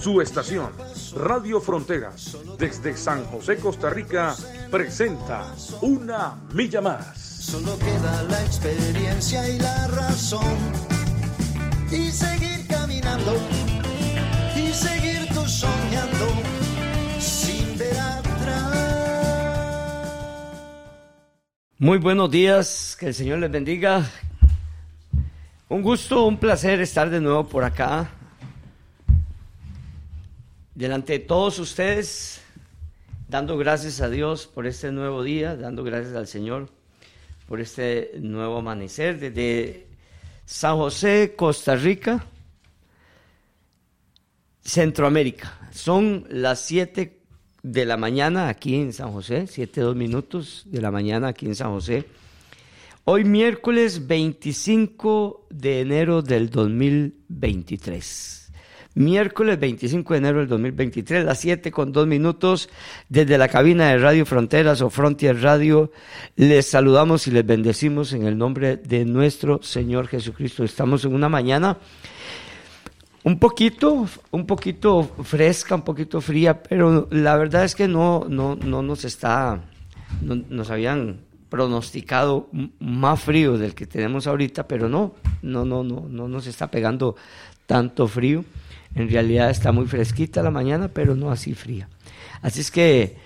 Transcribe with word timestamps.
Su 0.00 0.20
estación, 0.20 0.70
Radio 1.16 1.60
Fronteras, 1.60 2.36
desde 2.56 2.96
San 2.96 3.24
José, 3.24 3.56
Costa 3.56 3.90
Rica, 3.90 4.36
presenta 4.70 5.52
Una 5.80 6.36
Milla 6.54 6.80
Más. 6.80 7.18
Solo 7.18 7.76
queda 7.80 8.22
la 8.22 8.40
experiencia 8.44 9.48
y 9.48 9.58
la 9.58 9.88
razón. 9.88 10.56
Y 11.90 12.12
seguir 12.12 12.64
caminando, 12.68 13.36
y 14.54 14.72
seguir 14.72 15.28
tú 15.34 15.44
soñando, 15.48 16.26
sin 17.18 17.76
ver 17.76 17.98
atrás. 17.98 18.76
Muy 21.78 21.98
buenos 21.98 22.30
días, 22.30 22.96
que 23.00 23.08
el 23.08 23.14
Señor 23.14 23.40
les 23.40 23.50
bendiga. 23.50 24.08
Un 25.68 25.82
gusto, 25.82 26.24
un 26.24 26.38
placer 26.38 26.80
estar 26.80 27.10
de 27.10 27.20
nuevo 27.20 27.48
por 27.48 27.64
acá 27.64 28.12
delante 30.78 31.14
de 31.14 31.18
todos 31.18 31.58
ustedes, 31.58 32.40
dando 33.28 33.58
gracias 33.58 34.00
a 34.00 34.08
Dios 34.08 34.46
por 34.46 34.64
este 34.64 34.92
nuevo 34.92 35.24
día, 35.24 35.56
dando 35.56 35.82
gracias 35.82 36.14
al 36.14 36.28
Señor 36.28 36.68
por 37.48 37.60
este 37.60 38.12
nuevo 38.20 38.58
amanecer 38.58 39.18
desde 39.18 39.88
San 40.46 40.76
José, 40.76 41.34
Costa 41.36 41.74
Rica, 41.74 42.24
Centroamérica. 44.62 45.68
Son 45.72 46.24
las 46.30 46.60
7 46.60 47.22
de 47.64 47.84
la 47.84 47.96
mañana 47.96 48.48
aquí 48.48 48.76
en 48.76 48.92
San 48.92 49.10
José, 49.10 49.48
7, 49.48 49.80
2 49.80 49.96
minutos 49.96 50.62
de 50.66 50.80
la 50.80 50.92
mañana 50.92 51.26
aquí 51.26 51.46
en 51.46 51.56
San 51.56 51.72
José. 51.72 52.04
Hoy 53.02 53.24
miércoles 53.24 54.06
25 54.06 55.48
de 55.50 55.80
enero 55.80 56.22
del 56.22 56.50
2023 56.50 58.38
miércoles 58.98 59.58
25 59.58 60.12
de 60.12 60.18
enero 60.18 60.38
del 60.40 60.48
2023, 60.48 61.24
las 61.24 61.38
7 61.38 61.70
con 61.70 61.92
2 61.92 62.06
minutos, 62.06 62.68
desde 63.08 63.38
la 63.38 63.48
cabina 63.48 63.88
de 63.88 63.98
Radio 63.98 64.26
Fronteras 64.26 64.82
o 64.82 64.90
Frontier 64.90 65.40
Radio. 65.40 65.92
Les 66.36 66.66
saludamos 66.66 67.26
y 67.26 67.30
les 67.30 67.46
bendecimos 67.46 68.12
en 68.12 68.24
el 68.24 68.36
nombre 68.36 68.76
de 68.76 69.04
nuestro 69.04 69.62
Señor 69.62 70.08
Jesucristo. 70.08 70.64
Estamos 70.64 71.04
en 71.04 71.14
una 71.14 71.28
mañana 71.28 71.78
un 73.24 73.38
poquito, 73.38 74.06
un 74.30 74.46
poquito 74.46 75.04
fresca, 75.22 75.76
un 75.76 75.82
poquito 75.82 76.20
fría, 76.20 76.62
pero 76.62 77.08
la 77.10 77.36
verdad 77.36 77.64
es 77.64 77.74
que 77.74 77.86
no, 77.86 78.26
no, 78.28 78.56
no 78.56 78.82
nos 78.82 79.04
está, 79.04 79.60
no, 80.20 80.34
nos 80.34 80.70
habían 80.70 81.20
pronosticado 81.48 82.48
más 82.80 83.20
frío 83.20 83.56
del 83.56 83.74
que 83.74 83.86
tenemos 83.86 84.26
ahorita, 84.26 84.66
pero 84.66 84.88
no, 84.88 85.14
no, 85.42 85.64
no, 85.64 85.82
no, 85.82 86.06
no 86.08 86.28
nos 86.28 86.46
está 86.46 86.70
pegando 86.70 87.16
tanto 87.66 88.08
frío. 88.08 88.44
En 88.98 89.08
realidad 89.08 89.48
está 89.48 89.70
muy 89.70 89.86
fresquita 89.86 90.42
la 90.42 90.50
mañana, 90.50 90.88
pero 90.88 91.14
no 91.14 91.30
así 91.30 91.54
fría. 91.54 91.88
Así 92.42 92.62
es 92.62 92.72
que 92.72 93.16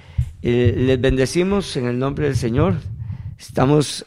eh, 0.42 0.74
les 0.76 1.00
bendecimos 1.00 1.74
en 1.78 1.86
el 1.86 1.98
nombre 1.98 2.26
del 2.26 2.36
Señor. 2.36 2.74
Estamos 3.38 4.04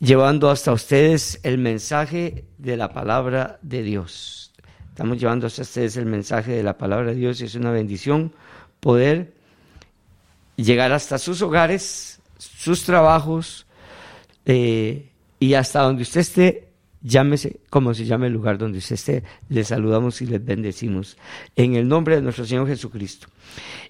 llevando 0.00 0.48
hasta 0.48 0.72
ustedes 0.72 1.38
el 1.42 1.58
mensaje 1.58 2.46
de 2.56 2.78
la 2.78 2.94
palabra 2.94 3.58
de 3.60 3.82
Dios. 3.82 4.52
Estamos 4.88 5.20
llevando 5.20 5.46
hasta 5.46 5.60
ustedes 5.60 5.98
el 5.98 6.06
mensaje 6.06 6.52
de 6.52 6.62
la 6.62 6.78
palabra 6.78 7.10
de 7.10 7.16
Dios 7.16 7.42
y 7.42 7.44
es 7.44 7.54
una 7.56 7.72
bendición 7.72 8.32
poder 8.80 9.34
llegar 10.56 10.92
hasta 10.92 11.18
sus 11.18 11.42
hogares, 11.42 12.20
sus 12.38 12.84
trabajos 12.84 13.66
eh, 14.46 15.10
y 15.38 15.52
hasta 15.52 15.82
donde 15.82 16.04
usted 16.04 16.20
esté 16.20 16.65
llámese 17.06 17.60
como 17.70 17.94
se 17.94 18.04
llame 18.04 18.26
el 18.26 18.32
lugar 18.32 18.58
donde 18.58 18.78
usted 18.78 18.94
esté, 18.94 19.22
les 19.48 19.68
saludamos 19.68 20.20
y 20.22 20.26
les 20.26 20.44
bendecimos 20.44 21.16
en 21.54 21.76
el 21.76 21.86
nombre 21.86 22.16
de 22.16 22.22
nuestro 22.22 22.44
Señor 22.44 22.66
Jesucristo. 22.66 23.28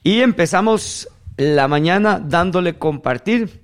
Y 0.03 0.21
empezamos 0.21 1.09
la 1.38 1.66
mañana 1.66 2.21
dándole 2.21 2.75
compartir 2.75 3.62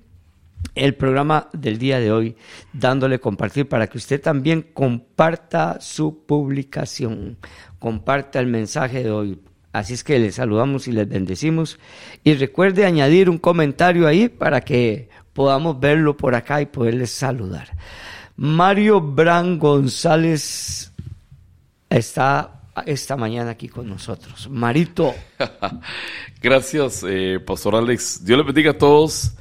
el 0.73 0.95
programa 0.95 1.49
del 1.53 1.77
día 1.77 1.99
de 1.99 2.11
hoy, 2.11 2.35
dándole 2.71 3.19
compartir 3.19 3.67
para 3.67 3.87
que 3.87 3.99
usted 3.99 4.19
también 4.19 4.65
comparta 4.73 5.79
su 5.79 6.25
publicación, 6.25 7.37
comparta 7.77 8.39
el 8.39 8.47
mensaje 8.47 9.03
de 9.03 9.11
hoy. 9.11 9.39
Así 9.71 9.93
es 9.93 10.03
que 10.03 10.17
les 10.19 10.35
saludamos 10.35 10.87
y 10.87 10.91
les 10.91 11.07
bendecimos. 11.07 11.79
Y 12.23 12.33
recuerde 12.35 12.85
añadir 12.85 13.29
un 13.29 13.37
comentario 13.37 14.07
ahí 14.07 14.29
para 14.29 14.61
que 14.61 15.09
podamos 15.33 15.79
verlo 15.79 16.15
por 16.15 16.35
acá 16.35 16.61
y 16.61 16.67
poderles 16.67 17.11
saludar. 17.11 17.69
Mario 18.35 18.99
Bran 18.99 19.59
González 19.59 20.91
está 21.89 22.61
esta 22.85 23.15
mañana 23.15 23.51
aquí 23.51 23.69
con 23.69 23.87
nosotros. 23.87 24.49
Marito. 24.49 25.13
Gracias, 26.41 27.05
eh, 27.07 27.39
Pastor 27.39 27.75
Alex. 27.75 28.25
Dios 28.25 28.37
les 28.37 28.45
bendiga 28.45 28.71
a 28.71 28.77
todos 28.77 29.33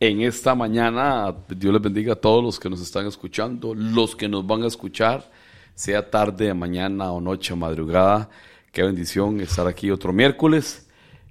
en 0.00 0.22
esta 0.22 0.54
mañana. 0.54 1.34
Dios 1.48 1.72
les 1.72 1.82
bendiga 1.82 2.14
a 2.14 2.16
todos 2.16 2.42
los 2.42 2.58
que 2.58 2.68
nos 2.68 2.80
están 2.80 3.06
escuchando, 3.06 3.74
los 3.74 4.16
que 4.16 4.28
nos 4.28 4.44
van 4.46 4.64
a 4.64 4.66
escuchar, 4.66 5.30
sea 5.74 6.10
tarde, 6.10 6.52
mañana 6.52 7.12
o 7.12 7.20
noche 7.20 7.54
madrugada. 7.54 8.28
Qué 8.72 8.82
bendición 8.82 9.40
estar 9.40 9.66
aquí 9.66 9.90
otro 9.90 10.12
miércoles. 10.12 10.86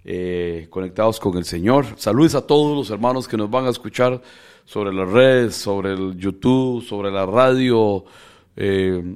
Eh, 0.05 0.67
conectados 0.69 1.19
con 1.19 1.37
el 1.37 1.43
Señor. 1.43 1.85
Saludos 1.97 2.35
a 2.35 2.47
todos 2.47 2.75
los 2.75 2.89
hermanos 2.89 3.27
que 3.27 3.35
nos 3.35 3.49
van 3.49 3.65
a 3.65 3.69
escuchar 3.69 4.21
sobre 4.69 4.93
las 4.93 5.09
redes, 5.09 5.55
sobre 5.55 5.93
el 5.93 6.15
YouTube, 6.15 6.83
sobre 6.83 7.09
la 7.09 7.25
radio, 7.25 8.05
eh, 8.55 9.15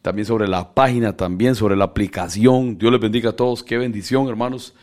también 0.00 0.24
sobre 0.24 0.46
la 0.46 0.72
página, 0.72 1.16
también 1.16 1.56
sobre 1.56 1.74
la 1.74 1.86
aplicación. 1.86 2.78
Dios 2.78 2.92
les 2.92 3.00
bendiga 3.00 3.30
a 3.30 3.32
todos. 3.32 3.64
Qué 3.64 3.76
bendición, 3.78 4.28
hermanos. 4.28 4.74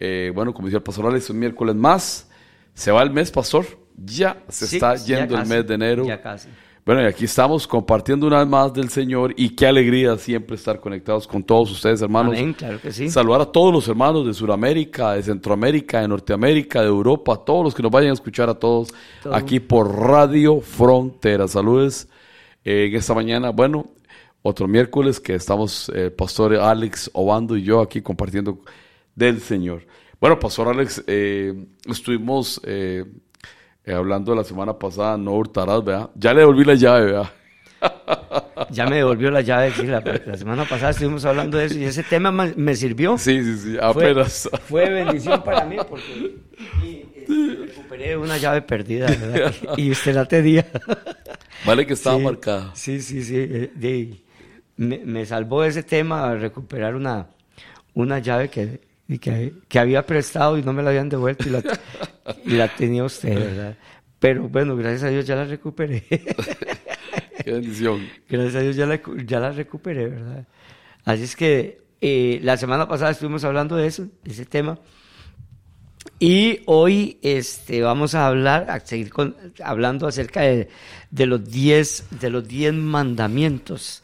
Eh, 0.00 0.32
bueno, 0.34 0.52
como 0.52 0.66
decía 0.66 0.78
el 0.78 0.82
pastor 0.82 1.06
Alex, 1.06 1.30
un 1.30 1.38
miércoles 1.38 1.76
más. 1.76 2.28
Se 2.74 2.90
va 2.90 3.04
el 3.04 3.10
mes, 3.12 3.30
pastor. 3.30 3.66
Ya 3.96 4.42
se 4.48 4.64
está 4.64 4.96
yendo 4.96 5.38
el 5.38 5.46
mes 5.46 5.64
de 5.64 5.74
enero. 5.74 6.04
Ya 6.04 6.20
casi. 6.20 6.48
Bueno, 6.88 7.02
y 7.02 7.04
aquí 7.04 7.26
estamos 7.26 7.66
compartiendo 7.66 8.26
una 8.26 8.38
vez 8.38 8.48
más 8.48 8.72
del 8.72 8.88
Señor 8.88 9.34
y 9.36 9.50
qué 9.50 9.66
alegría 9.66 10.16
siempre 10.16 10.56
estar 10.56 10.80
conectados 10.80 11.26
con 11.26 11.44
todos 11.44 11.70
ustedes, 11.70 12.00
hermanos. 12.00 12.32
Amén, 12.32 12.54
claro 12.54 12.80
que 12.80 12.90
sí. 12.92 13.10
Saludar 13.10 13.42
a 13.42 13.44
todos 13.44 13.74
los 13.74 13.86
hermanos 13.88 14.26
de 14.26 14.32
Sudamérica, 14.32 15.12
de 15.12 15.22
Centroamérica, 15.22 16.00
de 16.00 16.08
Norteamérica, 16.08 16.80
de 16.80 16.86
Europa, 16.86 17.34
a 17.34 17.44
todos 17.44 17.62
los 17.62 17.74
que 17.74 17.82
nos 17.82 17.92
vayan 17.92 18.12
a 18.12 18.14
escuchar 18.14 18.48
a 18.48 18.54
todos 18.54 18.88
aquí 19.30 19.60
por 19.60 19.94
Radio 19.98 20.62
Frontera. 20.62 21.46
Saludes 21.46 22.08
eh, 22.64 22.86
en 22.90 22.96
esta 22.96 23.12
mañana. 23.12 23.50
Bueno, 23.50 23.90
otro 24.40 24.66
miércoles 24.66 25.20
que 25.20 25.34
estamos, 25.34 25.90
el 25.90 26.06
eh, 26.06 26.10
Pastor 26.10 26.54
Alex 26.54 27.10
Obando 27.12 27.54
y 27.54 27.64
yo 27.64 27.82
aquí 27.82 28.00
compartiendo 28.00 28.60
del 29.14 29.42
Señor. 29.42 29.86
Bueno, 30.18 30.38
Pastor 30.38 30.68
Alex, 30.68 31.04
eh, 31.06 31.66
estuvimos 31.86 32.62
eh, 33.88 33.94
hablando 33.94 34.34
la 34.34 34.44
semana 34.44 34.78
pasada, 34.78 35.16
no 35.16 35.32
hurtarás, 35.32 35.82
¿verdad? 35.82 36.10
Ya 36.14 36.34
le 36.34 36.40
devolví 36.40 36.62
la 36.62 36.74
llave, 36.74 37.06
¿verdad? 37.06 37.30
ya 38.70 38.86
me 38.86 38.96
devolvió 38.96 39.30
la 39.30 39.40
llave, 39.40 39.70
sí, 39.72 39.86
la, 39.86 40.02
semana 40.36 40.66
pasada 40.66 40.90
estuvimos 40.90 41.24
hablando 41.24 41.56
de 41.56 41.64
eso 41.64 41.78
y 41.78 41.84
ese 41.84 42.02
tema 42.02 42.30
me 42.30 42.76
sirvió. 42.76 43.16
Sí, 43.16 43.42
sí, 43.42 43.56
sí, 43.56 43.76
apenas. 43.80 44.50
Fue, 44.66 44.90
bendición 44.90 45.42
para 45.42 45.64
mí 45.64 45.76
porque 45.88 46.36
recuperé 47.66 48.16
una 48.18 48.36
llave 48.36 48.60
perdida, 48.60 49.06
¿verdad? 49.06 49.54
Y 49.78 49.90
usted 49.90 50.14
la 50.14 50.26
tenía. 50.26 50.66
Vale 51.64 51.86
que 51.86 51.94
estaba 51.94 52.18
marcada. 52.18 52.72
Sí, 52.74 53.00
sí, 53.00 53.22
sí. 53.22 53.36
Eh, 53.36 54.22
me, 54.76 54.98
me, 54.98 55.24
salvó 55.24 55.64
ese 55.64 55.82
tema 55.82 56.34
recuperar 56.34 56.94
una, 56.94 57.28
una 57.94 58.18
llave 58.18 58.50
que 58.50 58.80
y 59.08 59.18
que, 59.18 59.54
que, 59.68 59.78
había 59.78 60.04
prestado 60.04 60.58
y 60.58 60.62
no 60.62 60.74
me 60.74 60.82
la 60.82 60.90
habían 60.90 61.08
devuelto 61.08 61.48
y 61.48 61.52
la, 61.52 61.62
y 62.44 62.50
la 62.50 62.68
tenía 62.68 63.04
usted, 63.04 63.34
¿verdad? 63.34 63.76
Pero 64.18 64.48
bueno, 64.48 64.76
gracias 64.76 65.04
a 65.04 65.08
Dios 65.08 65.26
ya 65.26 65.34
la 65.34 65.44
recuperé. 65.44 66.04
Qué 67.44 67.52
bendición. 67.52 68.06
Gracias 68.28 68.56
a 68.56 68.60
Dios 68.60 68.76
ya 68.76 68.86
la, 68.86 69.00
ya 69.24 69.40
la 69.40 69.52
recuperé, 69.52 70.08
¿verdad? 70.08 70.46
Así 71.04 71.22
es 71.22 71.36
que 71.36 71.80
eh, 72.00 72.38
la 72.42 72.56
semana 72.56 72.86
pasada 72.86 73.12
estuvimos 73.12 73.44
hablando 73.44 73.76
de 73.76 73.86
eso, 73.86 74.06
de 74.22 74.30
ese 74.30 74.44
tema. 74.44 74.78
Y 76.20 76.60
hoy 76.66 77.18
este, 77.22 77.80
vamos 77.80 78.14
a 78.14 78.26
hablar, 78.26 78.70
a 78.70 78.80
seguir 78.80 79.10
con, 79.10 79.36
hablando 79.64 80.06
acerca 80.06 80.42
de, 80.42 80.68
de 81.10 81.26
los 81.26 81.48
diez, 81.50 82.06
de 82.10 82.28
los 82.28 82.46
diez 82.46 82.74
mandamientos. 82.74 84.02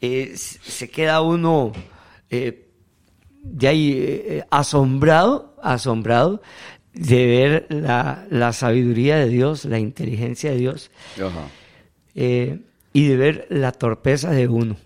Eh, 0.00 0.34
se 0.36 0.90
queda 0.90 1.22
uno 1.22 1.72
eh, 2.28 2.63
de 3.44 3.68
ahí 3.68 3.92
eh, 3.96 4.44
asombrado, 4.50 5.54
asombrado 5.62 6.42
de 6.94 7.26
ver 7.26 7.66
la, 7.70 8.26
la 8.30 8.52
sabiduría 8.52 9.16
de 9.16 9.28
Dios, 9.28 9.64
la 9.64 9.78
inteligencia 9.78 10.50
de 10.50 10.56
Dios, 10.56 10.90
Ajá. 11.16 11.48
eh, 12.14 12.60
y 12.92 13.06
de 13.08 13.16
ver 13.16 13.46
la 13.50 13.72
torpeza 13.72 14.30
de 14.30 14.48
uno, 14.48 14.76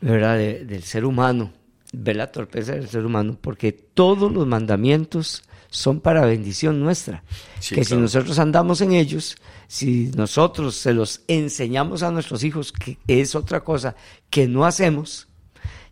¿verdad? 0.00 0.36
De- 0.38 0.64
del 0.64 0.82
ser 0.82 1.04
humano, 1.04 1.52
ver 1.92 2.16
la 2.16 2.30
torpeza 2.30 2.72
del 2.72 2.88
ser 2.88 3.04
humano, 3.06 3.38
porque 3.40 3.72
todos 3.72 4.30
los 4.32 4.46
mandamientos 4.46 5.42
son 5.70 6.00
para 6.00 6.24
bendición 6.26 6.80
nuestra. 6.80 7.24
Sí, 7.58 7.74
que 7.74 7.84
si 7.84 7.96
nosotros 7.96 8.38
andamos 8.38 8.80
en 8.80 8.92
ellos, 8.92 9.36
si 9.66 10.10
nosotros 10.14 10.76
se 10.76 10.92
los 10.92 11.22
enseñamos 11.26 12.02
a 12.02 12.10
nuestros 12.12 12.44
hijos, 12.44 12.70
que 12.72 12.98
es 13.08 13.34
otra 13.34 13.64
cosa 13.64 13.96
que 14.30 14.46
no 14.46 14.64
hacemos, 14.66 15.26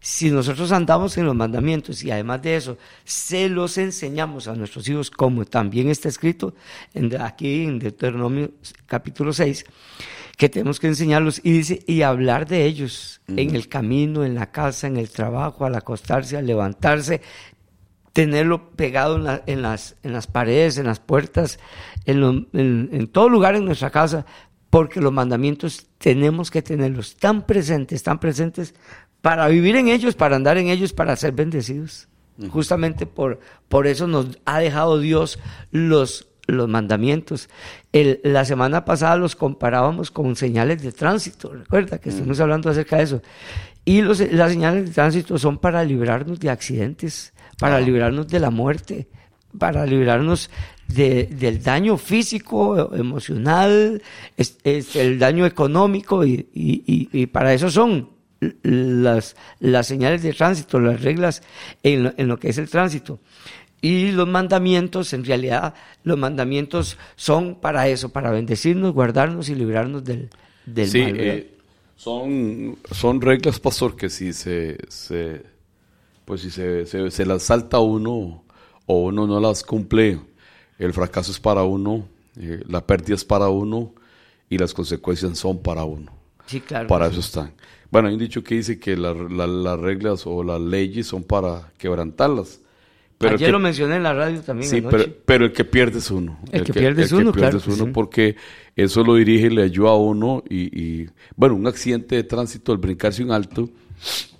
si 0.04 0.32
nosotros 0.32 0.72
andamos 0.72 1.16
en 1.16 1.26
los 1.26 1.34
mandamientos 1.36 2.02
y 2.02 2.10
además 2.10 2.42
de 2.42 2.56
eso 2.56 2.76
se 3.04 3.48
los 3.48 3.78
enseñamos 3.78 4.48
a 4.48 4.54
nuestros 4.56 4.88
hijos, 4.88 5.10
como 5.12 5.44
también 5.44 5.88
está 5.88 6.08
escrito 6.08 6.54
en- 6.92 7.20
aquí 7.20 7.62
en 7.62 7.78
Deuteronomio 7.78 8.50
capítulo 8.86 9.32
6, 9.32 9.64
que 10.36 10.48
tenemos 10.48 10.80
que 10.80 10.88
enseñarlos 10.88 11.40
y 11.44 11.52
dice 11.52 11.84
y 11.86 12.02
hablar 12.02 12.48
de 12.48 12.64
ellos 12.64 13.20
en 13.28 13.54
el 13.54 13.68
camino, 13.68 14.24
en 14.24 14.34
la 14.34 14.50
casa, 14.50 14.88
en 14.88 14.96
el 14.96 15.08
trabajo, 15.10 15.64
al 15.64 15.76
acostarse, 15.76 16.36
al 16.36 16.46
levantarse, 16.46 17.20
tenerlo 18.12 18.70
pegado 18.70 19.16
en, 19.16 19.24
la- 19.24 19.42
en 19.46 19.62
las, 19.62 19.96
en 20.02 20.12
las 20.12 20.26
paredes, 20.26 20.78
en 20.78 20.86
las 20.86 20.98
puertas, 21.00 21.58
en, 22.06 22.20
lo- 22.20 22.30
en- 22.52 22.88
en 22.92 23.06
todo 23.08 23.28
lugar 23.28 23.54
en 23.54 23.64
nuestra 23.64 23.90
casa, 23.90 24.26
porque 24.68 25.00
los 25.00 25.12
mandamientos 25.12 25.86
tenemos 25.98 26.50
que 26.50 26.62
tenerlos 26.62 27.16
tan 27.16 27.46
presentes, 27.46 28.02
tan 28.02 28.18
presentes, 28.18 28.74
para 29.22 29.48
vivir 29.48 29.76
en 29.76 29.88
ellos, 29.88 30.14
para 30.14 30.36
andar 30.36 30.58
en 30.58 30.68
ellos, 30.68 30.92
para 30.92 31.16
ser 31.16 31.32
bendecidos. 31.32 32.08
Justamente 32.50 33.06
por, 33.06 33.40
por 33.68 33.86
eso 33.86 34.06
nos 34.08 34.38
ha 34.46 34.58
dejado 34.58 34.98
Dios 34.98 35.38
los, 35.70 36.26
los 36.46 36.68
mandamientos. 36.68 37.48
El- 37.92 38.20
la 38.24 38.44
semana 38.44 38.84
pasada 38.84 39.16
los 39.16 39.36
comparábamos 39.36 40.10
con 40.10 40.34
señales 40.34 40.82
de 40.82 40.92
tránsito, 40.92 41.52
recuerda 41.52 41.98
que 41.98 42.08
estuvimos 42.08 42.40
hablando 42.40 42.68
acerca 42.68 42.96
de 42.96 43.02
eso. 43.04 43.22
Y 43.84 44.00
los, 44.02 44.18
las 44.32 44.50
señales 44.50 44.86
de 44.86 44.90
tránsito 44.92 45.38
son 45.38 45.58
para 45.58 45.84
librarnos 45.84 46.40
de 46.40 46.50
accidentes, 46.50 47.32
para 47.58 47.78
librarnos 47.80 48.26
de 48.28 48.40
la 48.40 48.50
muerte, 48.50 49.08
para 49.58 49.84
librarnos 49.86 50.50
de- 50.88 51.26
del 51.26 51.62
daño 51.62 51.96
físico, 51.96 52.92
emocional, 52.94 54.02
es- 54.36 54.56
es 54.64 54.96
el 54.96 55.18
daño 55.18 55.46
económico 55.46 56.24
y, 56.24 56.48
y- 56.54 56.82
y- 56.86 57.08
y 57.22 57.26
para 57.26 57.52
eso 57.54 57.70
son 57.70 58.08
las, 58.62 59.36
las 59.60 59.86
señales 59.86 60.22
de 60.22 60.32
tránsito, 60.32 60.80
las 60.80 61.00
reglas 61.02 61.42
en 61.82 62.04
lo, 62.04 62.12
en 62.16 62.28
lo 62.28 62.38
que 62.38 62.48
es 62.50 62.58
el 62.58 62.68
tránsito. 62.68 63.20
Y 63.80 64.12
los 64.12 64.28
mandamientos, 64.28 65.12
en 65.12 65.24
realidad, 65.24 65.74
los 66.04 66.16
mandamientos 66.16 66.98
son 67.16 67.56
para 67.56 67.88
eso, 67.88 68.10
para 68.10 68.30
bendecirnos, 68.30 68.92
guardarnos 68.92 69.48
y 69.48 69.54
librarnos 69.56 70.04
del, 70.04 70.30
del 70.64 70.88
Sí, 70.90 70.98
mal. 70.98 71.16
eh, 71.16 71.58
son, 71.96 72.78
son 72.92 73.20
reglas, 73.20 73.58
pastor, 73.58 73.96
que 73.96 74.08
si 74.08 74.32
se, 74.32 74.78
se- 74.88 75.42
pues 76.24 76.40
si 76.42 76.50
se, 76.50 76.86
se, 76.86 77.10
se 77.10 77.26
las 77.26 77.42
salta 77.42 77.80
uno 77.80 78.44
o 78.86 79.04
uno 79.04 79.26
no 79.26 79.40
las 79.40 79.62
cumple, 79.64 80.20
el 80.78 80.92
fracaso 80.92 81.32
es 81.32 81.40
para 81.40 81.64
uno, 81.64 82.06
eh, 82.38 82.62
la 82.68 82.86
pérdida 82.86 83.14
es 83.16 83.24
para 83.24 83.48
uno 83.48 83.92
y 84.48 84.58
las 84.58 84.72
consecuencias 84.74 85.36
son 85.38 85.58
para 85.62 85.84
uno. 85.84 86.12
sí, 86.46 86.60
claro. 86.60 86.86
Para 86.88 87.06
eso 87.08 87.20
están. 87.20 87.52
Bueno, 87.92 88.08
hay 88.08 88.14
un 88.14 88.20
dicho 88.20 88.42
que 88.42 88.56
dice 88.56 88.80
que 88.80 88.96
la- 88.96 89.14
la- 89.14 89.46
las 89.46 89.78
reglas 89.78 90.22
o 90.26 90.42
las 90.42 90.60
leyes 90.60 91.06
son 91.06 91.22
para 91.22 91.70
quebrantarlas. 91.78 92.60
Pero 93.18 93.34
Ayer 93.36 93.48
que- 93.48 93.52
lo 93.52 93.60
mencioné 93.60 93.96
en 93.96 94.02
la 94.02 94.14
radio 94.14 94.40
también. 94.40 94.68
Sí, 94.68 94.78
anoche. 94.78 94.96
pero, 94.96 95.12
pero 95.24 95.44
el 95.44 95.52
que 95.52 95.64
pierde 95.64 95.98
es 95.98 96.10
uno. 96.10 96.40
El 96.50 96.64
que 96.64 96.72
pierde 96.72 97.02
es 97.04 97.12
uno, 97.12 97.30
claro 97.32 97.60
que 97.60 97.70
uno 97.70 97.84
sí. 97.84 97.90
porque 97.94 98.34
eso 98.74 99.04
lo 99.04 99.14
dirige 99.14 99.48
le 99.50 99.62
ayuda 99.62 99.90
a 99.90 99.96
uno. 99.96 100.42
Y, 100.48 100.76
y, 101.02 101.06
bueno, 101.36 101.54
un 101.54 101.66
accidente 101.68 102.16
de 102.16 102.24
tránsito, 102.24 102.72
al 102.72 102.78
brincarse 102.78 103.22
un 103.22 103.30
alto, 103.30 103.68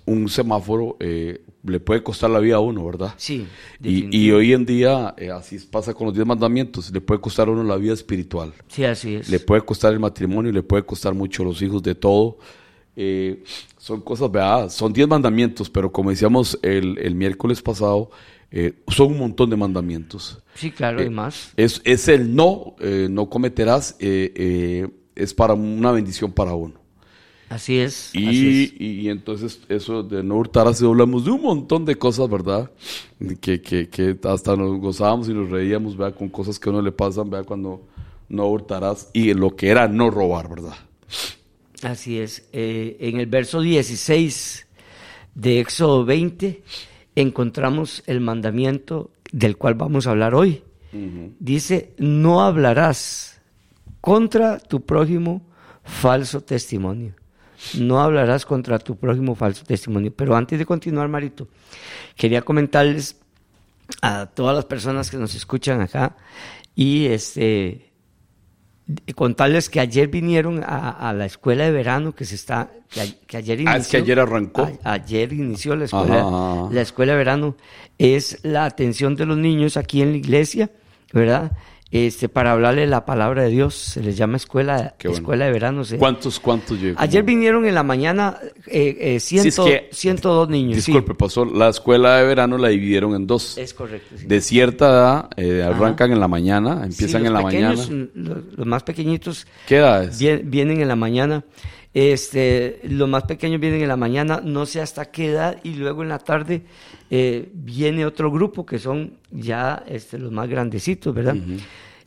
un 0.05 0.27
semáforo, 0.27 0.97
eh, 0.99 1.41
le 1.65 1.79
puede 1.79 2.03
costar 2.03 2.29
la 2.29 2.39
vida 2.39 2.55
a 2.55 2.59
uno, 2.59 2.85
¿verdad? 2.85 3.13
Sí, 3.15 3.45
Y, 3.81 4.31
hoy 4.31 4.51
en 4.51 4.65
día, 4.65 5.13
eh, 5.17 5.29
así 5.31 5.57
pasa 5.59 5.93
con 5.93 6.07
los 6.07 6.13
diez 6.15 6.27
mandamientos, 6.27 6.91
le 6.91 6.99
puede 6.99 7.21
costar 7.21 7.47
a 7.47 7.51
uno 7.51 7.63
la 7.63 7.77
vida 7.77 7.93
espiritual. 7.93 8.51
Sí, 8.67 8.83
así 8.83 9.15
es. 9.15 9.29
Le 9.29 9.39
puede 9.39 9.61
costar 9.61 9.93
el 9.93 9.99
matrimonio, 9.99 10.51
le 10.51 10.63
puede 10.63 10.83
costar 10.83 11.13
mucho 11.13 11.45
los 11.45 11.61
hijos 11.61 11.81
de 11.83 11.95
todo. 11.95 12.37
Eh, 12.95 13.43
son 13.77 14.01
cosas, 14.01 14.31
¿verdad? 14.31 14.69
Son 14.69 14.93
diez 14.93 15.07
mandamientos, 15.07 15.69
pero 15.69 15.91
como 15.91 16.09
decíamos 16.11 16.59
el, 16.61 16.97
el 16.99 17.15
miércoles 17.15 17.61
pasado, 17.61 18.11
eh, 18.51 18.73
son 18.87 19.07
un 19.13 19.17
montón 19.19 19.49
de 19.49 19.55
mandamientos. 19.57 20.39
Sí, 20.53 20.71
claro, 20.71 21.01
Eh, 21.01 21.05
y 21.05 21.09
más. 21.09 21.51
Es, 21.57 21.81
es 21.85 22.07
el 22.07 22.35
no, 22.35 22.75
eh, 22.79 23.07
no 23.09 23.29
cometerás, 23.29 23.95
eh, 23.99 24.31
eh, 24.35 24.87
es 25.15 25.33
para 25.33 25.53
una 25.55 25.91
bendición 25.91 26.31
para 26.31 26.53
uno. 26.53 26.75
Así 27.49 27.77
es. 27.79 28.09
así 28.09 28.19
Y, 28.19 28.63
es. 28.63 28.81
y 28.81 29.09
entonces 29.09 29.61
eso 29.69 30.01
de 30.03 30.23
no 30.23 30.37
hurtar, 30.37 30.67
así 30.67 30.85
hablamos 30.85 31.25
de 31.25 31.31
un 31.31 31.41
montón 31.41 31.85
de 31.85 31.95
cosas, 31.95 32.29
¿verdad? 32.29 32.71
Que, 33.41 33.61
que, 33.61 33.89
que 33.89 34.17
hasta 34.23 34.55
nos 34.55 34.79
gozábamos 34.79 35.29
y 35.29 35.33
nos 35.33 35.49
reíamos, 35.49 35.95
¿verdad? 35.97 36.17
Con 36.17 36.29
cosas 36.29 36.59
que 36.59 36.69
a 36.69 36.71
uno 36.73 36.81
le 36.81 36.91
pasan, 36.91 37.29
¿verdad? 37.29 37.45
Cuando 37.45 37.81
no 38.29 38.47
hurtarás 38.47 39.09
y 39.13 39.33
lo 39.33 39.55
que 39.55 39.69
era 39.69 39.87
no 39.87 40.09
robar, 40.09 40.49
¿verdad? 40.49 40.75
Así 41.83 42.19
es. 42.19 42.47
Eh, 42.53 42.97
en 42.99 43.19
el 43.19 43.25
verso 43.25 43.61
16 43.61 44.67
de 45.35 45.59
Éxodo 45.59 46.05
20 46.05 46.63
encontramos 47.15 48.03
el 48.07 48.21
mandamiento 48.21 49.11
del 49.31 49.57
cual 49.57 49.75
vamos 49.75 50.07
a 50.07 50.11
hablar 50.11 50.35
hoy. 50.35 50.63
Dice, 51.39 51.95
no 51.97 52.43
hablarás 52.43 53.41
contra 53.99 54.59
tu 54.59 54.85
prójimo 54.85 55.41
falso 55.83 56.41
testimonio. 56.41 57.15
No 57.79 57.99
hablarás 57.99 58.45
contra 58.45 58.77
tu 58.77 58.95
prójimo 58.95 59.33
falso 59.33 59.65
testimonio. 59.65 60.13
Pero 60.15 60.35
antes 60.35 60.59
de 60.59 60.67
continuar, 60.67 61.07
Marito, 61.07 61.47
quería 62.15 62.43
comentarles 62.43 63.17
a 64.03 64.27
todas 64.27 64.55
las 64.55 64.65
personas 64.65 65.09
que 65.09 65.17
nos 65.17 65.33
escuchan 65.33 65.81
acá 65.81 66.15
y 66.75 67.07
este 67.07 67.92
contarles 69.15 69.69
que 69.69 69.79
ayer 69.79 70.07
vinieron 70.09 70.61
a, 70.63 70.89
a 71.09 71.13
la 71.13 71.25
escuela 71.25 71.63
de 71.65 71.71
verano 71.71 72.13
que 72.13 72.25
se 72.25 72.35
está 72.35 72.69
que, 72.89 73.01
a- 73.01 73.05
que 73.27 73.37
ayer 73.37 73.61
inició 73.61 73.73
Ah, 73.73 73.77
es 73.77 73.87
que 73.87 73.97
ayer 73.97 74.19
arrancó. 74.19 74.69
a- 74.83 74.91
ayer 74.93 75.31
inició 75.33 75.75
la 75.75 75.85
escuela 75.85 76.19
Ajá, 76.19 76.27
ajá. 76.63 76.69
la 76.71 76.81
escuela 76.81 77.13
de 77.13 77.17
verano 77.17 77.55
es 77.97 78.39
la 78.43 78.65
atención 78.65 79.15
de 79.15 79.25
los 79.25 79.37
niños 79.37 79.77
aquí 79.77 80.01
en 80.01 80.11
la 80.11 80.17
iglesia 80.17 80.69
verdad 81.13 81.51
este 81.95 82.27
para 82.27 82.51
hablarle 82.53 82.87
la 82.87 83.05
palabra 83.05 83.43
de 83.43 83.49
Dios 83.51 83.75
se 83.75 84.01
les 84.01 84.17
llama 84.17 84.37
escuela 84.37 84.95
bueno. 85.03 85.15
escuela 85.17 85.45
de 85.45 85.51
verano 85.51 85.85
se- 85.85 85.97
¿Cuántos, 85.99 86.39
cuántos 86.39 86.79
llegó? 86.81 86.99
ayer 86.99 87.21
vinieron 87.23 87.65
en 87.67 87.75
la 87.75 87.83
mañana 87.83 88.37
eh, 88.67 88.97
eh, 88.99 89.19
Sí, 89.19 89.37
es 89.37 89.43
ciento- 89.43 89.65
que- 89.65 89.89
102 89.91 90.49
niños 90.49 90.83
sí. 90.83 90.91
Disculpe, 90.91 91.13
pasó, 91.13 91.45
la 91.45 91.69
escuela 91.69 92.17
de 92.17 92.25
verano 92.25 92.57
la 92.57 92.69
dividieron 92.69 93.13
en 93.15 93.27
dos. 93.27 93.57
es 93.59 93.73
correcto 93.75 94.15
sí. 94.17 94.25
De 94.25 94.41
cierta 94.41 94.89
edad, 94.89 95.29
eh, 95.37 95.61
arrancan 95.63 96.11
en 96.11 96.19
la 96.19 96.27
mañana, 96.27 96.77
Sí, 96.79 97.03
empiezan 97.03 97.25
en 97.27 97.33
la 97.33 97.43
pequeños, 97.43 97.89
mañana. 97.89 98.09
los- 98.15 98.57
los 98.57 98.65
más 98.67 98.81
pequeñitos 98.83 99.45
¿Qué 99.67 99.77
edad 99.77 100.03
es? 100.05 100.17
Vien- 100.19 100.49
vienen 100.49 100.81
en 100.81 100.87
la 100.87 100.95
mañana. 100.95 101.43
Este, 101.95 102.79
los 102.89 103.07
más 103.07 103.23
pequeños 103.25 103.61
vienen 103.61 103.83
en 103.83 103.87
la 103.87 103.95
mañana, 103.97 104.41
no 104.43 104.65
sé 104.65 104.81
hasta 104.81 105.11
qué 105.11 105.27
edad, 105.27 105.57
y 105.63 105.75
luego 105.75 106.01
en 106.01 106.09
la 106.09 106.17
tarde 106.17 106.63
eh, 107.15 107.47
viene 107.53 108.07
otro 108.07 108.31
grupo 108.31 108.65
que 108.65 108.79
son 108.79 109.19
ya 109.29 109.83
este, 109.87 110.17
los 110.17 110.31
más 110.31 110.49
grandecitos, 110.49 111.13
¿verdad? 111.13 111.35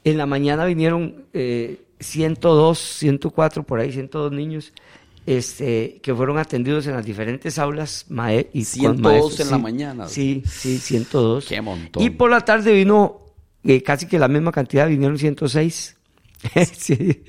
En 0.03 0.19
la 0.19 0.27
mañana 0.27 0.65
vinieron 0.65 1.27
eh, 1.33 1.81
102, 2.01 2.77
104, 2.77 3.63
por 3.63 3.79
ahí 3.79 3.93
102 3.93 4.33
niños 4.33 4.73
este, 5.25 6.01
que 6.03 6.13
fueron 6.13 6.39
atendidos 6.39 6.89
en 6.89 6.95
las 6.95 7.05
diferentes 7.07 7.57
aulas. 7.59 8.07
mae- 8.09 8.51
y 8.53 8.61
con 8.61 8.65
102 8.65 9.01
maestros, 9.01 9.41
en 9.41 9.51
la 9.51 9.57
sí, 9.57 9.63
mañana. 9.63 10.09
Sí, 10.09 10.43
sí, 10.45 10.79
102. 10.79 11.47
Qué 11.47 11.61
montón. 11.61 12.03
Y 12.03 12.11
por 12.11 12.29
la 12.29 12.41
tarde 12.41 12.73
vino 12.73 13.21
eh, 13.63 13.83
casi 13.85 14.07
que 14.07 14.19
la 14.19 14.27
misma 14.27 14.51
cantidad, 14.51 14.89
vinieron 14.89 15.19
106. 15.19 15.96
sí. 16.73 17.23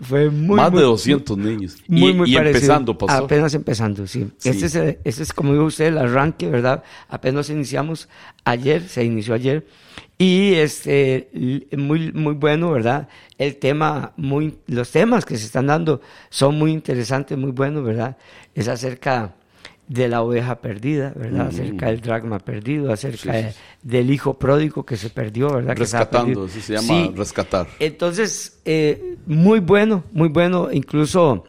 Fue 0.00 0.30
muy, 0.30 0.56
Más 0.56 0.70
muy- 0.70 0.80
de 0.80 0.86
200 0.86 1.38
niños. 1.38 1.76
Muy, 1.88 2.10
y, 2.10 2.14
muy 2.14 2.30
y 2.30 2.34
parecido. 2.34 2.58
empezando, 2.60 2.98
pasó. 2.98 3.24
Apenas 3.24 3.54
empezando, 3.54 4.06
sí. 4.06 4.28
Sí. 4.38 4.48
Este, 4.50 4.66
es, 4.66 4.74
el- 4.74 4.98
este 5.04 5.22
es, 5.22 5.32
como 5.32 5.52
dijo 5.52 5.64
usted, 5.64 5.86
el 5.86 5.98
arranque, 5.98 6.48
¿verdad? 6.48 6.82
Apenas 7.08 7.50
iniciamos 7.50 8.08
ayer, 8.44 8.88
se 8.88 9.04
inició 9.04 9.34
ayer. 9.34 9.66
Y 10.18 10.54
este, 10.54 11.30
muy, 11.76 12.12
muy 12.12 12.34
bueno, 12.34 12.70
¿verdad? 12.72 13.08
El 13.38 13.56
tema, 13.56 14.12
muy, 14.16 14.58
los 14.66 14.90
temas 14.90 15.24
que 15.24 15.36
se 15.36 15.46
están 15.46 15.66
dando 15.68 16.00
son 16.28 16.56
muy 16.58 16.72
interesantes, 16.72 17.38
muy 17.38 17.52
buenos, 17.52 17.84
¿verdad? 17.84 18.16
Es 18.54 18.66
acerca 18.68 19.34
de 19.88 20.06
la 20.08 20.22
oveja 20.22 20.60
perdida, 20.60 21.12
¿verdad? 21.16 21.46
Acerca 21.48 21.86
del 21.86 22.00
dragma 22.02 22.38
perdido, 22.38 22.92
acerca 22.92 23.32
de- 23.32 23.54
del 23.82 24.10
hijo 24.10 24.34
pródigo 24.34 24.84
que 24.84 24.96
se 24.98 25.08
perdió, 25.10 25.50
¿verdad? 25.50 25.74
Que 25.74 25.80
Rescatando, 25.80 26.24
perdido. 26.26 26.44
eso 26.46 26.60
se 26.60 26.72
llama 26.74 26.86
Sí, 26.86 27.12
rescatar. 27.16 27.66
entonces, 27.80 28.60
eh, 28.66 29.16
muy 29.26 29.60
bueno, 29.60 30.04
muy 30.12 30.28
bueno. 30.28 30.68
Incluso 30.70 31.44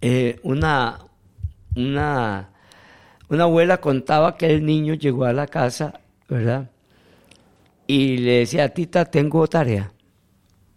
eh, 0.00 0.40
una, 0.42 0.98
una, 1.76 2.50
una 3.28 3.44
abuela 3.44 3.80
contaba 3.80 4.36
que 4.36 4.46
el 4.46 4.64
niño 4.66 4.94
llegó 4.94 5.24
a 5.24 5.32
la 5.32 5.46
casa, 5.46 6.00
¿verdad? 6.28 6.70
y 7.88 8.18
le 8.18 8.38
decía, 8.40 8.68
tita, 8.74 9.04
tengo 9.04 9.46
tarea. 9.46 9.92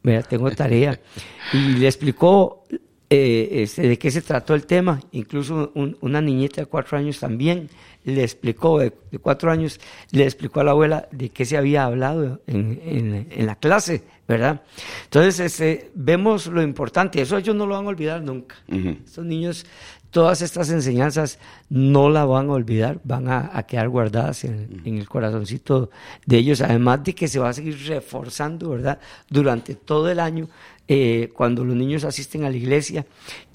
¿verdad? 0.03 0.27
Tengo 0.29 0.51
tarea. 0.51 0.99
y 1.53 1.57
le 1.77 1.87
explicó 1.87 2.63
eh, 3.09 3.63
este, 3.63 3.87
de 3.87 3.97
qué 3.97 4.11
se 4.11 4.21
trató 4.21 4.53
el 4.55 4.65
tema. 4.65 4.99
Incluso 5.11 5.71
un- 5.75 5.97
una 6.01 6.21
niñita 6.21 6.61
de 6.61 6.67
cuatro 6.67 6.97
años 6.97 7.19
también 7.19 7.69
le 8.05 8.23
explicó, 8.23 8.79
de, 8.79 8.93
de 9.11 9.19
cuatro 9.19 9.51
años, 9.51 9.79
le 10.11 10.23
explicó 10.23 10.59
a 10.61 10.63
la 10.63 10.71
abuela 10.71 11.07
de 11.11 11.29
qué 11.29 11.45
se 11.45 11.57
había 11.57 11.85
hablado 11.85 12.41
en, 12.47 12.79
en- 12.85 13.27
en 13.29 13.45
la 13.45 13.55
clase, 13.55 14.03
¿verdad? 14.27 14.61
Entonces, 15.05 15.39
este, 15.39 15.91
vemos 15.95 16.47
lo 16.47 16.61
importante. 16.61 17.21
Eso 17.21 17.37
ellos 17.37 17.55
no 17.55 17.65
lo 17.65 17.75
van 17.75 17.85
a 17.85 17.89
olvidar 17.89 18.21
nunca. 18.21 18.55
Ujú. 18.67 18.95
Estos 19.05 19.25
niños, 19.25 19.65
todas 20.11 20.41
estas 20.41 20.69
enseñanzas 20.69 21.39
no 21.69 22.09
la 22.09 22.25
van 22.25 22.49
a 22.49 22.53
olvidar, 22.53 22.99
van 23.03 23.27
a, 23.27 23.51
a 23.53 23.63
quedar 23.63 23.89
guardadas 23.89 24.43
en, 24.43 24.81
en 24.85 24.97
el 24.97 25.07
corazoncito 25.07 25.89
de 26.25 26.37
ellos, 26.37 26.61
además 26.61 27.03
de 27.03 27.13
que 27.13 27.27
se 27.27 27.39
va 27.39 27.49
a 27.49 27.53
seguir 27.53 27.77
reforzando, 27.87 28.69
¿verdad? 28.69 28.99
Durante 29.29 29.75
todo 29.75 30.09
el 30.09 30.19
año, 30.19 30.49
eh, 30.87 31.29
cuando 31.35 31.63
los 31.63 31.75
niños 31.75 32.03
asisten 32.03 32.45
a 32.45 32.49
la 32.49 32.57
iglesia, 32.57 33.05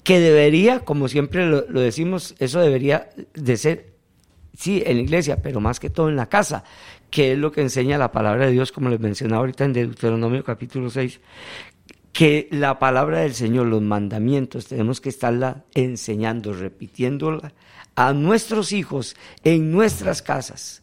que 0.03 0.19
debería, 0.21 0.79
como 0.79 1.09
siempre 1.09 1.45
lo, 1.45 1.65
lo 1.67 1.81
decimos, 1.81 2.35
eso 2.39 2.61
debería 2.61 3.09
de 3.33 3.57
ser, 3.57 3.93
sí, 4.57 4.81
en 4.85 4.95
la 4.97 5.03
iglesia, 5.03 5.41
pero 5.41 5.59
más 5.59 5.79
que 5.81 5.89
todo 5.89 6.07
en 6.07 6.15
la 6.15 6.29
casa, 6.29 6.63
que 7.09 7.33
es 7.33 7.37
lo 7.37 7.51
que 7.51 7.61
enseña 7.61 7.97
la 7.97 8.11
palabra 8.11 8.45
de 8.45 8.53
Dios, 8.53 8.71
como 8.71 8.89
les 8.89 8.99
mencionaba 8.99 9.41
ahorita 9.41 9.65
en 9.65 9.73
Deuteronomio 9.73 10.43
capítulo 10.45 10.89
6, 10.89 11.19
que 12.15 12.47
la 12.49 12.79
palabra 12.79 13.19
del 13.19 13.33
Señor, 13.33 13.67
los 13.67 13.81
mandamientos, 13.81 14.67
tenemos 14.67 15.01
que 15.01 15.09
estarla 15.09 15.65
enseñando, 15.73 16.53
repitiéndola 16.53 17.51
a 17.95 18.13
nuestros 18.13 18.71
hijos 18.71 19.17
en 19.43 19.69
nuestras 19.69 20.21
casas. 20.21 20.81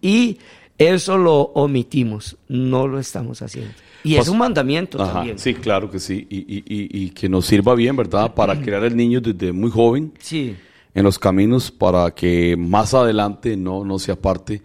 Y 0.00 0.38
eso 0.78 1.18
lo 1.18 1.42
omitimos, 1.42 2.38
no 2.48 2.88
lo 2.88 2.98
estamos 2.98 3.42
haciendo. 3.42 3.72
Y 4.04 4.14
Pues- 4.14 4.26
es 4.26 4.32
un 4.32 4.38
mandamiento 4.38 5.02
Ajá, 5.02 5.12
también. 5.16 5.38
Sí, 5.38 5.52
claro 5.52 5.90
que 5.90 5.98
sí. 5.98 6.26
Y, 6.30 6.38
y- 6.38 6.64
y- 6.66 7.04
y 7.04 7.10
que 7.10 7.28
nos 7.28 7.44
sirva 7.44 7.74
bien, 7.74 7.94
¿verdad? 7.94 8.32
Para 8.32 8.58
crear 8.58 8.84
el 8.84 8.96
niño 8.96 9.20
desde 9.20 9.52
muy 9.52 9.70
joven 9.70 10.14
Sí, 10.18 10.56
en 10.94 11.04
los 11.04 11.18
caminos 11.18 11.70
para 11.70 12.10
que 12.12 12.56
más 12.56 12.94
adelante 12.94 13.54
no, 13.56 13.84
no 13.84 13.98
se 13.98 14.12
aparte. 14.12 14.62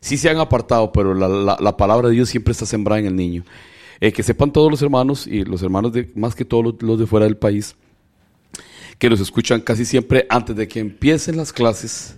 Sí 0.00 0.16
se 0.16 0.30
han 0.30 0.38
apartado, 0.38 0.90
pero 0.92 1.12
la, 1.14 1.28
la- 1.28 1.58
la 1.60 1.76
palabra 1.76 2.08
de 2.08 2.14
Dios 2.14 2.30
siempre 2.30 2.52
está 2.52 2.64
sembrada 2.64 3.00
en 3.00 3.06
el 3.06 3.16
niño. 3.16 3.44
Eh, 4.04 4.12
que 4.12 4.24
sepan 4.24 4.52
todos 4.52 4.68
los 4.68 4.82
hermanos 4.82 5.28
y 5.28 5.44
los 5.44 5.62
hermanos 5.62 5.92
de, 5.92 6.10
más 6.16 6.34
que 6.34 6.44
todos 6.44 6.64
los, 6.64 6.82
los 6.82 6.98
de 6.98 7.06
fuera 7.06 7.24
del 7.24 7.36
país, 7.36 7.76
que 8.98 9.08
los 9.08 9.20
escuchan 9.20 9.60
casi 9.60 9.84
siempre 9.84 10.26
antes 10.28 10.56
de 10.56 10.66
que 10.66 10.80
empiecen 10.80 11.36
las 11.36 11.52
clases. 11.52 12.16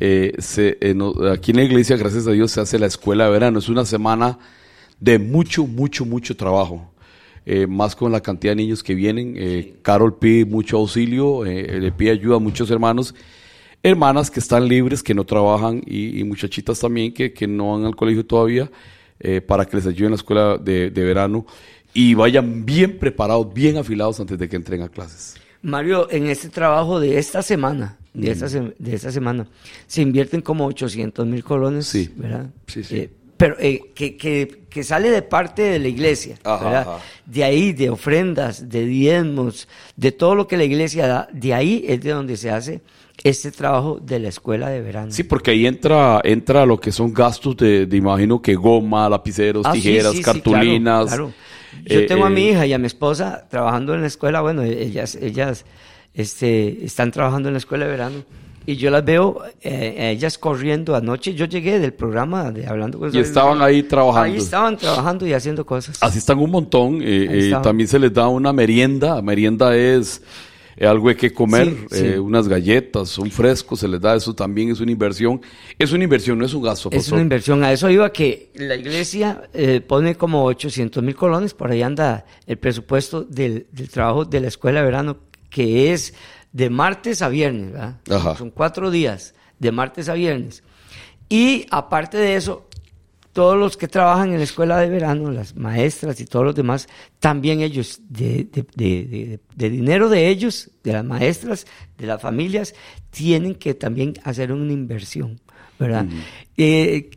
eh, 0.00 0.32
se- 0.40 0.76
eh, 0.80 0.92
no- 0.92 1.14
aquí 1.30 1.52
en 1.52 1.58
la 1.58 1.62
iglesia, 1.62 1.96
gracias 1.96 2.26
a 2.26 2.32
Dios, 2.32 2.50
se 2.50 2.60
hace 2.60 2.80
la 2.80 2.86
escuela 2.86 3.26
de 3.26 3.30
verano. 3.30 3.60
Es 3.60 3.68
una 3.68 3.84
semana 3.84 4.40
de 4.98 5.20
mucho, 5.20 5.68
mucho, 5.68 6.04
mucho 6.04 6.36
trabajo. 6.36 6.90
Eh, 7.46 7.68
más 7.68 7.94
con 7.94 8.10
la 8.10 8.20
cantidad 8.20 8.50
de 8.52 8.56
niños 8.56 8.82
que 8.82 8.94
vienen. 8.96 9.36
Carol 9.82 10.18
pide 10.18 10.46
mucho 10.46 10.78
auxilio, 10.78 11.46
eh, 11.46 11.78
le 11.80 11.92
pide 11.92 12.10
ayuda 12.10 12.36
a 12.36 12.40
muchos 12.40 12.68
hermanos. 12.72 13.14
Hermanas 13.84 14.32
que 14.32 14.40
están 14.40 14.66
libres, 14.66 15.00
que 15.02 15.14
no 15.14 15.24
trabajan 15.24 15.80
y, 15.86 16.18
y 16.18 16.24
muchachitas 16.24 16.80
también 16.80 17.14
que, 17.14 17.32
que 17.32 17.46
no 17.46 17.74
van 17.74 17.84
al 17.84 17.94
colegio 17.94 18.26
todavía 18.26 18.68
eh, 19.20 19.40
para 19.40 19.64
que 19.64 19.76
les 19.76 19.86
ayuden 19.86 20.06
en 20.06 20.10
la 20.12 20.16
escuela 20.16 20.58
de, 20.58 20.90
de 20.90 21.04
verano 21.04 21.46
y 21.92 22.14
vayan 22.14 22.64
bien 22.64 22.98
preparados, 22.98 23.52
bien 23.54 23.76
afilados 23.76 24.18
antes 24.20 24.38
de 24.38 24.48
que 24.48 24.56
entren 24.56 24.82
a 24.82 24.88
clases. 24.88 25.34
Mario, 25.62 26.08
en 26.10 26.26
este 26.26 26.48
trabajo 26.50 27.00
de 27.00 27.18
esta 27.18 27.40
semana, 27.42 27.96
de, 28.12 28.30
esta, 28.30 28.48
se- 28.48 28.74
de 28.78 28.94
esta 28.94 29.10
semana, 29.10 29.46
se 29.86 30.02
invierten 30.02 30.40
como 30.42 30.66
800 30.66 31.26
mil 31.26 31.42
colones, 31.42 31.86
Sí. 31.86 32.10
¿verdad? 32.16 32.50
Sí, 32.66 32.84
sí. 32.84 32.96
Eh, 32.96 33.10
pero 33.36 33.56
eh, 33.58 33.80
que, 33.94 34.16
que- 34.16 34.63
que 34.74 34.82
sale 34.82 35.08
de 35.10 35.22
parte 35.22 35.62
de 35.62 35.78
la 35.78 35.86
iglesia, 35.88 36.34
Ajá, 36.42 36.64
¿verdad? 36.64 36.80
ajá. 36.82 36.98
De 37.24 37.44
ahí, 37.44 37.72
de 37.72 37.88
ofrendas, 37.90 38.68
de 38.68 38.84
diezmos, 38.84 39.68
de 39.96 40.10
todo 40.10 40.34
lo 40.34 40.48
que 40.48 40.56
la 40.56 40.64
iglesia 40.64 41.06
da, 41.06 41.28
de 41.32 41.54
ahí 41.54 41.84
es 41.88 42.02
de 42.02 42.10
donde 42.10 42.36
se 42.36 42.50
hace 42.50 42.80
este 43.22 43.52
trabajo 43.52 44.00
de 44.02 44.18
la 44.18 44.28
escuela 44.28 44.68
de 44.68 44.82
verano. 44.82 45.12
Sí, 45.12 45.22
porque 45.22 45.52
ahí 45.52 45.64
entra, 45.66 46.20
entra 46.24 46.66
lo 46.66 46.78
que 46.80 46.90
son 46.90 47.14
gastos 47.14 47.56
de, 47.56 47.86
de 47.86 47.96
imagino 47.96 48.42
que 48.42 48.56
goma, 48.56 49.08
lapiceros, 49.08 49.64
Ah, 49.64 49.72
tijeras, 49.72 50.10
sí, 50.10 50.18
sí, 50.18 50.22
cartulinas. 50.24 51.06
claro, 51.06 51.26
claro. 51.28 51.84
Yo 51.86 52.00
Eh, 52.00 52.06
tengo 52.06 52.24
a 52.24 52.28
eh, 52.28 52.32
mi 52.34 52.48
hija 52.48 52.66
y 52.66 52.72
a 52.72 52.78
mi 52.78 52.86
esposa 52.88 53.46
trabajando 53.48 53.94
en 53.94 54.00
la 54.00 54.08
escuela. 54.08 54.40
Bueno, 54.40 54.62
ellas, 54.64 55.14
ellas 55.14 55.64
este, 56.14 56.84
están 56.84 57.12
trabajando 57.12 57.48
en 57.48 57.54
la 57.54 57.58
escuela 57.58 57.84
de 57.84 57.90
verano. 57.92 58.24
Y 58.66 58.76
yo 58.76 58.90
las 58.90 59.04
veo, 59.04 59.42
eh, 59.62 60.10
ellas 60.12 60.38
corriendo 60.38 60.94
anoche. 60.96 61.34
Yo 61.34 61.44
llegué 61.44 61.78
del 61.78 61.92
programa 61.92 62.50
de 62.50 62.66
Hablando 62.66 62.98
con 62.98 63.14
Y 63.14 63.18
estaban 63.18 63.60
ahí 63.60 63.82
trabajando. 63.82 64.32
Ahí 64.32 64.38
estaban 64.38 64.76
trabajando 64.78 65.26
y 65.26 65.32
haciendo 65.34 65.66
cosas. 65.66 65.98
Así 66.00 66.18
están 66.18 66.38
un 66.38 66.50
montón. 66.50 67.02
eh, 67.02 67.50
eh, 67.50 67.54
también 67.62 67.88
se 67.88 67.98
les 67.98 68.12
da 68.12 68.28
una 68.28 68.52
merienda. 68.54 69.20
Merienda 69.20 69.76
es 69.76 70.22
eh, 70.76 70.86
algo 70.86 71.08
hay 71.08 71.14
que 71.14 71.32
comer, 71.32 71.68
Sí, 71.68 71.86
sí. 71.90 72.06
eh, 72.06 72.18
unas 72.18 72.48
galletas, 72.48 73.18
un 73.18 73.30
fresco, 73.30 73.76
se 73.76 73.86
les 73.86 74.00
da. 74.00 74.16
Eso 74.16 74.34
también 74.34 74.70
es 74.70 74.80
una 74.80 74.90
inversión. 74.92 75.40
Es 75.78 75.92
una 75.92 76.04
inversión, 76.04 76.38
no 76.38 76.46
es 76.46 76.54
un 76.54 76.62
gasto. 76.62 76.88
Es 76.90 77.12
una 77.12 77.20
inversión. 77.20 77.62
A 77.64 77.70
eso 77.72 77.90
iba 77.90 78.10
que 78.12 78.50
la 78.54 78.74
iglesia 78.76 79.42
eh, 79.52 79.82
pone 79.86 80.14
como 80.16 80.42
800 80.44 81.02
mil 81.02 81.14
colones, 81.14 81.52
por 81.54 81.70
ahí 81.70 81.82
anda 81.82 82.24
el 82.46 82.56
presupuesto 82.56 83.22
del, 83.22 83.66
del 83.72 83.88
trabajo 83.90 84.24
de 84.24 84.40
la 84.40 84.48
escuela 84.48 84.80
de 84.80 84.86
verano, 84.86 85.16
que 85.50 85.92
es 85.92 86.14
de 86.54 86.70
martes 86.70 87.20
a 87.20 87.28
viernes, 87.28 87.72
¿verdad? 87.72 88.00
Ajá. 88.10 88.36
Son 88.36 88.48
cuatro 88.50 88.90
días, 88.90 89.34
de 89.58 89.70
martes 89.72 90.08
a 90.08 90.14
viernes. 90.14 90.62
Y 91.28 91.66
aparte 91.70 92.16
de 92.16 92.36
eso, 92.36 92.68
todos 93.32 93.58
los 93.58 93.76
que 93.76 93.88
trabajan 93.88 94.30
en 94.30 94.38
la 94.38 94.44
escuela 94.44 94.78
de 94.78 94.88
verano, 94.88 95.32
las 95.32 95.56
maestras 95.56 96.20
y 96.20 96.24
todos 96.24 96.44
los 96.46 96.54
demás, 96.54 96.86
también 97.18 97.60
ellos, 97.60 98.00
de, 98.08 98.44
de- 98.44 98.64
de- 98.76 99.04
de- 99.04 99.40
de 99.56 99.70
dinero 99.70 100.08
de 100.08 100.28
ellos, 100.28 100.70
de 100.84 100.92
las 100.92 101.04
maestras, 101.04 101.66
de 101.98 102.06
las 102.06 102.22
familias, 102.22 102.74
tienen 103.10 103.56
que 103.56 103.74
también 103.74 104.14
hacer 104.22 104.52
una 104.52 104.72
inversión, 104.72 105.40
¿verdad? 105.80 106.06
Eh, 106.56 107.10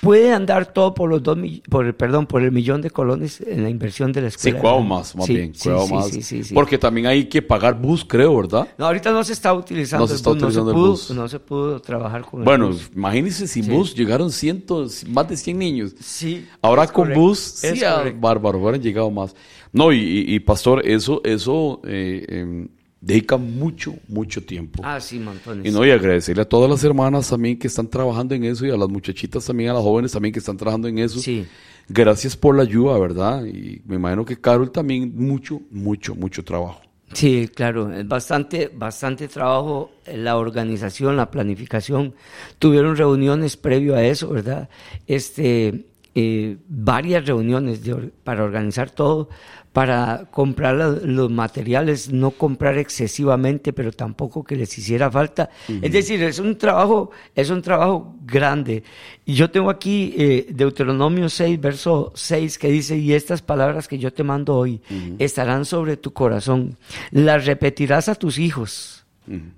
puede 0.00 0.32
andar 0.32 0.72
todo 0.72 0.94
por 0.94 1.10
los 1.10 1.22
dos, 1.22 1.38
por 1.68 1.86
el, 1.86 1.94
perdón, 1.94 2.26
por 2.26 2.42
el 2.42 2.52
millón 2.52 2.80
de 2.82 2.90
colones 2.90 3.40
en 3.40 3.62
la 3.62 3.70
inversión 3.70 4.12
de 4.12 4.22
la 4.22 4.30
Sí, 4.30 4.36
escuela. 4.36 4.54
de 4.56 4.60
cuidado 4.60 4.80
más, 4.82 5.14
más 5.16 5.26
Sí, 5.26 5.34
bien. 5.34 5.54
sí, 5.54 5.62
cuidado 5.64 5.86
sí, 5.86 5.94
más. 5.94 6.06
sí, 6.08 6.22
sí, 6.22 6.44
sí. 6.44 6.54
Porque 6.54 6.78
también 6.78 7.06
hay 7.06 7.24
que 7.26 7.42
pagar 7.42 7.78
bus, 7.80 8.04
creo, 8.04 8.36
¿verdad? 8.36 8.68
No, 8.78 8.86
ahorita 8.86 9.12
no 9.12 9.22
se 9.24 9.32
está 9.34 9.52
utilizando 9.52 10.02
No 10.04 10.06
se 10.08 10.14
el 10.14 10.16
está 10.16 10.30
bus, 10.30 10.38
utilizando 10.38 10.70
el 10.70 10.74
pudo, 10.76 10.90
bus. 10.90 11.10
no 11.10 11.28
se 11.28 11.38
pudo 11.40 11.80
trabajar 11.80 12.22
con 12.22 12.40
el 12.40 12.44
Bueno, 12.44 12.68
bus. 12.68 12.90
imagínense 12.94 13.46
sin 13.46 13.64
Sí. 13.64 13.70
bus 13.70 13.94
llegaron 13.94 14.30
cientos, 14.32 15.04
más 15.08 15.28
de 15.28 15.36
100 15.36 15.58
niños. 15.58 15.94
Sí. 16.00 16.46
Ahora 16.62 16.86
con 16.86 17.04
correcto, 17.04 17.20
bus, 17.20 17.38
sí, 17.38 17.84
ah, 17.84 18.04
bárbaro, 18.18 18.58
hubieran 18.58 18.80
llegado 18.82 19.10
más. 19.10 19.34
No, 19.72 19.92
y, 19.92 19.98
y- 19.98 20.34
y, 20.34 20.40
pastor, 20.40 20.84
eso, 20.84 21.20
eso 21.24 21.80
eh, 21.84 22.24
em, 22.28 22.68
dedica 23.00 23.36
mucho, 23.36 23.94
mucho 24.08 24.42
tiempo. 24.42 24.82
Ah, 24.84 25.00
sí, 25.00 25.18
montones. 25.18 25.66
Y 25.66 25.70
no, 25.74 25.84
y 25.84 25.90
agradecerle 25.90 26.42
a 26.42 26.48
todas 26.48 26.70
las 26.70 26.84
hermanas 26.84 27.28
también 27.28 27.58
que 27.58 27.66
están 27.66 27.88
trabajando 27.88 28.34
en 28.34 28.44
eso 28.44 28.66
y 28.66 28.70
a 28.70 28.76
las 28.76 28.88
muchachitas 28.88 29.44
también, 29.44 29.70
a 29.70 29.74
las 29.74 29.82
jóvenes 29.82 30.12
también 30.12 30.32
que 30.32 30.38
están 30.38 30.56
trabajando 30.56 30.88
en 30.88 30.98
eso. 30.98 31.18
Sí. 31.18 31.46
Gracias 31.88 32.36
por 32.36 32.56
la 32.56 32.62
ayuda, 32.62 32.98
¿verdad? 32.98 33.44
Y 33.44 33.82
me 33.86 33.96
imagino 33.96 34.24
que 34.24 34.40
Carol 34.40 34.70
también 34.70 35.12
mucho, 35.16 35.60
mucho, 35.70 36.14
mucho 36.14 36.44
trabajo. 36.44 36.80
Sí, 37.12 37.50
claro, 37.52 37.92
es 37.92 38.06
bastante, 38.06 38.70
bastante 38.72 39.26
trabajo 39.26 39.90
eh, 40.06 40.16
la 40.16 40.36
organización, 40.36 41.16
la 41.16 41.30
planificación. 41.30 42.14
Tuvieron 42.60 42.96
reuniones 42.96 43.56
previo 43.56 43.96
a 43.96 44.04
eso, 44.04 44.28
¿verdad? 44.28 44.68
Este, 45.08 45.86
eh, 46.14 46.56
varias 46.68 47.26
reuniones 47.26 47.82
de 47.82 47.94
para 48.22 48.44
organizar 48.44 48.90
todo, 48.90 49.28
para 49.72 50.26
comprar 50.32 50.74
los 50.74 51.30
materiales, 51.30 52.12
no 52.12 52.32
comprar 52.32 52.76
excesivamente, 52.78 53.72
pero 53.72 53.92
tampoco 53.92 54.42
que 54.42 54.56
les 54.56 54.76
hiciera 54.76 55.10
falta. 55.10 55.48
Es 55.80 55.92
decir, 55.92 56.22
es 56.24 56.40
un 56.40 56.58
trabajo, 56.58 57.10
es 57.36 57.50
un 57.50 57.62
trabajo 57.62 58.16
grande. 58.24 58.82
Y 59.24 59.34
yo 59.34 59.50
tengo 59.50 59.70
aquí 59.70 60.12
eh, 60.16 60.46
Deuteronomio 60.50 61.28
6, 61.28 61.60
verso 61.60 62.12
6, 62.16 62.58
que 62.58 62.68
dice, 62.68 62.96
y 62.96 63.12
estas 63.12 63.42
palabras 63.42 63.86
que 63.86 63.98
yo 63.98 64.12
te 64.12 64.24
mando 64.24 64.56
hoy 64.56 64.80
estarán 65.18 65.64
sobre 65.64 65.96
tu 65.96 66.12
corazón, 66.12 66.76
las 67.12 67.46
repetirás 67.46 68.08
a 68.08 68.16
tus 68.16 68.38
hijos. 68.38 68.96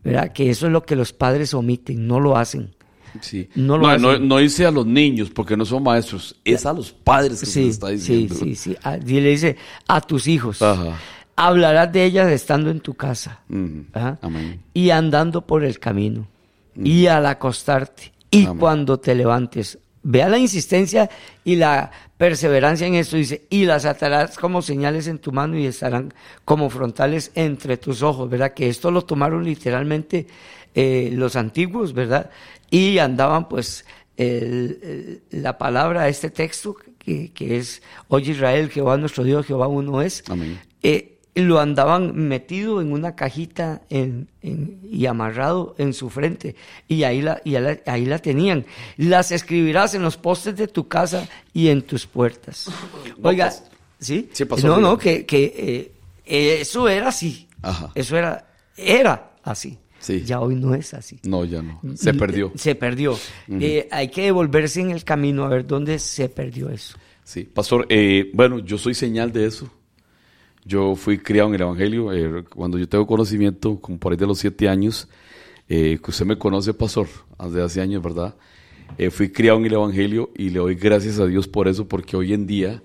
¿Verdad? 0.05 0.33
Que 0.33 0.51
eso 0.51 0.67
es 0.67 0.73
lo 0.73 0.83
que 0.83 0.97
los 0.97 1.15
padres 1.15 1.55
omiten, 1.55 2.07
no 2.07 2.21
lo 2.21 2.37
hacen. 2.37 2.75
Sí. 3.21 3.49
No 3.55 3.77
No, 3.79 3.79
lo 3.79 3.99
no, 3.99 4.11
hacen. 4.11 4.29
no 4.29 4.39
dice 4.39 4.67
a 4.67 4.71
los 4.71 4.87
niños 4.87 5.31
porque 5.31 5.57
no 5.57 5.65
son 5.65 5.83
maestros, 5.83 6.35
es 6.45 6.65
a 6.67 6.73
los 6.73 6.93
padres 6.93 7.41
que 7.41 7.47
se 7.47 7.53
Sí, 7.53 7.61
les 7.61 7.71
está 7.71 7.87
sí, 7.89 7.93
diciendo. 7.95 8.35
sí, 8.37 8.55
sí. 8.55 8.77
Ah, 8.83 8.97
y 8.97 9.21
le 9.21 9.31
dice 9.31 9.57
a 9.89 10.01
tus 10.01 10.27
hijos. 10.27 10.61
Ajá. 10.63 10.99
Hablarás 11.37 11.91
de 11.93 12.05
ellas 12.05 12.31
estando 12.31 12.71
en 12.71 12.81
tu 12.81 12.95
casa. 12.95 13.41
Amén. 13.49 14.61
Y 14.75 14.91
andando 14.91 15.47
por 15.47 15.65
el 15.65 15.79
camino. 15.79 16.27
Y 16.77 17.07
al 17.07 17.27
acostarte. 17.27 18.13
Y 18.31 18.45
Amén. 18.47 18.59
cuando 18.59 18.99
te 19.01 19.15
levantes. 19.15 19.79
Vea 20.05 20.29
la 20.29 20.37
insistencia 20.39 21.09
y 21.45 21.57
la 21.57 21.91
perseverancia 22.17 22.87
en 22.87 22.95
esto. 22.95 23.17
Dice, 23.17 23.47
y 23.51 23.65
las 23.67 23.85
atarás 23.85 24.37
como 24.39 24.61
señales 24.63 25.07
en 25.07 25.19
tu 25.19 25.33
mano 25.33 25.57
y 25.59 25.67
estarán 25.67 26.13
como 26.45 26.69
frontales 26.71 27.31
entre 27.35 27.77
tus 27.77 28.03
ojos. 28.03 28.29
¿Verdad? 28.29 28.53
Que 28.55 28.69
esto 28.69 28.91
lo 28.91 29.03
tomaron 29.03 29.45
literalmente 29.45 30.27
eh, 30.75 31.11
los 31.13 31.37
antiguos, 31.37 31.93
¿verdad? 31.93 32.31
Y 32.73 32.99
andaban 32.99 33.49
pues 33.51 33.85
el- 34.17 35.21
el- 35.31 35.43
la 35.43 35.59
palabra, 35.59 36.09
este 36.09 36.31
texto, 36.31 36.75
que, 36.99 37.31
que 37.33 37.59
es, 37.59 37.83
oye 38.09 38.33
Israel, 38.33 38.71
Jehová 38.71 38.97
nuestro 38.97 39.25
Dios, 39.25 39.45
Jehová 39.47 39.67
uno 39.69 40.01
es, 40.01 40.25
Amén. 40.29 40.59
eh, 40.83 41.19
lo 41.35 41.61
andaban 41.61 42.15
metido 42.29 42.81
en 42.81 42.93
una 42.93 43.15
cajita 43.17 43.83
en- 43.91 44.29
en- 44.43 44.81
y 44.91 45.07
amarrado 45.07 45.75
en 45.79 45.93
su 45.95 46.09
frente 46.11 46.55
y 46.89 47.03
ahí 47.05 47.21
la, 47.23 47.41
y 47.45 47.57
ahí 47.57 47.63
la- 47.63 47.81
ahí 47.93 48.05
la 48.07 48.19
tenían. 48.21 48.65
Las 48.97 49.33
escribirás 49.33 49.95
en 49.95 50.03
los 50.03 50.17
postes 50.17 50.57
de 50.57 50.69
tu 50.69 50.89
casa 50.89 51.29
y 51.53 51.69
en 51.69 51.83
tus 51.83 52.07
puertas. 52.07 52.69
Oiga, 53.23 53.47
pues, 53.49 53.63
¿sí? 53.99 54.29
sí 54.33 54.45
pasó, 54.47 54.67
no, 54.67 54.79
no, 54.79 54.97
que, 54.97 55.27
que 55.27 55.93
eh, 56.27 56.59
eso 56.61 56.89
era 56.89 57.09
así. 57.09 57.49
Ajá. 57.63 57.91
Eso 57.95 58.17
era, 58.17 58.47
era 58.77 59.33
así. 59.43 59.79
Sí. 60.03 60.23
Ya 60.25 60.41
hoy 60.41 60.57
no 60.57 60.75
es 60.75 60.93
así. 60.95 61.19
No, 61.23 61.45
ya 61.45 61.63
no. 61.63 61.81
Se 61.95 62.13
perdió. 62.13 62.53
Se 62.55 62.75
perdió. 62.75 63.17
Eh, 63.49 63.89
hay 63.91 64.09
que 64.09 64.23
devolverse 64.25 64.81
en 64.81 64.91
el 64.91 65.05
camino 65.05 65.45
a 65.45 65.49
ver 65.49 65.67
dónde 65.67 65.99
se 65.99 66.29
perdió 66.29 66.69
eso. 66.69 66.99
Sí, 67.25 67.45
pastor, 67.45 67.87
eh, 67.89 68.31
bueno, 68.35 68.59
yo 68.59 68.77
soy 68.79 68.95
señal 68.95 69.33
de 69.33 69.47
eso. 69.47 69.71
Yo 70.65 70.97
fui 70.97 71.19
criado 71.19 71.49
en 71.49 71.55
el 71.55 71.63
Evangelio. 71.63 72.13
eh, 72.13 72.45
cuando 72.45 72.79
yo 72.79 72.89
tengo 72.89 73.07
conocimiento, 73.07 73.81
como 73.81 73.99
por 73.99 74.13
ahí 74.13 74.19
de 74.19 74.27
los 74.27 74.39
siete 74.39 74.69
años, 74.69 75.09
eh, 75.69 75.99
que 76.03 76.11
usted 76.11 76.27
me 76.27 76.37
conoce, 76.37 76.75
pastor, 76.75 77.07
desde 77.43 77.63
hace 77.63 77.81
años, 77.81 78.03
¿verdad? 78.03 78.35
Eh, 78.99 79.11
fui 79.11 79.31
criado 79.31 79.59
en 79.59 79.67
el 79.67 79.73
Evangelio 79.73 80.31
y 80.37 80.51
le 80.51 80.59
doy 80.59 80.75
gracias 80.75 81.19
a 81.19 81.27
Dios 81.27 81.49
por 81.49 81.69
eso, 81.69 81.89
porque 81.89 82.17
hoy 82.17 82.33
en 82.33 82.47
día 82.47 82.83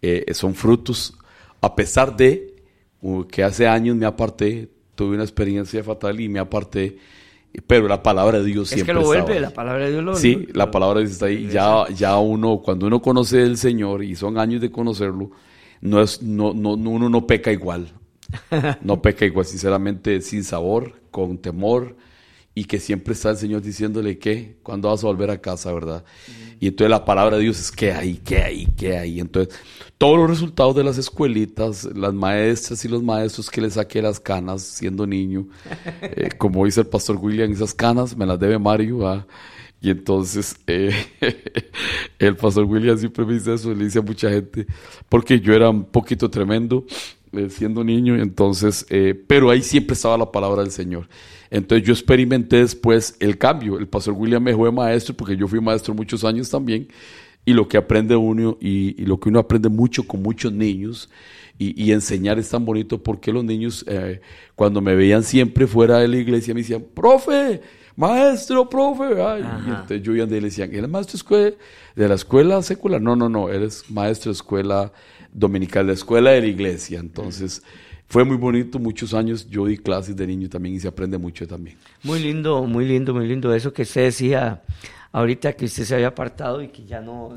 eh, 0.00 0.24
son 0.32 0.54
frutos, 0.54 1.18
a 1.60 1.74
pesar 1.76 2.16
de 2.16 2.56
uh, 3.02 3.24
que 3.24 3.42
hace 3.42 3.66
años 3.66 3.96
me 3.96 4.06
aparté, 4.06 4.70
tuve 4.94 5.14
una 5.14 5.24
experiencia 5.24 5.82
fatal 5.82 6.20
y 6.20 6.28
me 6.28 6.38
aparté, 6.38 6.98
pero 7.66 7.88
la 7.88 8.02
palabra 8.02 8.38
de 8.40 8.44
Dios 8.46 8.68
Es 8.68 8.74
siempre 8.74 8.94
que 8.94 9.00
lo 9.00 9.06
vuelve, 9.06 9.34
ahí. 9.34 9.40
la 9.40 9.50
palabra 9.50 9.84
de 9.84 9.90
Dios 9.92 10.04
lo 10.04 10.14
Sí, 10.16 10.46
lo- 10.48 10.54
la 10.54 10.70
palabra 10.70 10.98
de 11.00 11.04
Dios 11.04 11.12
está 11.12 11.26
ahí. 11.26 11.48
Ya, 11.48 11.84
ya 11.94 12.18
uno, 12.18 12.60
cuando 12.64 12.86
uno 12.86 13.00
conoce 13.02 13.38
del 13.38 13.56
Señor 13.58 14.02
y 14.04 14.14
son 14.16 14.38
años 14.38 14.60
de 14.60 14.70
conocerlo, 14.70 15.30
no 15.80 16.00
es, 16.00 16.22
no, 16.22 16.54
no- 16.54 16.72
uno 16.74 17.08
no 17.08 17.26
peca 17.26 17.52
igual. 17.52 17.88
No 18.80 19.02
peca 19.02 19.26
igual, 19.26 19.44
sinceramente, 19.44 20.20
sin 20.22 20.42
sabor, 20.44 20.94
con 21.10 21.36
temor, 21.38 21.96
y 22.54 22.64
que 22.64 22.78
siempre 22.78 23.14
está 23.14 23.30
el 23.30 23.36
Señor 23.38 23.62
diciéndole 23.62 24.18
que, 24.18 24.56
cuando 24.62 24.88
vas 24.88 25.02
a 25.02 25.06
volver 25.06 25.30
a 25.30 25.40
casa, 25.40 25.72
verdad? 25.72 26.04
Y 26.60 26.68
entonces 26.68 26.90
la 26.90 27.04
palabra 27.04 27.36
de 27.36 27.44
Dios 27.44 27.58
es 27.58 27.72
que 27.72 27.92
hay, 27.92 28.16
que 28.16 28.38
hay, 28.38 28.66
que 28.66 28.96
hay. 28.96 29.20
Entonces, 29.20 29.54
todos 29.96 30.18
los 30.18 30.28
resultados 30.28 30.76
de 30.76 30.84
las 30.84 30.98
escuelitas, 30.98 31.84
las 31.94 32.12
maestras 32.12 32.84
y 32.84 32.88
los 32.88 33.02
maestros 33.02 33.50
que 33.50 33.62
le 33.62 33.70
saqué 33.70 34.02
las 34.02 34.20
canas 34.20 34.62
siendo 34.62 35.06
niño, 35.06 35.46
eh, 36.02 36.28
como 36.38 36.64
dice 36.66 36.80
el 36.80 36.86
pastor 36.88 37.16
William, 37.16 37.50
esas 37.50 37.72
canas 37.72 38.16
me 38.16 38.26
las 38.26 38.38
debe 38.38 38.58
Mario. 38.58 39.08
¿ah? 39.08 39.26
Y 39.80 39.90
entonces 39.90 40.54
eh, 40.66 40.94
el 42.18 42.36
pastor 42.36 42.64
William 42.66 42.98
siempre 42.98 43.24
me 43.24 43.34
dice 43.34 43.54
eso, 43.54 43.74
le 43.74 43.84
dice 43.84 43.98
a 43.98 44.02
mucha 44.02 44.30
gente, 44.30 44.66
porque 45.08 45.40
yo 45.40 45.54
era 45.54 45.70
un 45.70 45.84
poquito 45.84 46.30
tremendo 46.30 46.84
eh, 47.32 47.48
siendo 47.48 47.82
niño, 47.82 48.16
entonces, 48.16 48.84
eh, 48.90 49.14
pero 49.26 49.48
ahí 49.48 49.62
siempre 49.62 49.94
estaba 49.94 50.18
la 50.18 50.30
palabra 50.30 50.62
del 50.62 50.70
Señor. 50.70 51.08
Entonces 51.52 51.86
yo 51.86 51.92
experimenté 51.92 52.56
después 52.56 53.14
el 53.20 53.36
cambio. 53.36 53.78
El 53.78 53.86
pastor 53.86 54.14
William 54.14 54.42
me 54.42 54.54
fue 54.54 54.72
maestro, 54.72 55.14
porque 55.14 55.36
yo 55.36 55.46
fui 55.46 55.60
maestro 55.60 55.92
muchos 55.92 56.24
años 56.24 56.48
también, 56.48 56.88
y 57.44 57.52
lo 57.52 57.68
que 57.68 57.76
aprende 57.76 58.16
uno, 58.16 58.56
y, 58.58 59.00
y 59.00 59.04
lo 59.04 59.20
que 59.20 59.28
uno 59.28 59.38
aprende 59.38 59.68
mucho 59.68 60.02
con 60.04 60.22
muchos 60.22 60.50
niños, 60.50 61.10
y, 61.58 61.84
y 61.84 61.92
enseñar 61.92 62.38
es 62.38 62.48
tan 62.48 62.64
bonito, 62.64 63.02
porque 63.02 63.30
los 63.30 63.44
niños, 63.44 63.84
eh, 63.86 64.22
cuando 64.54 64.80
me 64.80 64.94
veían 64.94 65.22
siempre 65.22 65.66
fuera 65.66 65.98
de 65.98 66.08
la 66.08 66.16
iglesia, 66.16 66.54
me 66.54 66.62
decían, 66.62 66.86
profe, 66.94 67.60
maestro, 67.96 68.66
profe. 68.66 69.22
Ay, 69.22 69.42
y 69.42 69.68
entonces 69.68 70.02
yo 70.02 70.14
iba 70.14 70.22
donde 70.22 70.40
le 70.40 70.46
decían, 70.46 70.74
¿eres 70.74 70.88
maestro 70.88 71.38
de 71.94 72.08
la 72.08 72.14
escuela 72.14 72.62
secular? 72.62 73.02
No, 73.02 73.14
no, 73.14 73.28
no, 73.28 73.50
eres 73.50 73.84
maestro 73.90 74.30
de 74.32 74.36
escuela 74.36 74.90
dominical, 75.34 75.86
de 75.86 75.92
escuela 75.92 76.30
de 76.30 76.40
la 76.40 76.46
iglesia. 76.46 76.98
Entonces, 76.98 77.62
fue 78.12 78.26
muy 78.26 78.36
bonito, 78.36 78.78
muchos 78.78 79.14
años 79.14 79.48
yo 79.48 79.64
di 79.64 79.78
clases 79.78 80.14
de 80.14 80.26
niño 80.26 80.46
también 80.46 80.74
y 80.74 80.80
se 80.80 80.86
aprende 80.86 81.16
mucho 81.16 81.48
también. 81.48 81.78
Muy 82.02 82.18
lindo, 82.18 82.62
muy 82.64 82.84
lindo, 82.84 83.14
muy 83.14 83.26
lindo. 83.26 83.54
Eso 83.54 83.72
que 83.72 83.82
usted 83.82 84.02
decía 84.02 84.60
ahorita 85.12 85.54
que 85.54 85.64
usted 85.64 85.84
se 85.84 85.94
había 85.94 86.08
apartado 86.08 86.60
y 86.60 86.68
que 86.68 86.84
ya 86.84 87.00
no, 87.00 87.32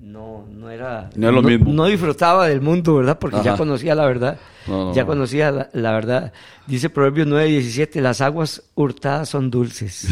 no, 0.00 0.48
no 0.50 0.68
era. 0.68 1.10
No 1.14 1.28
es 1.28 1.32
lo 1.34 1.42
mismo. 1.42 1.72
No 1.72 1.84
disfrutaba 1.86 2.48
del 2.48 2.60
mundo, 2.60 2.96
¿verdad? 2.96 3.20
Porque 3.20 3.38
ya 3.44 3.56
conocía 3.56 3.94
la 3.94 4.04
verdad. 4.04 4.40
No, 4.66 4.92
ya 4.92 5.02
no. 5.02 5.06
conocía 5.06 5.52
la, 5.52 5.70
la 5.74 5.92
verdad. 5.92 6.32
Dice 6.66 6.90
Proverbios 6.90 7.28
9:17, 7.28 8.00
las 8.00 8.20
aguas 8.20 8.64
hurtadas 8.74 9.28
son 9.28 9.48
dulces. 9.48 10.08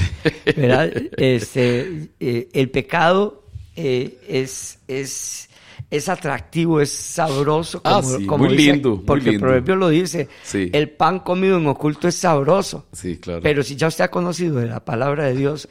¿Verdad? 0.57 0.93
este, 1.17 2.11
eh, 2.21 2.49
el 2.53 2.71
pecado 2.71 3.43
eh, 3.75 4.17
es, 4.29 4.79
es, 4.87 5.48
es 5.91 6.09
atractivo, 6.09 6.81
es 6.81 6.91
sabroso. 6.93 7.81
Ah, 7.85 8.01
Como, 8.03 8.19
sí, 8.19 8.27
como 8.27 8.45
muy 8.45 8.57
dice- 8.57 8.73
lindo, 8.73 8.91
muy 8.97 9.05
Porque 9.05 9.25
el 9.27 9.31
lindo. 9.33 9.47
proverbio 9.47 9.77
lo 9.77 9.89
dice. 9.89 10.29
Sí. 10.43 10.71
El 10.73 10.91
pan 10.91 11.21
comido 11.21 11.57
en 11.59 11.67
oculto 11.67 12.09
es 12.09 12.15
sabroso. 12.17 12.87
Sí, 12.93 13.17
claro. 13.17 13.41
Pero 13.43 13.63
si 13.63 13.75
ya 13.77 13.87
usted 13.89 14.05
ha 14.05 14.11
conocido 14.11 14.57
de 14.57 14.67
la 14.67 14.85
palabra 14.85 15.25
de 15.25 15.35
Dios, 15.35 15.69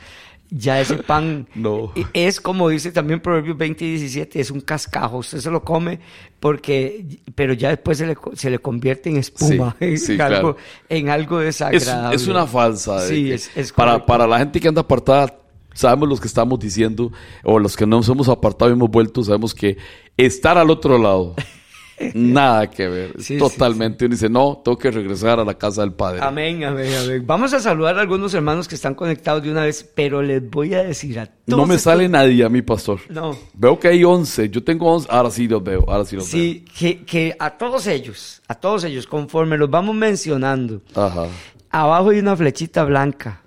ya 0.50 0.80
ese 0.80 0.96
pan 1.04 1.48
No. 1.56 1.92
es 2.14 2.40
como 2.42 2.70
dice 2.70 2.92
también 2.92 3.20
Proverbios 3.20 3.58
20 3.58 3.84
y 3.86 3.90
17, 3.92 4.40
es 4.40 4.50
un 4.50 4.62
cascajo. 4.62 5.18
Usted 5.18 5.38
se 5.40 5.52
lo 5.52 5.64
come 5.64 6.00
porque, 6.40 7.06
pero 7.36 7.54
ya 7.54 7.70
después 7.70 7.98
se 7.98 8.08
le, 8.08 8.16
se 8.34 8.50
le 8.50 8.60
convierte 8.60 9.10
en 9.10 9.18
espuma, 9.18 9.76
Sí, 9.80 9.86
en, 9.86 9.98
sí, 10.00 10.12
algo, 10.14 10.56
claro. 10.56 10.58
en 10.90 11.10
algo 11.10 11.40
Es, 11.42 11.46
desagradable. 11.60 12.16
es 12.16 12.28
una 12.28 12.48
falsa. 12.48 13.02
de 13.02 13.08
Sí, 13.08 13.32
es, 13.32 13.52
es 13.56 13.72
para, 13.72 14.06
para 14.06 14.26
la 14.26 14.40
gente 14.40 14.60
que 14.60 14.68
anda 14.68 14.82
apartada, 14.82 15.36
sabemos 15.74 16.10
los 16.10 16.20
que 16.22 16.28
estamos 16.28 16.58
diciendo, 16.60 17.12
o 17.44 17.60
los 17.60 17.76
que 17.76 17.86
no 17.86 17.98
nos 17.98 18.10
hemos 18.10 18.30
apartado 18.30 18.72
y 18.72 18.74
hemos 18.74 18.90
vuelto, 18.90 19.24
sabemos 19.24 19.54
que 19.54 19.78
estar 20.18 20.58
al 20.58 20.70
otro 20.70 20.98
lado, 20.98 21.36
nada 22.14 22.70
que 22.70 22.88
ver. 22.88 23.14
Sí, 23.18 23.24
sí, 23.34 23.38
totalmente. 23.38 24.06
Uno 24.06 24.14
dice, 24.14 24.30
no, 24.30 24.62
tengo 24.64 24.78
que 24.78 24.92
regresar 24.92 25.40
a 25.40 25.46
la 25.46 25.56
casa 25.56 25.82
del 25.82 25.94
Padre. 25.94 26.20
Amén, 26.22 26.64
amén, 26.64 26.92
amén. 27.04 27.24
Vamos 27.26 27.54
a 27.54 27.60
saludar 27.60 27.98
a 27.98 28.02
algunos 28.02 28.34
hermanos 28.34 28.68
que 28.68 28.76
están 28.76 28.94
conectados 28.96 29.42
de 29.44 29.52
una 29.52 29.64
vez, 29.64 29.84
pero 29.96 30.22
les 30.22 30.48
voy 30.50 30.74
a 30.76 30.84
decir 30.84 31.20
a 31.20 31.26
todos. 31.26 31.36
No 31.48 31.66
me 31.66 31.76
estos- 31.76 31.82
sale 31.92 32.08
nadie 32.08 32.44
a 32.44 32.50
mí, 32.50 32.62
pastor. 32.62 33.00
No. 33.10 33.36
Veo 33.54 33.80
que 33.80 33.88
hay 33.88 34.04
11. 34.04 34.50
Yo 34.50 34.64
tengo 34.64 34.92
11. 34.94 35.08
Ahora 35.10 35.32
sí 35.32 35.48
los 35.48 35.64
veo. 35.64 35.86
Ahora 35.88 36.06
sí 36.06 36.16
los 36.16 36.26
Sí, 36.26 36.64
que, 36.78 37.04
que 37.04 37.36
a 37.40 37.58
todos 37.58 37.88
ellos, 37.88 38.42
a 38.48 38.56
todos 38.56 38.84
ellos, 38.84 39.08
conforme 39.08 39.58
los 39.58 39.70
vamos 39.70 39.96
mencionando, 39.96 40.82
veo. 40.96 41.04
Ajá. 41.06 41.26
Abajo 41.70 42.12
hay 42.12 42.20
una 42.20 42.36
flechita 42.38 42.84
blanca, 42.86 43.42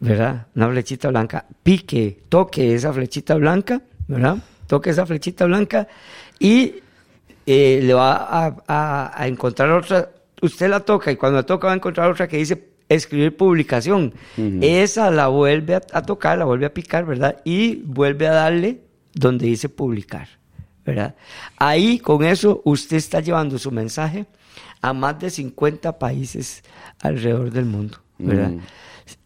¿verdad? 0.00 0.48
Una 0.54 0.68
flechita 0.68 1.08
blanca. 1.08 1.46
Pique, 1.62 2.22
toque 2.28 2.74
esa 2.74 2.92
flechita 2.92 3.36
blanca, 3.36 3.80
¿verdad? 4.06 4.36
Toque 4.66 4.90
esa 4.90 5.06
flechita 5.06 5.44
blanca 5.46 5.86
y 6.38 6.76
eh, 7.46 7.80
le 7.82 7.94
va 7.94 8.14
a, 8.16 8.56
a- 8.66 9.12
a 9.22 9.26
encontrar 9.28 9.70
otra. 9.70 10.10
Usted 10.42 10.68
la 10.68 10.80
toca 10.80 11.10
y 11.12 11.16
cuando 11.16 11.38
la 11.38 11.42
toca 11.46 11.66
va 11.68 11.72
a 11.72 11.76
encontrar 11.76 12.10
otra 12.10 12.26
que 12.28 12.36
dice 12.38 12.68
escribir 12.88 13.36
publicación. 13.36 14.12
Esa 14.62 15.10
la 15.10 15.28
vuelve 15.28 15.74
a, 15.76 15.82
a 15.92 16.02
tocar, 16.02 16.38
la 16.38 16.44
vuelve 16.44 16.66
a 16.66 16.74
picar, 16.74 17.04
¿verdad? 17.06 17.40
Y 17.44 17.76
vuelve 17.76 18.26
a 18.26 18.32
darle 18.32 18.80
donde 19.14 19.46
dice 19.46 19.68
publicar, 19.68 20.28
¿verdad? 20.84 21.14
Ahí 21.56 21.98
con 21.98 22.24
eso 22.24 22.60
usted 22.64 22.96
está 22.96 23.20
llevando 23.20 23.58
su 23.58 23.70
mensaje 23.70 24.26
a 24.82 24.92
más 24.92 25.18
de 25.18 25.30
50 25.30 25.98
países 25.98 26.62
alrededor 27.00 27.50
del 27.50 27.64
mundo, 27.64 27.98
¿verdad? 28.18 28.50
Mm. 28.50 28.60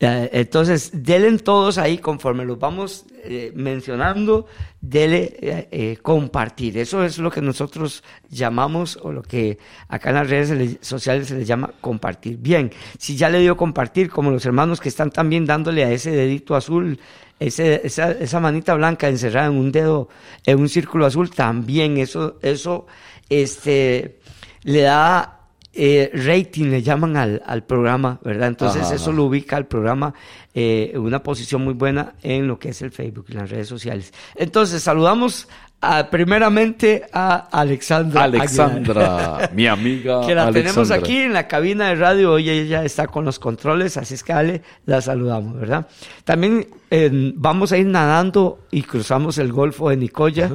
Entonces, 0.00 0.90
delen 0.92 1.38
todos 1.40 1.76
ahí 1.78 1.98
conforme 1.98 2.44
los 2.44 2.58
vamos 2.58 3.04
eh, 3.24 3.52
mencionando, 3.54 4.46
dele 4.80 5.36
eh, 5.40 5.68
eh, 5.70 5.98
compartir. 6.00 6.78
Eso 6.78 7.04
es 7.04 7.18
lo 7.18 7.30
que 7.30 7.40
nosotros 7.40 8.04
llamamos, 8.30 8.98
o 9.02 9.10
lo 9.10 9.22
que 9.22 9.58
acá 9.88 10.10
en 10.10 10.14
las 10.16 10.30
redes 10.30 10.78
sociales 10.80 11.28
se 11.28 11.36
le 11.36 11.44
llama 11.44 11.72
compartir. 11.80 12.38
Bien, 12.38 12.70
si 12.96 13.16
ya 13.16 13.28
le 13.28 13.40
dio 13.40 13.56
compartir, 13.56 14.08
como 14.08 14.30
los 14.30 14.46
hermanos 14.46 14.80
que 14.80 14.88
están 14.88 15.10
también 15.10 15.44
dándole 15.44 15.84
a 15.84 15.90
ese 15.90 16.12
dedito 16.12 16.54
azul, 16.54 16.98
ese, 17.40 17.80
esa, 17.84 18.12
esa 18.12 18.40
manita 18.40 18.74
blanca 18.74 19.08
encerrada 19.08 19.48
en 19.48 19.56
un 19.56 19.72
dedo, 19.72 20.08
en 20.44 20.60
un 20.60 20.68
círculo 20.68 21.06
azul, 21.06 21.30
también 21.30 21.98
eso, 21.98 22.38
eso, 22.42 22.86
este, 23.28 24.20
le 24.62 24.82
da 24.82 25.37
eh, 25.74 26.10
rating 26.14 26.66
le 26.70 26.82
llaman 26.82 27.16
al, 27.16 27.42
al 27.46 27.62
programa, 27.64 28.18
¿verdad? 28.24 28.48
Entonces 28.48 28.82
Ajá, 28.82 28.94
eso 28.94 29.10
ajá. 29.10 29.16
lo 29.16 29.24
ubica 29.24 29.56
al 29.56 29.66
programa 29.66 30.14
eh, 30.54 30.90
en 30.94 31.00
una 31.00 31.22
posición 31.22 31.62
muy 31.62 31.74
buena 31.74 32.14
en 32.22 32.48
lo 32.48 32.58
que 32.58 32.70
es 32.70 32.82
el 32.82 32.90
Facebook, 32.90 33.26
en 33.30 33.36
las 33.38 33.50
redes 33.50 33.68
sociales. 33.68 34.12
Entonces 34.34 34.82
saludamos 34.82 35.46
a- 35.80 36.10
primeramente 36.10 37.04
a 37.12 37.36
Alexandra. 37.52 38.24
Aguilar, 38.24 38.40
Alexandra, 38.40 39.50
mi 39.54 39.66
amiga. 39.68 40.26
que 40.26 40.34
la 40.34 40.50
tenemos 40.50 40.90
aquí 40.90 41.18
en 41.18 41.32
la 41.32 41.46
cabina 41.46 41.88
de 41.88 41.94
radio. 41.94 42.32
Hoy 42.32 42.50
ella 42.50 42.82
está 42.84 43.06
con 43.06 43.24
los 43.24 43.38
controles, 43.38 43.96
así 43.96 44.14
es 44.14 44.24
que 44.24 44.32
Ale, 44.32 44.62
la 44.86 45.00
saludamos, 45.00 45.54
¿verdad? 45.60 45.86
También 46.24 46.66
eh, 46.90 47.32
vamos 47.36 47.70
a 47.70 47.78
ir 47.78 47.86
nadando 47.86 48.60
y 48.72 48.82
cruzamos 48.82 49.38
el 49.38 49.52
Golfo 49.52 49.90
de 49.90 49.96
Nicoya, 49.98 50.50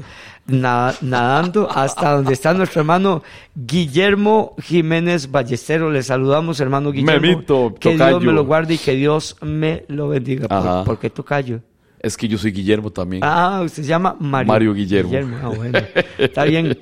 na- 0.47 0.93
nadando 1.01 1.69
hasta 1.71 2.11
donde 2.15 2.33
está 2.33 2.53
nuestro 2.53 2.81
hermano 2.81 3.23
Guillermo 3.55 4.55
Jiménez 4.61 5.29
Ballestero. 5.31 5.89
Le 5.91 6.03
saludamos, 6.03 6.59
hermano 6.59 6.91
Guillermo. 6.91 7.21
Memito, 7.21 7.73
que 7.79 7.95
Dios 7.95 8.21
me 8.23 8.31
lo 8.31 8.45
guarde 8.45 8.75
y 8.75 8.77
que 8.77 8.93
Dios 8.93 9.35
me 9.41 9.85
lo 9.87 10.09
bendiga. 10.09 10.47
¿Por, 10.47 10.57
Ajá. 10.57 10.83
¿por 10.83 10.99
qué 10.99 11.09
tocayo? 11.09 11.59
Es 12.03 12.17
que 12.17 12.27
yo 12.27 12.37
soy 12.37 12.51
Guillermo 12.51 12.89
también. 12.89 13.23
Ah, 13.23 13.61
usted 13.63 13.81
se 13.81 13.87
llama 13.87 14.17
Mario, 14.19 14.47
Mario 14.49 14.73
Guillermo. 14.73 15.37
Ah, 15.41 15.47
bueno, 15.47 15.79
está 16.17 16.43
bien. 16.43 16.77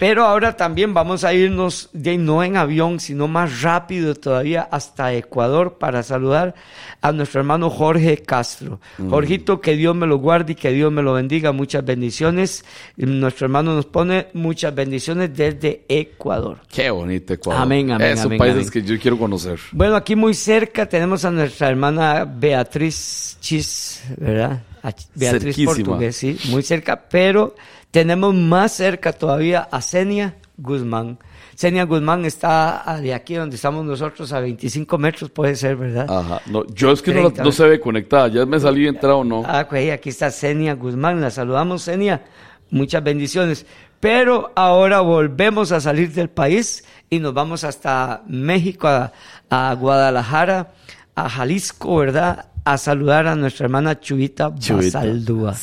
Pero 0.00 0.24
ahora 0.24 0.56
también 0.56 0.92
vamos 0.92 1.22
a 1.22 1.32
irnos, 1.32 1.90
de, 1.92 2.18
no 2.18 2.42
en 2.42 2.56
avión, 2.56 2.98
sino 2.98 3.28
más 3.28 3.62
rápido 3.62 4.16
todavía 4.16 4.68
hasta 4.68 5.14
Ecuador 5.14 5.78
para 5.78 6.02
saludar 6.02 6.56
a 7.00 7.12
nuestro 7.12 7.40
hermano 7.40 7.70
Jorge 7.70 8.16
Castro. 8.18 8.80
Mm. 8.98 9.10
Jorgito, 9.10 9.60
que 9.60 9.76
Dios 9.76 9.94
me 9.94 10.08
lo 10.08 10.18
guarde 10.18 10.54
y 10.54 10.56
que 10.56 10.72
Dios 10.72 10.90
me 10.90 11.04
lo 11.04 11.12
bendiga. 11.12 11.52
Muchas 11.52 11.84
bendiciones. 11.84 12.64
Nuestro 12.96 13.46
hermano 13.46 13.76
nos 13.76 13.86
pone 13.86 14.26
muchas 14.32 14.74
bendiciones 14.74 15.36
desde 15.36 15.84
Ecuador. 15.88 16.58
Qué 16.68 16.90
bonito 16.90 17.32
Ecuador. 17.32 17.62
Amén, 17.62 17.92
amén, 17.92 18.08
Esos 18.08 18.26
amén, 18.26 18.38
países 18.38 18.62
amén. 18.62 18.70
que 18.72 18.82
yo 18.82 18.98
quiero 19.00 19.16
conocer. 19.16 19.60
Bueno, 19.70 19.94
aquí 19.94 20.16
muy 20.16 20.34
cerca 20.34 20.88
tenemos 20.88 21.24
a 21.24 21.30
nuestra 21.30 21.68
hermana 21.68 22.24
Beatriz 22.24 23.38
Chis, 23.40 24.02
¿verdad? 24.16 24.47
Beatriz 25.14 25.56
Cerquísima. 25.56 25.74
Portugués, 25.74 26.16
sí, 26.16 26.38
muy 26.50 26.62
cerca, 26.62 27.04
pero 27.08 27.54
tenemos 27.90 28.34
más 28.34 28.72
cerca 28.72 29.12
todavía 29.12 29.68
a 29.70 29.80
Senia 29.80 30.36
Guzmán. 30.56 31.18
Senia 31.54 31.84
Guzmán 31.84 32.24
está 32.24 32.88
ah, 32.88 33.00
de 33.00 33.12
aquí 33.12 33.34
donde 33.34 33.56
estamos 33.56 33.84
nosotros 33.84 34.32
a 34.32 34.38
25 34.40 34.96
metros, 34.98 35.30
puede 35.30 35.56
ser, 35.56 35.76
¿verdad? 35.76 36.06
Ajá. 36.08 36.40
No, 36.46 36.64
yo 36.68 36.92
es 36.92 37.02
que 37.02 37.10
no, 37.12 37.16
la- 37.22 37.28
30, 37.30 37.42
no 37.44 37.52
se 37.52 37.64
ve 37.66 37.80
conectada. 37.80 38.28
Ya 38.28 38.46
me 38.46 38.60
salí 38.60 38.86
entrado 38.86 39.18
o 39.18 39.24
no. 39.24 39.42
Ah, 39.44 39.62
ok, 39.66 39.74
aquí 39.92 40.10
está 40.10 40.30
Senia 40.30 40.74
Guzmán, 40.74 41.20
la 41.20 41.30
saludamos, 41.30 41.82
Senia. 41.82 42.22
Muchas 42.70 43.02
bendiciones. 43.02 43.66
Pero 43.98 44.52
ahora 44.54 45.00
volvemos 45.00 45.72
a 45.72 45.80
salir 45.80 46.12
del 46.12 46.28
país 46.30 46.84
y 47.10 47.18
nos 47.18 47.34
vamos 47.34 47.64
hasta 47.64 48.22
México, 48.28 48.86
a, 48.86 49.12
a 49.50 49.74
Guadalajara, 49.74 50.72
a 51.16 51.28
Jalisco, 51.28 51.96
¿verdad? 51.96 52.46
A 52.72 52.76
saludar 52.78 53.26
a 53.26 53.34
nuestra 53.34 53.64
hermana 53.64 53.98
Chuita 53.98 54.54
Chuita. 54.58 54.98
Basaldúa. 55.00 55.54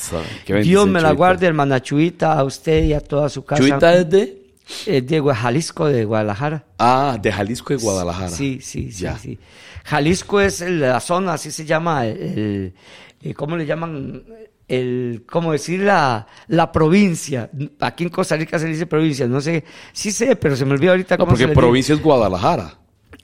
Dios 0.63 0.87
me 0.87 0.99
la 1.01 1.11
guarde, 1.11 1.45
hermana 1.47 1.81
Chuita, 1.81 2.33
a 2.33 2.43
usted 2.43 2.83
y 2.85 2.93
a 2.93 2.99
toda 3.01 3.29
su 3.29 3.45
casa. 3.45 3.61
Chuita 3.61 3.93
es 3.93 4.09
de. 4.09 4.41
Eh, 4.87 5.01
de 5.01 5.21
Jalisco, 5.33 5.85
de 5.87 6.05
Guadalajara. 6.05 6.63
Ah, 6.79 7.17
de 7.21 7.31
Jalisco 7.31 7.73
y 7.73 7.77
Guadalajara. 7.77 8.29
Sí, 8.29 8.59
sí, 8.61 8.91
sí, 8.91 9.03
Ya. 9.03 9.17
sí. 9.19 9.37
Jalisco 9.83 10.41
es 10.41 10.61
la 10.61 10.99
zona, 10.99 11.33
así 11.33 11.51
se 11.51 11.63
llama, 11.65 12.07
el, 12.07 12.17
el- 12.17 12.73
eh, 13.21 13.33
¿cómo 13.35 13.55
le 13.57 13.67
llaman? 13.67 14.23
El, 14.67 15.23
¿cómo 15.29 15.51
decir? 15.51 15.81
La, 15.81 16.25
la 16.47 16.71
provincia. 16.71 17.51
Aquí 17.79 18.05
en 18.05 18.09
Costa 18.09 18.35
Rica 18.35 18.57
se 18.57 18.65
dice 18.65 18.87
provincia, 18.87 19.27
no 19.27 19.39
sé, 19.41 19.63
sí 19.93 20.11
sé, 20.11 20.35
pero 20.35 20.55
se 20.55 20.65
me 20.65 20.71
olvidó 20.73 20.93
ahorita 20.93 21.17
No, 21.17 21.25
cómo 21.25 21.37
se 21.37 21.43
porque 21.43 21.51
dice. 21.51 21.61
provincia 21.61 21.93
es 21.93 22.01
Guadalajara. 22.01 22.73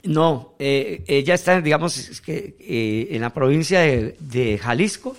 No, 0.04 0.54
eh, 0.58 1.04
ella 1.06 1.34
está, 1.34 1.60
digamos, 1.60 1.96
es 1.96 2.20
que, 2.20 2.56
eh, 2.58 3.08
en 3.10 3.20
la 3.20 3.30
provincia 3.30 3.80
de, 3.80 4.16
de 4.18 4.58
Jalisco, 4.58 5.16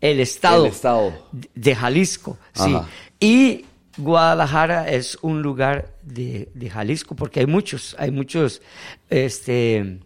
el 0.00 0.20
estado, 0.20 0.66
El 0.66 0.72
estado. 0.72 1.12
de 1.54 1.74
Jalisco, 1.74 2.38
sí. 2.54 2.76
Y 3.20 3.64
Guadalajara 3.96 4.88
es 4.88 5.18
un 5.22 5.42
lugar 5.42 5.94
de, 6.02 6.48
de 6.54 6.70
Jalisco, 6.70 7.14
porque 7.14 7.40
hay 7.40 7.46
muchos, 7.46 7.94
hay 7.98 8.10
muchos 8.10 8.62
este, 9.08 10.00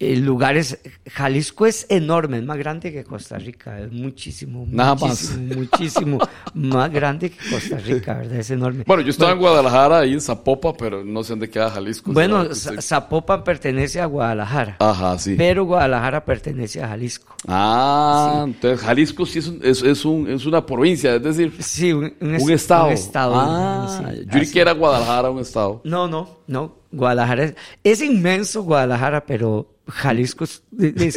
eh, 0.00 0.16
lugares. 0.16 0.78
Jalisco 1.10 1.66
es 1.66 1.86
enorme, 1.88 2.38
es 2.38 2.44
más 2.44 2.58
grande 2.58 2.92
que 2.92 3.04
Costa 3.04 3.38
Rica, 3.38 3.78
es 3.80 3.92
muchísimo, 3.92 4.66
Nada 4.68 4.94
más. 4.96 5.36
muchísimo, 5.36 5.54
muchísimo 5.56 6.18
más 6.54 6.90
grande 6.92 7.30
que 7.30 7.38
Costa 7.50 7.78
Rica, 7.78 8.14
¿verdad? 8.14 8.36
Es 8.38 8.50
enorme. 8.50 8.84
Bueno, 8.86 9.02
yo 9.02 9.10
estaba 9.10 9.32
en 9.32 9.38
Guadalajara, 9.38 9.98
ahí 10.00 10.12
en 10.14 10.20
Zapopa, 10.20 10.72
pero 10.74 11.04
no 11.04 11.22
sé 11.22 11.32
dónde 11.32 11.48
queda 11.48 11.70
Jalisco. 11.70 12.12
Bueno. 12.12 12.44
Za- 12.54 12.80
Zapopan 12.82 13.44
pertenece 13.44 14.00
a 14.00 14.06
Guadalajara. 14.06 14.76
Ajá, 14.80 15.16
sí. 15.18 15.34
Pero 15.38 15.64
Guadalajara 15.64 16.24
pertenece 16.24 16.82
a 16.82 16.88
Jalisco. 16.88 17.34
Ah, 17.46 18.42
entonces 18.46 18.80
Jalisco 18.80 19.24
sí 19.26 19.38
es, 19.38 19.46
un- 19.48 19.60
es, 19.62 19.82
es 19.82 20.04
un- 20.04 20.28
es 20.28 20.44
una 20.46 20.64
provincia, 20.66 21.14
es 21.14 21.22
decir, 21.22 21.52
Sí, 21.60 21.92
un, 21.92 22.12
un 22.20 22.34
es- 22.34 22.42
un 22.42 22.50
estado. 22.50 22.86
un 22.88 22.92
estado, 22.92 23.34
Ah, 23.36 23.86
sí, 24.12 24.20
yo 24.24 24.28
creí 24.30 24.42
así. 24.42 24.52
que 24.52 24.60
era 24.60 24.72
Guadalajara 24.72 25.30
un 25.30 25.38
estado. 25.40 25.80
No, 25.84 26.08
no, 26.08 26.38
no. 26.46 26.83
Guadalajara 26.94 27.44
es, 27.44 27.54
es 27.84 28.00
inmenso 28.02 28.62
Guadalajara, 28.62 29.26
pero 29.26 29.70
Jalisco 29.86 30.44
es, 30.44 30.62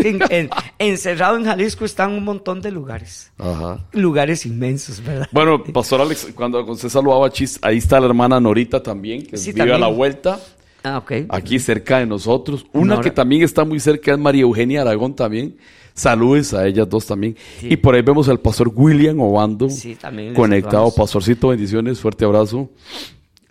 en- 0.01 0.19
en- 0.29 0.49
encerrado 0.79 1.37
en 1.37 1.45
Jalisco 1.45 1.85
están 1.85 2.11
un 2.11 2.23
montón 2.23 2.61
de 2.61 2.71
lugares. 2.71 3.31
Ajá. 3.37 3.85
Lugares 3.93 4.45
inmensos, 4.45 5.01
¿verdad? 5.03 5.27
Bueno, 5.31 5.63
Pastor 5.73 6.01
Alex, 6.01 6.27
cuando 6.35 6.63
usted 6.65 6.89
saludaba 6.89 7.27
a 7.27 7.29
Chis, 7.29 7.57
ahí 7.61 7.77
está 7.77 7.99
la 7.99 8.07
hermana 8.07 8.39
Norita 8.39 8.81
también, 8.83 9.25
que 9.25 9.37
Sí, 9.37 9.51
vive 9.53 9.73
a 9.73 9.77
la 9.77 9.87
vuelta, 9.87 10.39
Ah, 10.83 10.97
ok. 10.99 11.11
aquí 11.29 11.59
cerca 11.59 11.99
de 11.99 12.05
nosotros. 12.05 12.65
Una 12.73 12.95
Nora. 12.95 13.01
que 13.01 13.11
también 13.11 13.43
está 13.43 13.63
muy 13.65 13.79
cerca 13.79 14.11
es 14.13 14.19
María 14.19 14.43
Eugenia 14.43 14.81
Aragón 14.81 15.15
también. 15.15 15.57
Saludes 15.93 16.53
a 16.53 16.67
ellas 16.67 16.87
dos 16.87 17.07
también. 17.07 17.35
Sí. 17.59 17.69
Y 17.71 17.77
por 17.77 17.95
ahí 17.95 18.03
vemos 18.03 18.29
al 18.29 18.39
pastor 18.39 18.71
William 18.73 19.19
Obando 19.19 19.67
Sí, 19.67 19.97
conectado. 20.35 20.71
saludamos. 20.71 20.93
Pastorcito, 20.93 21.47
bendiciones, 21.47 21.99
fuerte 21.99 22.23
abrazo. 22.23 22.69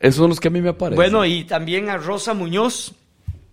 Esos 0.01 0.17
son 0.17 0.31
los 0.31 0.41
que 0.41 0.49
a 0.49 0.51
mí 0.51 0.61
me 0.61 0.71
aparecen. 0.71 0.97
Bueno, 0.97 1.25
y 1.25 1.45
también 1.45 1.89
a 1.89 1.97
Rosa 1.97 2.35
Muñoz. 2.35 2.95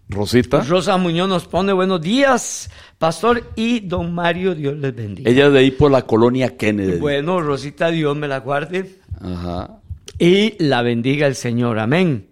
Rosita, 0.10 0.62
Rosa 0.62 0.98
Muñoz 0.98 1.30
nos 1.30 1.46
pone 1.48 1.72
buenos 1.74 2.02
días, 2.02 2.70
pastor 3.00 3.52
y 3.56 3.80
don 3.80 4.14
Mario, 4.14 4.54
Dios 4.54 4.78
les 4.78 4.94
bendiga. 4.94 5.32
ella 5.32 5.48
es 5.48 5.54
de 5.54 5.60
ahí 5.60 5.72
por 5.72 5.92
la 5.92 6.04
colonia 6.04 6.56
Kennedy. 6.58 7.00
Bueno, 7.00 7.42
Rosita, 7.42 7.90
Dios 7.90 8.16
me 8.16 8.28
la 8.28 8.40
guarde. 8.42 8.98
Ajá. 9.22 9.80
y 10.20 10.62
la 10.64 10.82
bendiga 10.82 11.26
el 11.28 11.36
Señor. 11.36 11.80
Amén. 11.80 12.28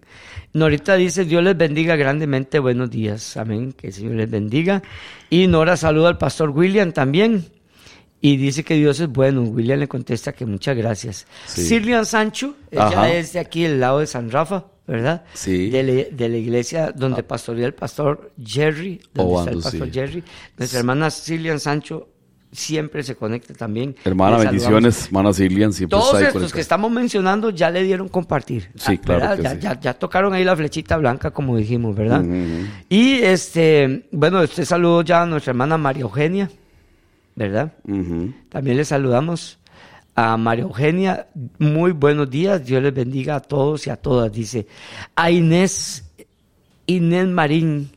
Norita 0.52 0.96
dice, 0.96 1.24
Dios 1.24 1.42
les 1.42 1.56
bendiga 1.56 1.96
grandemente, 1.96 2.58
buenos 2.58 2.90
días. 2.90 3.38
Amén, 3.38 3.72
que 3.72 3.86
el 3.88 3.92
Señor 3.94 4.14
les 4.16 4.30
bendiga. 4.30 4.82
Y 5.30 5.46
Nora 5.46 5.78
saluda 5.78 6.08
al 6.08 6.18
pastor 6.18 6.50
William 6.50 6.92
también. 6.92 7.46
Y 8.24 8.36
dice 8.36 8.62
que 8.64 8.74
Dios 8.74 9.00
es 9.00 9.08
bueno. 9.08 9.42
William 9.42 9.78
le 9.80 9.88
contesta 9.88 10.32
que 10.32 10.46
muchas 10.46 10.76
gracias. 10.76 11.26
Sí. 11.46 11.62
Silvia 11.66 12.04
Sancho, 12.04 12.54
ella 12.70 12.86
Ajá. 12.86 13.12
es 13.12 13.32
de 13.34 13.40
aquí, 13.40 13.64
el 13.64 13.80
lado 13.80 13.98
de 13.98 14.06
San 14.06 14.30
Rafa, 14.30 14.64
¿verdad? 14.86 15.24
Sí. 15.34 15.68
De, 15.70 15.82
la- 15.82 16.16
de 16.16 16.28
la 16.28 16.36
iglesia 16.36 16.92
donde 16.92 17.24
pastorea 17.24 17.66
el 17.66 17.74
pastor 17.74 18.30
Jerry, 18.42 19.00
donde 19.12 19.32
Obando, 19.32 19.50
está 19.58 19.68
el 19.70 19.80
pastor 19.80 19.88
sí. 19.88 19.92
Jerry. 19.92 20.24
Nuestra 20.56 20.78
hermana 20.78 21.10
Silvia 21.10 21.58
Sancho 21.58 22.08
siempre 22.52 23.02
se 23.02 23.16
conecta 23.16 23.54
también. 23.54 23.96
Hermana, 24.04 24.36
bendiciones. 24.36 25.06
Hermana 25.06 25.32
Silian 25.32 25.72
siempre 25.72 25.98
Todos 25.98 26.14
está 26.14 26.28
estos 26.28 26.52
que 26.52 26.60
estamos 26.60 26.90
mencionando 26.92 27.50
ya 27.50 27.70
le 27.70 27.82
dieron 27.82 28.08
compartir. 28.08 28.70
Sí, 28.76 28.92
Ah, 28.92 29.00
claro 29.02 29.42
ya, 29.42 29.50
sí. 29.52 29.56
ya- 29.60 29.80
ya 29.80 29.94
tocaron 29.94 30.32
ahí 30.34 30.44
la 30.44 30.54
flechita 30.54 30.96
blanca, 30.98 31.30
como 31.32 31.56
dijimos, 31.56 31.96
¿verdad? 31.96 32.22
Y 32.88 33.14
este, 33.14 34.06
bueno, 34.12 34.42
este 34.42 34.64
saludo 34.66 35.02
ya 35.02 35.22
a 35.22 35.26
nuestra 35.26 35.50
hermana 35.52 35.76
María 35.78 36.02
Eugenia, 36.02 36.50
¿verdad? 37.42 37.72
También 38.48 38.76
le 38.76 38.84
saludamos 38.84 39.58
a 40.14 40.36
María 40.36 40.64
Eugenia. 40.64 41.26
Muy 41.58 41.92
buenos 41.92 42.30
días, 42.30 42.64
Dios 42.64 42.82
les 42.82 42.94
bendiga 42.94 43.36
a 43.36 43.40
todos 43.40 43.86
y 43.86 43.90
a 43.90 43.96
todas. 43.96 44.32
Dice 44.32 44.66
a 45.14 45.30
Inés, 45.30 46.04
Inés 46.86 47.28
Marín, 47.28 47.90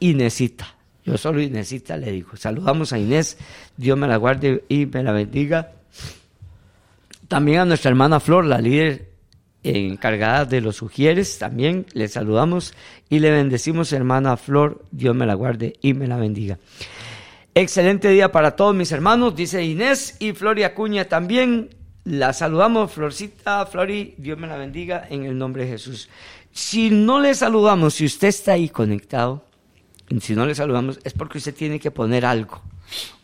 Inesita. 0.00 0.74
Yo 1.04 1.18
solo 1.18 1.42
Inesita 1.42 1.96
le 1.96 2.12
digo. 2.12 2.36
Saludamos 2.36 2.92
a 2.92 2.98
Inés, 2.98 3.36
Dios 3.76 3.98
me 3.98 4.06
la 4.06 4.16
guarde 4.16 4.64
y 4.68 4.86
me 4.86 5.02
la 5.02 5.12
bendiga. 5.12 5.72
También 7.28 7.60
a 7.60 7.64
nuestra 7.64 7.90
hermana 7.90 8.20
Flor, 8.20 8.44
la 8.44 8.60
líder 8.60 9.12
encargada 9.62 10.44
de 10.44 10.60
los 10.60 10.76
sugieres, 10.76 11.38
también 11.38 11.86
le 11.92 12.08
saludamos 12.08 12.74
y 13.08 13.20
le 13.20 13.30
bendecimos, 13.30 13.92
hermana 13.92 14.36
Flor, 14.36 14.84
Dios 14.90 15.14
me 15.14 15.26
la 15.26 15.34
guarde 15.34 15.74
y 15.80 15.94
me 15.94 16.06
la 16.06 16.16
bendiga. 16.16 16.58
Excelente 17.54 18.08
día 18.08 18.32
para 18.32 18.56
todos 18.56 18.74
mis 18.74 18.92
hermanos, 18.92 19.36
dice 19.36 19.62
Inés 19.62 20.16
y 20.20 20.32
Flori 20.32 20.62
Acuña 20.62 21.04
también. 21.04 21.68
La 22.04 22.32
saludamos, 22.32 22.90
Florcita, 22.92 23.66
Flori, 23.66 24.14
Dios 24.16 24.38
me 24.38 24.46
la 24.46 24.56
bendiga 24.56 25.06
en 25.10 25.24
el 25.24 25.36
nombre 25.36 25.64
de 25.64 25.72
Jesús. 25.72 26.08
Si 26.50 26.88
no 26.90 27.20
le 27.20 27.34
saludamos, 27.34 27.94
si 27.94 28.06
usted 28.06 28.28
está 28.28 28.52
ahí 28.52 28.70
conectado, 28.70 29.44
si 30.20 30.34
no 30.34 30.46
le 30.46 30.54
saludamos, 30.54 30.98
es 31.04 31.12
porque 31.12 31.38
usted 31.38 31.54
tiene 31.54 31.78
que 31.78 31.90
poner 31.90 32.24
algo. 32.24 32.62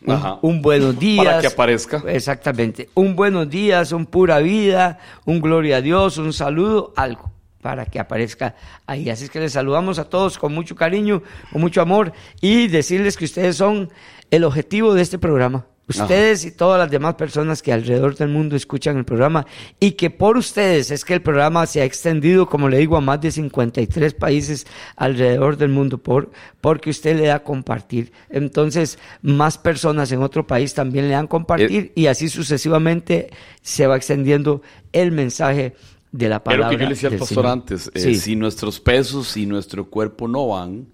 Un, 0.05 0.13
Ajá. 0.13 0.37
un 0.43 0.61
buenos 0.61 0.97
días. 0.99 1.25
Para 1.25 1.41
que 1.41 1.47
aparezca. 1.47 2.03
Exactamente. 2.07 2.89
Un 2.93 3.15
buenos 3.15 3.49
días, 3.49 3.91
un 3.91 4.05
pura 4.05 4.37
vida, 4.39 4.99
un 5.25 5.41
gloria 5.41 5.77
a 5.77 5.81
Dios, 5.81 6.17
un 6.19 6.33
saludo, 6.33 6.93
algo 6.95 7.31
para 7.61 7.85
que 7.85 7.99
aparezca 7.99 8.55
ahí. 8.85 9.09
Así 9.09 9.25
es 9.25 9.29
que 9.29 9.39
les 9.39 9.53
saludamos 9.53 9.99
a 9.99 10.05
todos 10.05 10.37
con 10.37 10.53
mucho 10.53 10.75
cariño, 10.75 11.21
con 11.51 11.61
mucho 11.61 11.81
amor 11.81 12.13
y 12.41 12.67
decirles 12.67 13.17
que 13.17 13.25
ustedes 13.25 13.57
son 13.57 13.89
el 14.31 14.43
objetivo 14.43 14.93
de 14.93 15.01
este 15.01 15.17
programa. 15.17 15.65
Ustedes 15.89 16.45
y 16.45 16.51
todas 16.51 16.77
las 16.77 16.91
demás 16.91 17.15
personas 17.15 17.63
que 17.63 17.73
alrededor 17.73 18.15
del 18.15 18.29
mundo 18.29 18.55
escuchan 18.55 18.97
el 18.97 19.05
programa 19.05 19.47
y 19.79 19.93
que 19.93 20.11
por 20.11 20.37
ustedes 20.37 20.91
es 20.91 21.03
que 21.03 21.15
el 21.15 21.23
programa 21.23 21.65
se 21.65 21.81
ha 21.81 21.83
extendido, 21.83 22.47
como 22.47 22.69
le 22.69 22.77
digo, 22.77 22.95
a 22.95 23.01
más 23.01 23.19
de 23.21 23.31
53 23.31 24.13
países 24.13 24.67
alrededor 24.95 25.57
del 25.57 25.69
mundo 25.69 25.97
por, 25.97 26.29
porque 26.61 26.91
usted 26.91 27.17
le 27.17 27.25
da 27.25 27.39
compartir. 27.39 28.11
Entonces, 28.29 28.99
más 29.23 29.57
personas 29.57 30.11
en 30.11 30.21
otro 30.21 30.45
país 30.45 30.75
también 30.75 31.07
le 31.07 31.15
dan 31.15 31.25
compartir 31.25 31.91
y 31.95 32.05
así 32.05 32.29
sucesivamente 32.29 33.31
se 33.63 33.87
va 33.87 33.97
extendiendo 33.97 34.61
el 34.93 35.11
mensaje 35.11 35.73
de 36.11 36.29
la 36.29 36.37
Es 36.37 36.41
palabra. 36.41 36.65
lo 36.67 36.71
que 36.71 36.83
yo 36.83 36.89
le 36.89 36.95
decía 36.95 37.09
al 37.09 37.17
pastor 37.17 37.27
Señor. 37.37 37.45
antes. 37.47 37.91
eh, 37.93 37.99
Sí. 37.99 38.15
Si 38.15 38.35
nuestros 38.35 38.79
pesos 38.79 39.35
y 39.37 39.45
nuestro 39.45 39.85
cuerpo 39.89 40.27
no 40.27 40.47
van, 40.47 40.87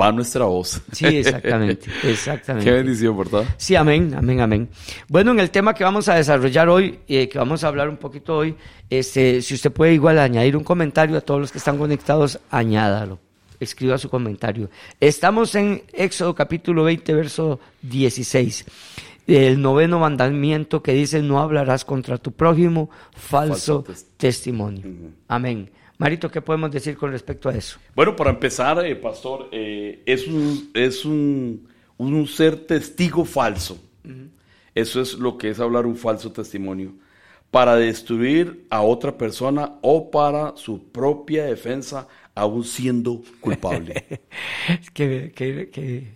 va 0.00 0.12
nuestra 0.12 0.44
voz. 0.44 0.80
Sí, 0.92 1.06
exactamente, 1.06 1.90
exactamente. 2.04 2.68
Qué 2.70 2.76
bendición, 2.76 3.16
¿verdad? 3.16 3.44
Sí, 3.56 3.74
amén, 3.76 4.14
amén, 4.16 4.40
amén. 4.40 4.68
Bueno, 5.08 5.30
en 5.32 5.40
el 5.40 5.50
tema 5.50 5.74
que 5.74 5.84
vamos 5.84 6.08
a 6.08 6.14
desarrollar 6.14 6.68
hoy, 6.68 7.00
eh, 7.08 7.28
que 7.28 7.38
vamos 7.38 7.64
a 7.64 7.68
hablar 7.68 7.88
un 7.88 7.96
poquito 7.96 8.36
hoy, 8.36 8.54
este, 8.90 9.40
si 9.42 9.54
usted 9.54 9.72
puede 9.72 9.94
igual 9.94 10.18
añadir 10.18 10.56
un 10.56 10.64
comentario 10.64 11.16
a 11.16 11.20
todos 11.20 11.40
los 11.40 11.50
que 11.52 11.58
están 11.58 11.78
conectados, 11.78 12.38
añádalo. 12.50 13.18
Escriba 13.58 13.98
su 13.98 14.08
comentario. 14.08 14.70
Estamos 15.00 15.54
en 15.54 15.82
Éxodo 15.92 16.34
capítulo 16.34 16.84
20, 16.84 17.12
verso 17.12 17.60
16. 17.82 18.64
El 19.36 19.60
noveno 19.62 19.98
mandamiento 20.00 20.82
que 20.82 20.92
dice, 20.92 21.22
no 21.22 21.40
hablarás 21.40 21.84
contra 21.84 22.18
tu 22.18 22.32
prójimo 22.32 22.90
falso, 23.12 23.82
Falso 23.82 23.84
tes- 23.84 24.06
testimonio. 24.16 24.82
Amén. 25.28 25.70
Marito, 25.98 26.30
¿qué 26.30 26.40
podemos 26.40 26.70
decir 26.70 26.96
con 26.96 27.10
respecto 27.12 27.48
a 27.48 27.54
eso? 27.54 27.78
Bueno, 27.94 28.16
para 28.16 28.30
empezar, 28.30 28.84
eh, 28.84 28.96
pastor, 28.96 29.48
eh, 29.52 30.02
es, 30.06 30.26
un, 30.26 30.70
es 30.74 31.04
un, 31.04 31.68
un 31.98 32.26
ser 32.26 32.56
testigo 32.66 33.24
falso. 33.24 33.78
Eso 34.74 35.00
es 35.00 35.14
lo 35.14 35.36
que 35.36 35.50
es 35.50 35.60
hablar 35.60 35.84
un 35.86 35.96
falso 35.96 36.32
testimonio. 36.32 36.94
Para 37.50 37.76
destruir 37.76 38.64
a 38.70 38.80
otra 38.82 39.18
persona 39.18 39.74
o 39.82 40.10
para 40.10 40.56
su 40.56 40.84
propia 40.90 41.44
defensa, 41.44 42.06
aún 42.34 42.64
siendo 42.64 43.20
culpable. 43.40 44.20
Es 44.80 44.90
que, 44.92 45.32
que, 45.34 45.68
que, 45.70 46.14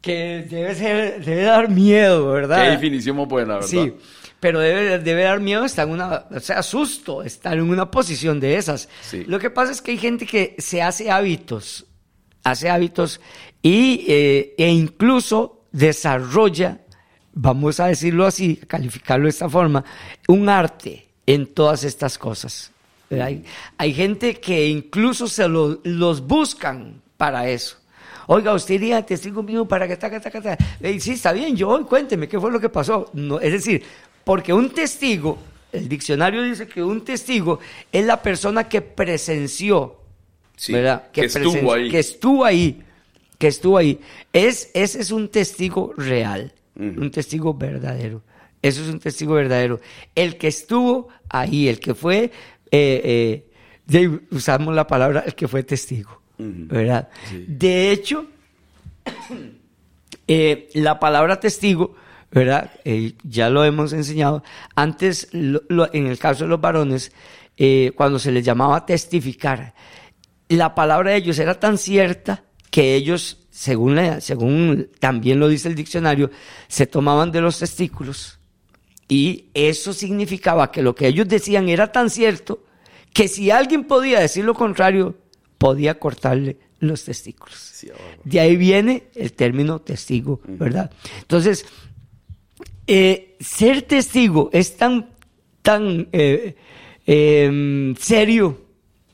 que 0.00 0.46
debe, 0.48 0.74
ser, 0.74 1.24
debe 1.24 1.42
dar 1.42 1.68
miedo, 1.68 2.30
¿verdad? 2.32 2.64
Qué 2.64 2.70
definición 2.70 3.16
más 3.16 3.28
buena, 3.28 3.54
¿verdad? 3.54 3.68
Sí, 3.68 3.92
pero 4.40 4.60
debe, 4.60 4.98
debe 4.98 5.22
dar 5.24 5.40
miedo 5.40 5.64
estar 5.64 5.86
en 5.86 5.94
una, 5.94 6.24
o 6.30 6.40
sea, 6.40 6.62
susto, 6.62 7.22
estar 7.22 7.54
en 7.58 7.68
una 7.68 7.90
posición 7.90 8.40
de 8.40 8.56
esas. 8.56 8.88
Sí. 9.02 9.24
Lo 9.26 9.38
que 9.38 9.50
pasa 9.50 9.72
es 9.72 9.82
que 9.82 9.90
hay 9.90 9.98
gente 9.98 10.24
que 10.26 10.54
se 10.58 10.80
hace 10.80 11.10
hábitos, 11.10 11.84
hace 12.42 12.70
hábitos 12.70 13.20
y, 13.62 14.06
eh, 14.08 14.54
e 14.56 14.68
incluso 14.68 15.64
desarrolla, 15.72 16.80
vamos 17.34 17.78
a 17.80 17.86
decirlo 17.88 18.26
así, 18.26 18.56
calificarlo 18.56 19.24
de 19.24 19.30
esta 19.30 19.48
forma, 19.48 19.84
un 20.28 20.48
arte 20.48 21.06
en 21.26 21.46
todas 21.46 21.84
estas 21.84 22.16
cosas. 22.16 22.72
Hay, 23.10 23.44
hay 23.76 23.92
gente 23.92 24.36
que 24.40 24.68
incluso 24.68 25.26
se 25.26 25.46
lo- 25.48 25.80
los 25.84 26.20
buscan 26.26 27.02
para 27.16 27.48
eso. 27.50 27.76
Oiga, 28.32 28.54
usted 28.54 28.74
iría 28.76 29.04
testigo 29.04 29.42
mío 29.42 29.66
para 29.66 29.88
que 29.88 29.96
taca, 29.96 30.20
taca, 30.20 30.40
taca. 30.40 30.64
Eh, 30.80 31.00
sí, 31.00 31.12
está 31.14 31.32
bien, 31.32 31.56
yo 31.56 31.84
cuénteme 31.84 32.28
qué 32.28 32.38
fue 32.38 32.52
lo 32.52 32.60
que 32.60 32.68
pasó. 32.68 33.10
No, 33.12 33.40
es 33.40 33.50
decir, 33.50 33.82
porque 34.22 34.52
un 34.52 34.70
testigo, 34.70 35.36
el 35.72 35.88
diccionario 35.88 36.40
dice 36.44 36.68
que 36.68 36.80
un 36.80 37.04
testigo 37.04 37.58
es 37.90 38.06
la 38.06 38.22
persona 38.22 38.68
que 38.68 38.82
presenció, 38.82 39.96
Sí, 40.54 40.72
¿verdad? 40.72 41.10
que 41.10 41.22
estuvo 41.24 41.72
ahí. 41.72 41.90
Que 41.90 41.98
estuvo 41.98 42.44
ahí, 42.44 42.82
que 43.36 43.48
estuvo 43.48 43.76
ahí. 43.76 43.98
Es, 44.32 44.70
ese 44.74 45.00
es 45.00 45.10
un 45.10 45.28
testigo 45.28 45.92
real, 45.96 46.52
un 46.76 47.10
testigo 47.10 47.52
verdadero. 47.52 48.22
Eso 48.62 48.82
es 48.84 48.90
un 48.90 49.00
testigo 49.00 49.34
verdadero. 49.34 49.80
El 50.14 50.36
que 50.36 50.46
estuvo 50.46 51.08
ahí, 51.28 51.66
el 51.66 51.80
que 51.80 51.94
fue, 51.96 52.30
eh, 52.70 53.44
eh, 53.88 54.20
usamos 54.30 54.72
la 54.72 54.86
palabra, 54.86 55.24
el 55.26 55.34
que 55.34 55.48
fue 55.48 55.64
testigo, 55.64 56.19
¿verdad? 56.68 57.08
De 57.46 57.90
hecho, 57.90 58.26
eh, 60.26 60.68
la 60.74 60.98
palabra 61.00 61.40
testigo, 61.40 61.94
¿verdad? 62.30 62.70
Eh, 62.84 63.14
ya 63.24 63.50
lo 63.50 63.64
hemos 63.64 63.92
enseñado. 63.92 64.42
Antes, 64.74 65.28
lo- 65.32 65.62
lo- 65.68 65.92
en 65.92 66.06
el 66.06 66.18
caso 66.18 66.44
de 66.44 66.50
los 66.50 66.60
varones, 66.60 67.12
eh, 67.56 67.92
cuando 67.96 68.18
se 68.18 68.32
les 68.32 68.44
llamaba 68.44 68.86
testificar, 68.86 69.74
la 70.48 70.74
palabra 70.74 71.10
de 71.12 71.16
ellos 71.18 71.38
era 71.38 71.58
tan 71.58 71.78
cierta 71.78 72.44
que 72.70 72.94
ellos, 72.94 73.38
según, 73.50 73.96
la- 73.96 74.20
según 74.20 74.88
también 74.98 75.40
lo 75.40 75.48
dice 75.48 75.68
el 75.68 75.74
diccionario, 75.74 76.30
se 76.68 76.86
tomaban 76.86 77.32
de 77.32 77.40
los 77.40 77.58
testículos. 77.58 78.38
Y 79.08 79.46
eso 79.54 79.92
significaba 79.92 80.70
que 80.70 80.82
lo 80.82 80.94
que 80.94 81.08
ellos 81.08 81.26
decían 81.26 81.68
era 81.68 81.90
tan 81.90 82.10
cierto 82.10 82.64
que 83.12 83.26
si 83.26 83.50
alguien 83.50 83.84
podía 83.84 84.20
decir 84.20 84.44
lo 84.44 84.54
contrario, 84.54 85.16
podía 85.60 85.98
cortarle 85.98 86.56
los 86.78 87.04
testículos. 87.04 87.54
Sí. 87.58 87.90
De 88.24 88.40
ahí 88.40 88.56
viene 88.56 89.04
el 89.14 89.34
término 89.34 89.78
testigo, 89.80 90.40
¿verdad? 90.48 90.90
Entonces, 91.20 91.66
eh, 92.86 93.36
ser 93.40 93.82
testigo 93.82 94.48
es 94.54 94.78
tan, 94.78 95.10
tan 95.60 96.08
eh, 96.12 96.56
eh, 97.06 97.94
serio, 97.98 98.58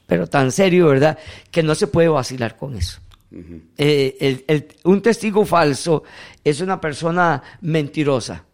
pero 0.06 0.28
tan 0.28 0.52
serio, 0.52 0.86
¿verdad? 0.86 1.18
Que 1.50 1.64
no 1.64 1.74
se 1.74 1.88
puede 1.88 2.06
vacilar 2.08 2.56
con 2.56 2.76
eso. 2.76 3.00
Eh, 3.76 4.16
el- 4.20 4.44
el- 4.46 4.68
un 4.84 5.02
testigo 5.02 5.44
falso 5.44 6.04
es 6.44 6.60
una 6.60 6.80
persona 6.80 7.42
mentirosa. 7.62 8.44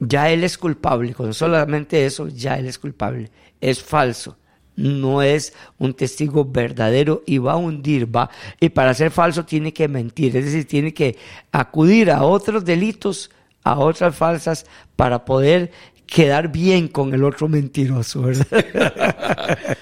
Ya 0.00 0.28
él 0.30 0.42
es 0.42 0.58
culpable, 0.58 1.14
con 1.14 1.32
solamente 1.32 2.04
eso 2.04 2.26
ya 2.26 2.58
él 2.58 2.66
es 2.66 2.80
culpable. 2.80 3.30
Es 3.60 3.80
falso. 3.80 4.36
No 4.78 5.22
es 5.22 5.54
un 5.78 5.92
testigo 5.92 6.44
verdadero 6.44 7.24
y 7.26 7.38
va 7.38 7.54
a 7.54 7.56
hundir, 7.56 8.14
va. 8.14 8.30
Y 8.60 8.68
para 8.68 8.94
ser 8.94 9.10
falso 9.10 9.44
tiene 9.44 9.72
que 9.72 9.88
mentir, 9.88 10.36
es 10.36 10.44
decir, 10.44 10.68
tiene 10.68 10.94
que 10.94 11.18
acudir 11.50 12.12
a 12.12 12.22
otros 12.22 12.64
delitos, 12.64 13.28
a 13.64 13.76
otras 13.80 14.14
falsas, 14.14 14.66
para 14.94 15.24
poder 15.24 15.72
quedar 16.06 16.52
bien 16.52 16.86
con 16.86 17.12
el 17.12 17.24
otro 17.24 17.48
mentiroso, 17.48 18.22
¿verdad? 18.22 18.46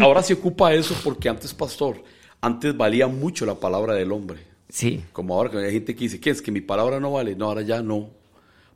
Ahora 0.00 0.22
se 0.22 0.34
ocupa 0.34 0.74
eso 0.74 0.94
porque 1.02 1.30
antes, 1.30 1.54
pastor, 1.54 2.04
antes 2.42 2.76
valía 2.76 3.08
mucho 3.08 3.46
la 3.46 3.54
palabra 3.54 3.94
del 3.94 4.12
hombre. 4.12 4.52
Sí, 4.68 5.02
Como 5.12 5.34
ahora 5.34 5.50
que 5.50 5.58
hay 5.58 5.72
gente 5.72 5.94
que 5.94 6.04
dice, 6.04 6.20
¿qué 6.20 6.30
es? 6.30 6.40
Que 6.42 6.50
mi 6.50 6.60
palabra 6.60 7.00
no 7.00 7.12
vale. 7.12 7.36
No, 7.36 7.46
ahora 7.46 7.62
ya 7.62 7.82
no. 7.82 8.10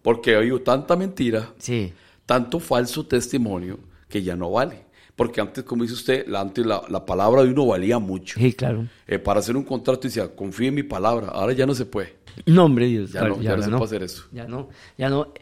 Porque 0.03 0.33
he 0.33 0.37
oído 0.37 0.61
tanta 0.61 0.97
mentira, 0.97 1.53
sí. 1.59 1.93
tanto 2.27 2.61
falso 2.61 3.07
testimonio, 3.07 3.79
que 4.09 4.23
ya 4.23 4.37
no 4.37 4.51
vale. 4.51 4.86
Porque 5.17 5.41
antes, 5.41 5.65
como 5.65 5.83
dice 5.83 5.95
usted, 5.95 6.27
la, 6.29 6.43
antes 6.43 6.65
la, 6.67 6.83
la 6.91 7.05
palabra 7.07 7.43
de 7.43 7.51
uno 7.51 7.67
valía 7.67 7.99
mucho. 7.99 8.39
Sí, 8.39 8.53
claro. 8.53 8.87
Eh, 9.07 9.19
para 9.19 9.41
hacer 9.41 9.57
un 9.57 9.65
contrato 9.65 10.03
decía, 10.03 10.29
confíe 10.37 10.69
en 10.69 10.75
mi 10.75 10.83
palabra. 10.83 11.29
Ahora 11.29 11.55
ya 11.55 11.65
no 11.67 11.75
se 11.75 11.87
puede. 11.87 12.17
No, 12.45 12.67
hombre, 12.67 12.87
Dios. 12.87 13.13
Ya 13.13 13.23
no, 13.27 13.41
ya 13.41 13.57
no 13.57 13.63
se 13.63 13.71
puede 13.71 13.85
hacer 13.85 14.03
eso. 14.03 14.25
Ya 14.31 14.47
no, 14.47 14.69
ya 14.99 15.09
no. 15.09 15.33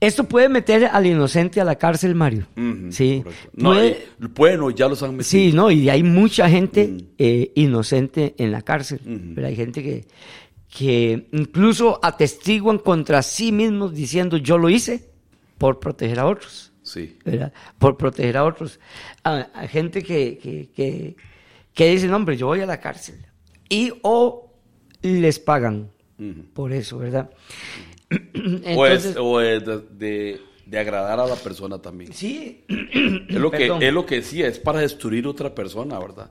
Esto 0.00 0.24
puede 0.24 0.48
meter 0.48 0.86
al 0.86 1.04
inocente 1.04 1.60
a 1.60 1.64
la 1.64 1.74
cárcel, 1.76 2.14
Mario. 2.14 2.46
Ujú, 2.56 2.90
sí. 2.90 3.20
correcto. 3.22 3.50
No, 3.52 3.70
Puede- 3.72 3.88
eh, 3.88 4.06
bueno, 4.34 4.70
ya 4.70 4.88
los 4.88 5.02
han 5.02 5.10
metido. 5.10 5.24
sí, 5.28 5.52
no, 5.52 5.70
y 5.70 5.90
hay 5.90 6.02
mucha 6.02 6.48
gente 6.48 6.96
eh, 7.18 7.52
inocente 7.54 8.34
en 8.38 8.50
la 8.50 8.62
cárcel. 8.62 9.00
Pero 9.34 9.46
hay 9.46 9.56
gente 9.56 9.82
que, 9.82 10.06
que 10.74 11.28
incluso 11.32 11.98
atestiguan 12.02 12.78
contra 12.78 13.22
sí 13.22 13.52
mismos 13.52 13.92
diciendo 13.92 14.38
yo 14.38 14.56
lo 14.56 14.70
hice 14.70 15.10
por 15.58 15.80
proteger 15.80 16.18
a 16.20 16.26
otros. 16.26 16.72
Sí. 16.88 17.16
¿verdad? 17.24 17.52
Por 17.78 17.96
proteger 17.96 18.36
a 18.36 18.44
otros. 18.44 18.80
A, 19.24 19.36
a 19.54 19.68
gente 19.68 20.02
que, 20.02 20.38
que, 20.38 20.68
que, 20.74 21.16
que 21.74 21.90
dice, 21.90 22.06
no, 22.08 22.16
hombre, 22.16 22.36
yo 22.36 22.46
voy 22.46 22.60
a 22.60 22.66
la 22.66 22.80
cárcel. 22.80 23.16
Y 23.68 23.92
o 24.02 24.52
les 25.02 25.38
pagan 25.38 25.90
por 26.54 26.72
eso, 26.72 26.98
¿verdad? 26.98 27.30
o 28.10 28.86
es, 28.86 29.04
Entonces, 29.04 29.16
o 29.18 29.40
es 29.40 29.64
de, 29.64 30.40
de- 30.66 30.78
agradar 30.78 31.20
a 31.20 31.26
la 31.26 31.36
persona 31.36 31.78
también. 31.80 32.12
sí, 32.12 32.64
Es 32.68 33.36
lo, 33.36 33.50
que, 33.50 33.66
es 33.80 33.92
lo 33.92 34.04
que 34.06 34.16
decía, 34.16 34.46
es 34.48 34.58
para 34.58 34.80
destruir 34.80 35.26
otra 35.26 35.54
persona, 35.54 35.98
¿verdad? 35.98 36.30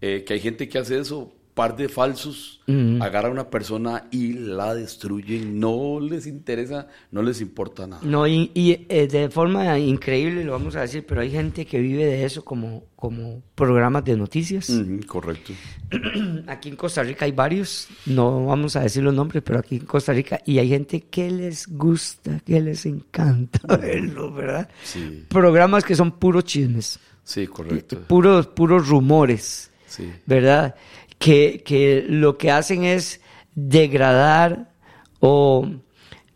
Eh, 0.00 0.24
que 0.26 0.34
hay 0.34 0.40
gente 0.40 0.68
que 0.68 0.78
hace 0.78 0.98
eso, 0.98 1.32
par 1.54 1.76
de 1.76 1.88
falsos, 1.88 2.60
agarra 3.00 3.28
a 3.28 3.30
una 3.30 3.50
persona 3.50 4.04
y 4.10 4.32
la 4.32 4.74
destruyen, 4.74 5.60
no 5.60 6.00
les 6.00 6.26
interesa, 6.26 6.88
no 7.10 7.22
les 7.22 7.42
importa 7.42 7.86
nada. 7.86 8.00
No, 8.04 8.26
y, 8.26 8.50
y, 8.54 8.86
eh, 8.88 9.06
de 9.06 9.28
forma 9.28 9.78
increíble 9.78 10.44
lo 10.44 10.52
vamos 10.52 10.76
a 10.76 10.80
decir, 10.80 11.04
pero 11.06 11.20
hay 11.20 11.30
gente 11.30 11.66
que 11.66 11.78
vive 11.78 12.06
de 12.06 12.24
eso 12.24 12.42
como, 12.42 12.84
como 12.96 13.42
programas 13.54 14.02
de 14.04 14.16
noticias. 14.16 14.72
Correcto. 15.06 15.52
Aquí 16.46 16.70
en 16.70 16.76
Costa 16.76 17.02
Rica 17.02 17.26
hay 17.26 17.32
varios, 17.32 17.88
no 18.06 18.46
vamos 18.46 18.74
a 18.76 18.80
decir 18.80 19.02
los 19.02 19.12
nombres, 19.14 19.42
pero 19.44 19.58
aquí 19.58 19.76
en 19.76 19.84
Costa 19.84 20.12
Rica, 20.14 20.40
y 20.46 20.58
hay 20.58 20.68
gente 20.70 21.02
que 21.02 21.30
les 21.30 21.66
gusta, 21.68 22.40
que 22.46 22.60
les 22.60 22.86
encanta 22.86 23.60
verlo, 23.76 24.32
¿verdad? 24.32 24.68
Sí. 24.82 25.24
Programas 25.28 25.84
que 25.84 25.94
son 25.94 26.12
puros 26.12 26.44
chismes, 26.44 26.98
Sí, 27.24 27.46
correcto. 27.46 27.98
puros, 28.08 28.46
puros 28.46 28.88
rumores, 28.88 29.68
Sí. 29.86 30.10
¿verdad? 30.24 30.74
Que, 31.22 31.62
que 31.64 32.04
lo 32.08 32.36
que 32.36 32.50
hacen 32.50 32.84
es 32.84 33.20
degradar 33.54 34.72
o 35.20 35.68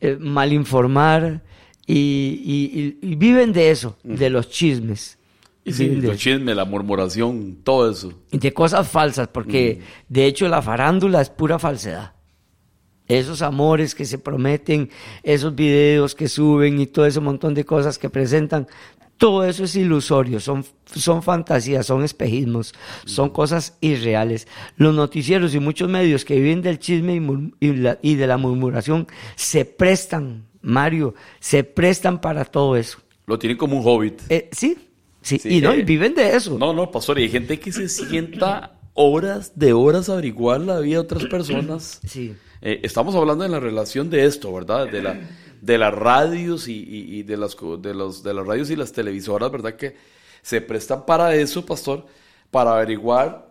eh, 0.01 0.17
malinformar 0.21 1.43
y, 1.87 1.95
y- 2.45 2.81
y- 3.03 3.13
y 3.13 3.15
viven 3.17 3.53
de 3.53 3.71
eso, 3.71 3.97
de 4.05 4.31
los 4.31 4.49
chismes. 4.51 5.19
Y 5.65 5.73
sí, 5.73 5.89
de 5.89 6.09
los 6.09 6.19
chismes, 6.19 6.55
la 6.55 6.65
murmuración, 6.65 7.59
todo 7.65 7.91
eso. 7.91 8.13
Y 8.31 8.39
de 8.39 8.53
cosas 8.53 8.89
falsas, 8.89 9.27
porque 9.29 9.81
de 10.09 10.27
hecho 10.27 10.47
la 10.49 10.63
farándula 10.63 11.21
es 11.21 11.31
pura 11.31 11.59
falsedad. 11.59 12.13
Esos 13.09 13.43
amores 13.43 13.95
que 13.95 14.05
se 14.05 14.19
prometen, 14.19 14.91
esos 15.23 15.55
videos 15.55 16.15
que 16.15 16.29
suben 16.29 16.81
y 16.81 16.87
todo 16.87 17.07
ese 17.07 17.21
montón 17.21 17.55
de 17.55 17.65
cosas 17.65 17.99
que 17.99 18.11
presentan, 18.11 18.67
todo 19.19 19.45
eso 19.45 19.65
es 19.65 19.75
ilusorio, 19.77 20.41
son, 20.41 20.65
son 20.95 21.23
fantasías, 21.23 21.87
son 21.87 22.05
espejismos, 22.05 22.75
son 23.05 23.31
cosas 23.31 23.77
irreales. 23.81 24.47
Los 24.77 24.95
noticieros 24.95 25.55
y 25.55 25.61
muchos 25.61 25.89
medios 25.89 26.25
que 26.25 26.35
viven 26.37 26.63
del 26.63 26.79
chisme 26.79 27.17
y, 27.61 27.67
y 27.67 27.73
la- 27.77 27.99
y 28.03 28.15
de 28.17 28.27
la 28.27 28.37
murmuración 28.37 29.07
se 29.35 29.65
prestan, 29.65 30.45
Mario, 30.63 31.15
se 31.41 31.65
prestan 31.65 32.21
para 32.21 32.45
todo 32.45 32.77
eso. 32.77 32.99
Lo 33.27 33.39
tienen 33.39 33.57
como 33.57 33.79
un 33.79 33.83
hobbit. 33.87 34.21
Eh, 34.29 34.49
sí, 34.53 34.77
sí, 35.23 35.39
Sí, 35.39 35.57
y 35.57 35.61
no, 35.61 35.75
y 35.75 35.81
eh, 35.81 35.83
viven 35.83 36.15
de 36.15 36.37
eso. 36.37 36.59
No, 36.59 36.73
no, 36.73 36.91
pastor, 36.91 37.19
y 37.19 37.23
hay 37.23 37.29
gente 37.31 37.59
que 37.59 37.73
se 37.73 37.89
sienta 37.89 38.79
horas 38.95 39.53
de 39.57 39.73
horas 39.73 40.09
a 40.09 40.13
averiguar 40.15 40.61
la 40.61 40.79
vida 40.81 40.95
de 40.97 41.01
otras 41.01 41.25
personas. 41.27 42.01
Sí. 42.07 42.35
Eh, 42.63 42.81
estamos 42.83 43.15
hablando 43.15 43.45
de 43.45 43.51
la 43.51 43.61
relación 43.61 44.09
de 44.11 44.25
esto, 44.25 44.53
¿verdad? 44.53 44.89
De, 44.91 45.03
la, 45.03 45.21
de 45.61 45.79
las 45.79 45.95
radios 45.95 46.69
y, 46.69 46.75
y- 46.75 47.19
y 47.19 47.23
de, 47.23 47.37
las, 47.37 47.57
de, 47.81 47.95
los, 47.95 48.23
de 48.23 48.35
las 48.35 48.47
radios 48.47 48.71
y 48.71 48.77
las 48.77 48.93
televisoras, 48.93 49.51
¿verdad? 49.51 49.75
Que 49.77 49.97
se 50.43 50.61
prestan 50.61 51.05
para 51.07 51.35
eso, 51.35 51.65
pastor, 51.67 52.07
para 52.51 52.73
averiguar 52.75 53.49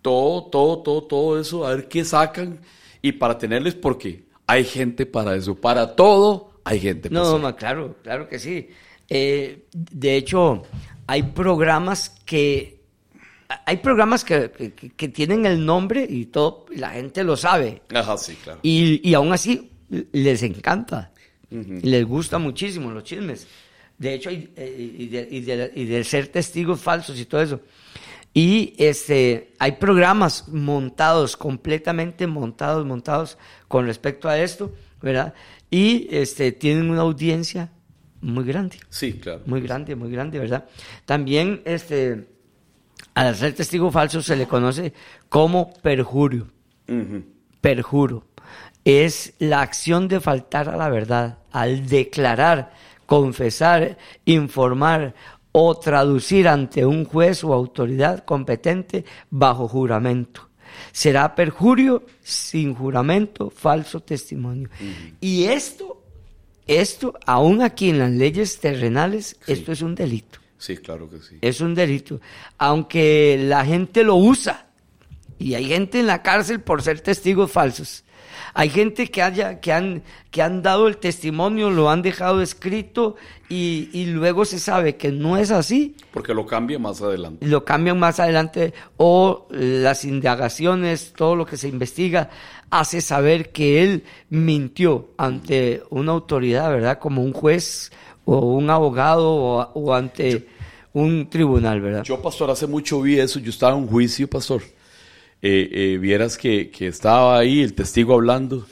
todo, 0.00 0.44
todo, 0.46 0.82
todo, 0.82 1.02
todo 1.04 1.40
eso, 1.40 1.66
a 1.66 1.74
ver 1.74 1.88
qué 1.88 2.04
sacan 2.04 2.60
y 3.00 3.12
para 3.12 3.38
tenerles, 3.38 3.74
porque 3.74 4.24
hay 4.46 4.64
gente 4.64 5.06
para 5.06 5.34
eso, 5.36 5.54
para 5.54 5.94
todo 5.94 6.52
hay 6.64 6.80
gente. 6.80 7.08
No, 7.10 7.20
pastor. 7.20 7.40
ma, 7.40 7.56
claro, 7.56 7.96
claro 8.02 8.28
que 8.28 8.38
sí. 8.38 8.68
Eh, 9.08 9.66
de 9.72 10.16
hecho, 10.16 10.62
hay 11.06 11.22
programas 11.22 12.10
que 12.24 12.80
hay 13.66 13.76
programas 13.78 14.24
que, 14.24 14.50
que- 14.50 14.90
que 14.90 15.08
tienen 15.08 15.44
el 15.44 15.64
nombre 15.66 16.06
y 16.08 16.26
todo, 16.26 16.64
la 16.74 16.90
gente 16.90 17.22
lo 17.22 17.36
sabe. 17.36 17.82
Ajá, 17.94 18.16
sí, 18.16 18.34
claro. 18.42 18.60
Y, 18.62 19.06
y 19.08 19.12
aún 19.14 19.30
así 19.32 19.70
les 20.12 20.42
encanta. 20.42 21.11
Les 21.82 22.04
gusta 22.04 22.38
muchísimo 22.38 22.90
los 22.90 23.04
chismes. 23.04 23.46
De 23.98 24.14
hecho, 24.14 24.30
y, 24.30 24.50
eh, 24.56 24.94
y 24.98 25.06
de, 25.08 25.28
y 25.30 25.40
de- 25.40 25.72
y 25.74 25.84
de 25.84 26.02
ser 26.04 26.28
testigos 26.28 26.80
falsos 26.80 27.18
y 27.20 27.24
todo 27.26 27.42
eso. 27.42 27.60
Y 28.34 28.74
este, 28.78 29.52
hay 29.58 29.72
programas 29.72 30.48
montados, 30.48 31.36
completamente 31.36 32.26
montados, 32.26 32.86
montados 32.86 33.36
con 33.68 33.84
respecto 33.86 34.28
a 34.28 34.38
esto, 34.40 34.72
¿verdad? 35.02 35.34
Y 35.70 36.08
este, 36.10 36.50
tienen 36.52 36.90
una 36.90 37.02
audiencia 37.02 37.70
muy 38.22 38.44
grande 38.44 38.78
Sí, 38.88 39.14
claro. 39.14 39.42
muy 39.46 39.60
grande, 39.60 39.94
muy 39.96 40.10
grande, 40.10 40.38
¿verdad? 40.38 40.66
También, 41.04 41.60
este, 41.66 42.26
al 43.14 43.34
ser 43.36 43.52
testigo 43.54 43.90
falso 43.90 44.22
se 44.22 44.36
le 44.36 44.46
conoce 44.46 44.94
como 45.28 45.74
perjurio. 45.82 46.48
Perjuro. 47.60 48.26
Es 48.84 49.34
la 49.38 49.62
acción 49.62 50.08
de 50.08 50.20
faltar 50.20 50.68
a 50.68 50.76
la 50.76 50.88
verdad, 50.88 51.38
al 51.52 51.86
declarar, 51.86 52.72
confesar, 53.06 53.98
informar 54.24 55.14
o 55.52 55.78
traducir 55.78 56.48
ante 56.48 56.84
un 56.84 57.04
juez 57.04 57.44
o 57.44 57.52
autoridad 57.52 58.24
competente 58.24 59.04
bajo 59.30 59.68
juramento. 59.68 60.48
Será 60.90 61.34
perjurio 61.34 62.04
sin 62.22 62.74
juramento, 62.74 63.50
falso 63.50 64.00
testimonio. 64.00 64.70
Y 65.20 65.44
esto, 65.44 66.02
esto, 66.66 67.14
aún 67.26 67.62
aquí 67.62 67.90
en 67.90 67.98
las 67.98 68.10
leyes 68.10 68.58
terrenales, 68.58 69.36
esto 69.46 69.72
es 69.72 69.82
un 69.82 69.94
delito. 69.94 70.38
Sí, 70.58 70.76
claro 70.76 71.10
que 71.10 71.18
sí. 71.18 71.36
Es 71.40 71.60
un 71.60 71.74
delito. 71.74 72.20
Aunque 72.56 73.36
la 73.38 73.64
gente 73.64 74.04
lo 74.04 74.16
usa. 74.16 74.68
Y 75.38 75.54
hay 75.54 75.66
gente 75.66 75.98
en 75.98 76.06
la 76.06 76.22
cárcel 76.22 76.60
por 76.60 76.82
ser 76.82 77.00
testigos 77.00 77.50
falsos. 77.50 78.04
Hay 78.54 78.68
gente 78.68 79.10
que, 79.10 79.22
haya, 79.22 79.60
que, 79.60 79.72
han, 79.72 80.02
que 80.30 80.42
han 80.42 80.62
dado 80.62 80.86
el 80.86 80.98
testimonio, 80.98 81.70
lo 81.70 81.90
han 81.90 82.02
dejado 82.02 82.42
escrito 82.42 83.16
y, 83.48 83.88
y 83.92 84.06
luego 84.06 84.44
se 84.44 84.58
sabe 84.58 84.96
que 84.96 85.10
no 85.10 85.36
es 85.36 85.50
así. 85.50 85.96
Porque 86.12 86.34
lo 86.34 86.46
cambia 86.46 86.78
más 86.78 87.00
adelante. 87.00 87.46
Lo 87.46 87.64
cambian 87.64 87.98
más 87.98 88.20
adelante 88.20 88.74
o 88.98 89.46
las 89.50 90.04
indagaciones, 90.04 91.12
todo 91.16 91.34
lo 91.34 91.46
que 91.46 91.56
se 91.56 91.68
investiga, 91.68 92.30
hace 92.70 93.00
saber 93.00 93.52
que 93.52 93.82
él 93.82 94.04
mintió 94.28 95.08
ante 95.16 95.82
una 95.90 96.12
autoridad, 96.12 96.70
¿verdad? 96.70 96.98
Como 96.98 97.22
un 97.22 97.32
juez 97.32 97.90
o 98.24 98.38
un 98.38 98.68
abogado 98.70 99.30
o, 99.32 99.72
o 99.74 99.94
ante 99.94 100.46
un 100.92 101.28
tribunal, 101.30 101.80
¿verdad? 101.80 102.04
Yo, 102.04 102.20
pastor, 102.20 102.50
hace 102.50 102.66
mucho 102.66 103.00
vi 103.00 103.18
eso. 103.18 103.38
Yo 103.38 103.50
estaba 103.50 103.72
en 103.72 103.84
un 103.84 103.88
juicio, 103.88 104.28
pastor. 104.28 104.62
Eh, 105.42 105.68
eh, 105.94 105.98
vieras 105.98 106.38
que, 106.38 106.70
que 106.70 106.86
estaba 106.86 107.36
ahí 107.38 107.60
el 107.62 107.74
testigo 107.74 108.14
hablando 108.14 108.64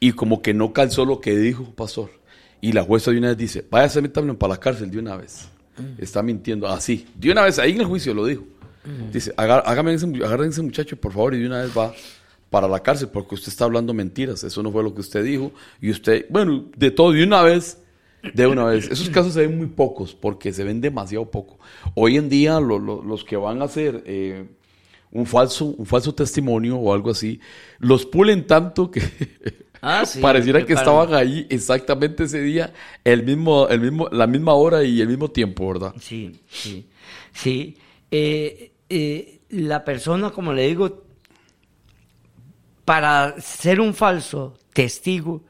y 0.00 0.12
como 0.12 0.40
que 0.40 0.54
no 0.54 0.72
calzó 0.72 1.04
lo 1.04 1.20
que 1.20 1.36
dijo, 1.36 1.64
pastor. 1.74 2.10
Y 2.62 2.72
la 2.72 2.82
jueza 2.82 3.10
de 3.10 3.18
una 3.18 3.28
vez 3.28 3.36
dice, 3.36 3.64
váyase 3.70 4.00
métamelo 4.00 4.38
para 4.38 4.54
la 4.54 4.60
cárcel 4.60 4.90
de 4.90 4.98
una 4.98 5.16
vez. 5.16 5.48
Está 5.98 6.22
mintiendo. 6.22 6.66
Así, 6.68 7.06
de 7.14 7.30
una 7.32 7.42
vez, 7.42 7.58
ahí 7.58 7.72
en 7.72 7.80
el 7.80 7.86
juicio 7.86 8.14
lo 8.14 8.24
dijo. 8.24 8.44
Dice, 9.12 9.32
"Aga- 9.36 9.60
hágame 9.60 9.92
ese, 9.94 10.06
agarren 10.24 10.50
ese 10.50 10.62
muchacho, 10.62 10.96
por 10.96 11.12
favor, 11.12 11.34
y 11.34 11.40
de 11.40 11.46
una 11.46 11.62
vez 11.62 11.76
va 11.76 11.92
para 12.50 12.68
la 12.68 12.80
cárcel 12.82 13.08
porque 13.12 13.34
usted 13.34 13.48
está 13.48 13.64
hablando 13.64 13.92
mentiras. 13.92 14.44
Eso 14.44 14.62
no 14.62 14.70
fue 14.70 14.82
lo 14.82 14.94
que 14.94 15.00
usted 15.00 15.24
dijo. 15.24 15.52
Y 15.80 15.90
usted, 15.90 16.26
bueno, 16.30 16.66
de 16.76 16.90
todo, 16.90 17.12
de 17.12 17.24
una 17.24 17.42
vez. 17.42 17.78
De 18.34 18.46
una 18.46 18.64
vez. 18.64 18.88
Esos 18.90 19.10
casos 19.10 19.34
se 19.34 19.40
ven 19.46 19.58
muy 19.58 19.66
pocos 19.66 20.14
porque 20.14 20.52
se 20.52 20.64
ven 20.64 20.80
demasiado 20.80 21.30
poco. 21.30 21.58
Hoy 21.94 22.16
en 22.16 22.28
día 22.30 22.60
lo- 22.60 22.78
lo- 22.78 23.02
los 23.02 23.24
que 23.24 23.36
van 23.36 23.60
a 23.60 23.64
hacer 23.66 24.02
eh, 24.06 24.46
un, 25.14 25.26
falso, 25.26 25.66
un 25.66 25.86
falso 25.86 26.14
testimonio 26.14 26.76
o 26.76 26.92
algo 26.92 27.10
así, 27.10 27.40
los 27.78 28.04
pulen 28.04 28.46
tanto 28.46 28.90
que 28.90 29.00
Ah, 29.86 30.06
sí, 30.06 30.18
pareciera 30.22 30.64
que 30.64 30.72
estaban 30.72 31.12
ahí 31.14 31.46
exactamente 31.50 32.24
ese 32.24 32.40
día, 32.40 32.72
el 33.04 33.22
mismo, 33.22 33.68
el 33.68 33.80
mismo, 33.80 34.08
la 34.10 34.26
misma 34.26 34.54
hora 34.54 34.82
y 34.82 35.00
el 35.00 35.08
mismo 35.08 35.30
tiempo, 35.30 35.68
¿verdad? 35.68 35.94
Sí, 36.00 36.40
sí, 36.48 36.88
sí. 37.32 37.76
Eh, 38.10 38.72
eh, 38.88 39.40
la 39.50 39.84
persona, 39.84 40.30
como 40.30 40.54
le 40.54 40.66
digo, 40.66 41.04
para 42.86 43.38
ser 43.40 43.80
un 43.80 43.92
falso 43.92 44.54
testigo, 44.72 45.42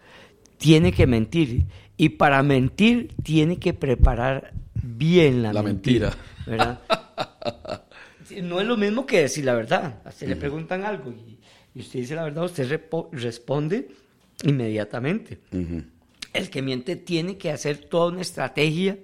tiene 0.58 0.90
que 0.92 1.06
mentir. 1.06 1.66
Y 1.96 2.08
para 2.10 2.42
mentir, 2.42 3.14
tiene 3.22 3.58
que 3.58 3.72
preparar 3.72 4.52
bien 4.74 5.44
la, 5.44 5.52
La 5.52 5.62
mentira. 5.62 6.12
¿verdad? 6.44 6.80
No 8.42 8.60
es 8.60 8.66
lo 8.66 8.76
mismo 8.76 9.06
que 9.06 9.20
decir 9.22 9.44
la 9.44 9.54
verdad. 9.54 10.00
Usted 10.06 10.28
le 10.28 10.36
preguntan 10.36 10.84
algo 10.84 11.12
y, 11.12 11.38
y 11.74 11.80
usted 11.80 12.00
dice 12.00 12.14
la 12.14 12.24
verdad, 12.24 12.44
usted 12.44 12.80
responde 13.12 13.88
inmediatamente. 14.42 15.38
El 16.32 16.50
que 16.50 16.62
miente 16.62 16.96
tiene 16.96 17.36
que 17.38 17.50
hacer 17.50 17.78
toda 17.78 18.08
una 18.10 18.20
estrategia, 18.22 18.98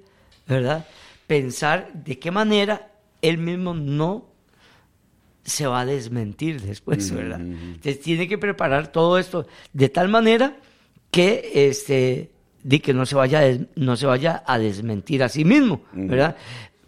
¿verdad? 0.48 0.86
Pensar 1.26 1.90
de 1.92 2.18
qué 2.18 2.30
manera 2.30 2.90
él 3.22 3.38
mismo 3.38 3.74
no 3.74 4.26
se 5.44 5.66
va 5.66 5.80
a 5.80 5.86
desmentir 5.86 6.60
después, 6.60 7.10
¿verdad? 7.12 7.40
Entonces 7.40 8.00
tiene 8.00 8.28
que 8.28 8.38
preparar 8.38 8.92
todo 8.92 9.18
esto 9.18 9.46
de 9.72 9.88
tal 9.88 10.08
manera 10.08 10.56
que 11.10 11.50
este 11.68 12.30
de 12.62 12.80
que 12.80 12.92
no 12.92 13.06
se 13.06 13.14
vaya 13.14 13.38
a 13.38 13.42
des- 13.42 13.60
no 13.74 13.96
se 13.96 14.04
vaya 14.06 14.42
a 14.46 14.58
desmentir 14.58 15.22
a 15.22 15.28
sí 15.30 15.44
mismo, 15.44 15.82
¿verdad? 15.92 16.36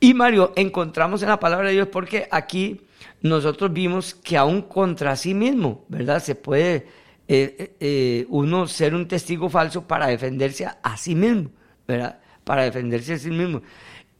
Y 0.03 0.15
Mario, 0.15 0.53
encontramos 0.57 1.23
en 1.23 1.29
la 1.29 1.39
palabra 1.39 1.69
de 1.69 1.75
Dios 1.75 1.87
porque 1.87 2.27
aquí 2.29 2.81
nosotros 3.21 3.73
vimos 3.73 4.17
que 4.17 4.37
aún 4.37 4.63
contra 4.63 5.15
sí 5.15 5.33
mismo, 5.33 5.85
¿verdad? 5.87 6.21
Se 6.21 6.35
puede 6.35 6.75
eh, 6.75 6.87
eh, 7.29 7.77
eh, 7.79 8.27
uno 8.29 8.67
ser 8.67 8.97
un 8.97 9.07
testigo 9.07 9.49
falso 9.49 9.87
para 9.87 10.09
defenderse 10.09 10.67
a, 10.67 10.97
sí 10.97 11.15
mismo, 11.15 11.51
¿verdad? 11.87 12.19
Para 12.43 12.65
defenderse 12.65 13.13
a 13.13 13.19
sí 13.21 13.31
mismo. 13.31 13.63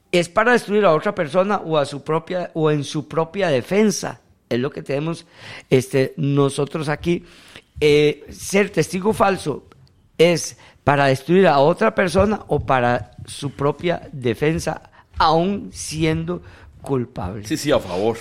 Es 0.09 0.29
para 0.29 0.53
destruir 0.53 0.85
a 0.85 0.93
otra 0.93 1.13
persona 1.13 1.57
o 1.57 1.77
a 1.77 1.83
su 1.83 2.01
propia 2.01 2.49
o 2.53 2.71
en 2.71 2.85
su 2.85 3.09
propia 3.09 3.49
defensa. 3.49 4.21
Es 4.47 4.59
lo 4.59 4.71
que 4.71 4.83
tenemos 4.83 5.25
este, 5.69 6.13
nosotros 6.15 6.87
aquí. 6.87 7.25
Ser 8.29 8.69
testigo 8.69 9.11
falso 9.11 9.67
es 10.17 10.57
para 10.85 11.07
destruir 11.07 11.45
a 11.45 11.59
otra 11.59 11.93
persona 11.93 12.39
o 12.47 12.61
para 12.61 13.11
su 13.25 13.51
propia 13.51 14.07
defensa, 14.13 14.92
aún 15.17 15.69
siendo 15.71 16.41
culpable. 16.81 17.45
Sí, 17.45 17.57
sí, 17.57 17.71
a 17.71 17.79
favor. 17.79 18.17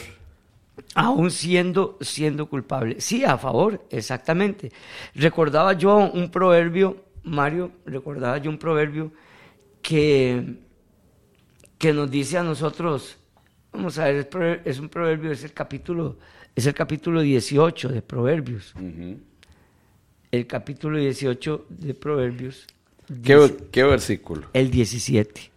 Aún 0.95 1.31
siendo, 1.31 1.99
siendo 2.01 2.47
culpable. 2.47 3.01
Sí, 3.01 3.25
a 3.25 3.37
favor, 3.39 3.85
exactamente. 3.91 4.73
Recordaba 5.15 5.73
yo 5.75 5.97
un 5.97 6.31
proverbio, 6.31 6.97
Mario, 7.25 7.73
recordaba 7.87 8.39
yo 8.39 8.51
un 8.51 8.59
proverbio 8.59 9.13
que, 9.81 10.57
que 11.79 11.93
nos 11.93 12.11
dice 12.11 12.39
a 12.39 12.43
nosotros, 12.43 13.17
vamos 13.73 13.99
a 13.99 14.05
ver, 14.05 14.63
es 14.65 14.79
un 14.79 14.89
proverbio, 14.89 15.31
es 15.33 15.45
el 15.45 15.53
capítulo, 15.53 16.19
es 16.55 16.67
el 16.67 16.75
capítulo 16.75 17.21
18 17.21 17.89
de 17.89 18.03
Proverbios. 18.03 18.75
El 20.31 20.47
capítulo 20.47 20.99
18 20.99 21.67
de 21.69 21.95
Proverbios. 21.95 22.67
¿Qué, 23.23 23.37
dice- 23.37 23.57
qué 23.71 23.83
versículo? 23.85 24.49
el 24.53 24.71
17. 24.71 25.52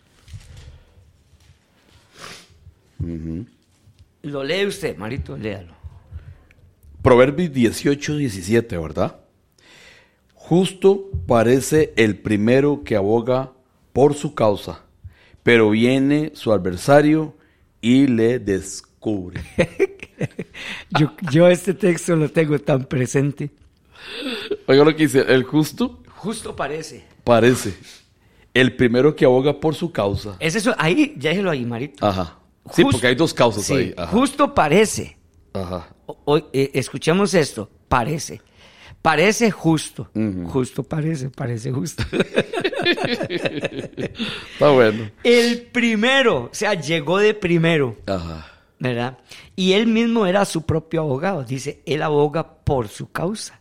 Lo 3.00 4.44
lee 4.44 4.66
usted, 4.66 4.98
Marito, 4.98 5.38
léalo. 5.38 5.74
Proverbios 7.02 7.54
18, 7.54 8.18
17, 8.18 8.78
¿verdad? 8.78 9.18
Justo 10.34 11.10
parece 11.28 11.94
el 11.96 12.18
primero 12.18 12.84
que 12.84 12.96
aboga 12.96 13.54
por 13.94 14.14
su 14.14 14.34
causa, 14.34 14.84
pero 15.44 15.70
viene 15.70 16.32
su 16.34 16.52
adversario 16.52 17.36
y 17.82 18.08
le 18.08 18.40
descubre. 18.40 19.42
Yo, 20.98 21.12
yo 21.30 21.48
este 21.50 21.74
texto 21.74 22.16
lo 22.16 22.30
tengo 22.30 22.58
tan 22.58 22.86
presente. 22.86 23.52
Oiga 24.66 24.86
lo 24.86 24.96
que 24.96 25.04
dice, 25.04 25.26
el 25.28 25.44
justo 25.44 26.02
Justo 26.16 26.56
parece. 26.56 27.04
parece 27.24 27.74
el 28.54 28.76
primero 28.76 29.16
que 29.16 29.26
aboga 29.26 29.60
por 29.60 29.76
su 29.76 29.92
causa. 29.92 30.38
Es 30.40 30.56
eso, 30.56 30.74
ahí, 30.78 31.14
déjelo 31.18 31.52
ahí, 31.52 31.66
Marito. 31.66 32.06
Ajá. 32.06 32.40
Sí, 32.74 32.84
Just- 32.84 32.92
porque 32.94 33.08
hay 33.08 33.16
dos 33.16 33.34
causas 33.34 33.64
sí, 33.66 33.74
ahí. 33.74 33.94
Ajá. 33.98 34.12
Justo 34.12 34.54
parece. 34.54 35.18
Ajá. 35.54 35.88
O- 36.06 36.18
o- 36.26 36.38
eh, 36.54 36.72
escuchemos 36.74 37.34
esto, 37.34 37.70
parece. 37.88 38.42
Parece 39.02 39.52
justo. 39.52 40.10
Justo 40.48 40.82
parece, 40.84 41.30
parece 41.30 41.72
justo. 41.72 42.04
Está 44.54 44.70
bueno. 44.72 45.12
El 45.24 45.62
primero, 45.72 46.46
o 46.46 46.50
sea, 46.52 46.74
llegó 46.74 47.20
de 47.20 47.34
primero, 47.36 47.96
Ajá. 48.08 48.48
¿Verdad? 48.80 49.18
Y 49.56 49.74
él 49.74 49.88
mismo 49.88 50.26
era 50.26 50.44
su 50.46 50.64
propio 50.64 51.02
abogado. 51.02 51.44
Dice, 51.44 51.82
él 51.86 52.02
aboga 52.02 52.56
por 52.66 52.88
su 52.88 53.12
causa, 53.12 53.60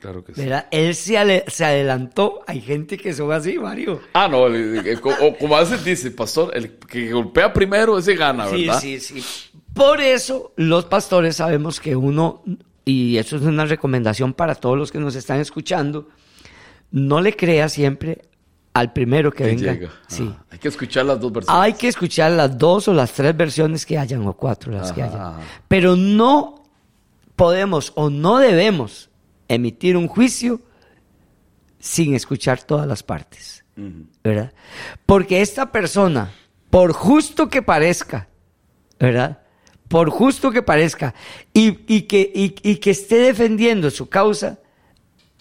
claro 0.00 0.24
que 0.24 0.34
sí. 0.34 0.40
¿verdad? 0.40 0.66
Él 0.70 0.94
se, 0.94 1.18
ale- 1.18 1.44
se 1.48 1.64
adelantó. 1.64 2.40
Hay 2.46 2.60
gente 2.60 2.96
que 2.96 3.12
son 3.12 3.30
así, 3.32 3.58
Mario. 3.58 4.00
Ah, 4.14 4.28
no, 4.28 4.46
el- 4.46 4.86
el- 4.86 5.00
co- 5.00 5.14
o 5.20 5.36
como 5.36 5.56
veces 5.56 5.84
dice, 5.84 6.10
pastor, 6.10 6.50
el 6.56 6.72
que 6.78 7.12
golpea 7.12 7.52
primero, 7.52 7.98
ese 7.98 8.14
gana, 8.14 8.48
Sí, 8.48 8.66
¿verdad? 8.66 8.80
sí, 8.80 9.00
sí. 9.00 9.22
Por 9.74 10.00
eso 10.00 10.52
los 10.56 10.86
pastores 10.86 11.36
sabemos 11.36 11.78
que 11.80 11.94
uno, 11.94 12.42
y 12.84 13.16
eso 13.18 13.36
es 13.36 13.42
una 13.42 13.64
recomendación 13.66 14.32
para 14.32 14.54
todos 14.54 14.76
los 14.78 14.90
que 14.90 14.98
nos 14.98 15.14
están 15.14 15.40
escuchando, 15.40 16.08
no 16.90 17.20
le 17.20 17.36
crea 17.36 17.68
siempre 17.68 18.22
al 18.78 18.92
primero 18.92 19.30
que, 19.30 19.44
Que 19.44 19.54
venga. 19.56 19.72
llega. 19.72 19.90
Sí. 20.06 20.32
Hay 20.50 20.58
que 20.58 20.68
escuchar 20.68 21.04
las 21.06 21.20
dos 21.20 21.32
versiones. 21.32 21.62
Hay 21.62 21.72
que 21.74 21.88
escuchar 21.88 22.30
las 22.32 22.56
dos 22.56 22.88
o 22.88 22.94
las 22.94 23.12
tres 23.12 23.36
versiones 23.36 23.84
que 23.86 23.98
hayan, 23.98 24.26
o 24.26 24.32
cuatro 24.34 24.72
las 24.72 24.92
que 24.92 25.02
hayan. 25.02 25.20
ajá. 25.20 25.40
Pero 25.68 25.96
no 25.96 26.62
podemos 27.36 27.92
o 27.96 28.10
no 28.10 28.38
debemos 28.38 29.10
emitir 29.48 29.96
un 29.96 30.08
juicio 30.08 30.60
sin 31.78 32.14
escuchar 32.14 32.62
todas 32.62 32.86
las 32.86 33.02
partes. 33.02 33.64
¿verdad? 34.24 34.52
Porque 35.06 35.40
esta 35.40 35.70
persona, 35.70 36.32
por 36.68 36.92
justo 36.92 37.48
que 37.48 37.62
parezca, 37.62 38.28
¿verdad? 38.98 39.38
Por 39.86 40.10
justo 40.10 40.50
que 40.50 40.62
parezca, 40.62 41.14
y, 41.54 41.78
y 41.86 42.02
que, 42.02 42.30
y- 42.34 42.56
y 42.62 42.76
que 42.76 42.90
esté 42.90 43.18
defendiendo 43.18 43.88
su 43.90 44.08
causa, 44.08 44.58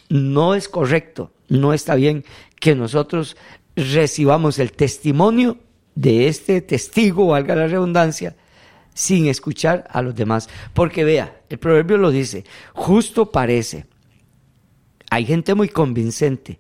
no 0.09 0.53
es 0.53 0.69
correcto, 0.69 1.31
no 1.47 1.73
está 1.73 1.95
bien 1.95 2.25
que 2.59 2.75
nosotros 2.75 3.37
recibamos 3.75 4.59
el 4.59 4.71
testimonio 4.71 5.57
de 5.95 6.27
este 6.27 6.61
testigo, 6.61 7.27
valga 7.27 7.55
la 7.55 7.67
redundancia, 7.67 8.35
sin 8.93 9.27
escuchar 9.27 9.87
a 9.91 10.01
los 10.01 10.15
demás. 10.15 10.49
Porque 10.73 11.03
vea, 11.03 11.41
el 11.49 11.57
proverbio 11.57 11.97
lo 11.97 12.11
dice, 12.11 12.43
justo 12.73 13.31
parece. 13.31 13.85
Hay 15.09 15.25
gente 15.25 15.53
muy 15.55 15.69
convincente. 15.69 16.59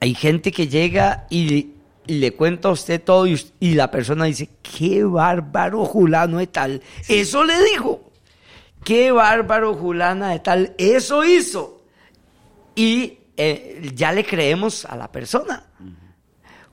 Hay 0.00 0.14
gente 0.14 0.52
que 0.52 0.68
llega 0.68 1.26
y, 1.30 1.72
y 2.06 2.14
le 2.14 2.32
cuenta 2.32 2.68
a 2.68 2.72
usted 2.72 3.02
todo 3.02 3.26
y 3.26 3.74
la 3.74 3.90
persona 3.90 4.26
dice, 4.26 4.48
qué 4.62 5.02
bárbaro 5.04 5.84
Julano 5.84 6.38
de 6.38 6.46
tal. 6.46 6.82
Eso 7.08 7.44
le 7.44 7.54
dijo. 7.72 8.12
Qué 8.84 9.12
bárbaro 9.12 9.74
Julana 9.74 10.30
de 10.30 10.38
tal. 10.40 10.74
Eso 10.76 11.24
hizo. 11.24 11.82
Y 12.76 13.18
eh, 13.36 13.90
ya 13.94 14.12
le 14.12 14.24
creemos 14.24 14.84
a 14.84 14.96
la 14.96 15.10
persona. 15.10 15.64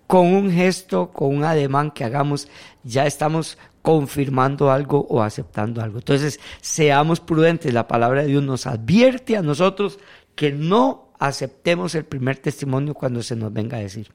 Con 0.08 0.28
un 0.34 0.52
gesto, 0.52 1.12
con 1.12 1.36
un 1.38 1.44
ademán 1.46 1.92
que 1.92 2.04
hagamos, 2.04 2.50
ya 2.84 3.06
estamos 3.06 3.58
confirmando 3.82 4.70
algo 4.70 5.06
o 5.10 5.22
aceptando 5.24 5.82
algo. 5.82 6.00
Entonces, 6.00 6.40
seamos 6.60 7.20
prudentes. 7.22 7.74
La 7.74 7.88
palabra 7.88 8.22
de 8.22 8.28
Dios 8.28 8.44
nos 8.44 8.68
advierte 8.68 9.38
a 9.38 9.42
nosotros 9.42 10.00
que 10.36 10.52
no 10.52 11.14
aceptemos 11.18 11.96
el 11.96 12.04
primer 12.06 12.38
testimonio 12.38 12.94
cuando 12.94 13.24
se 13.24 13.36
nos 13.36 13.54
venga 13.54 13.78
a 13.78 13.82
decir. 13.82 14.10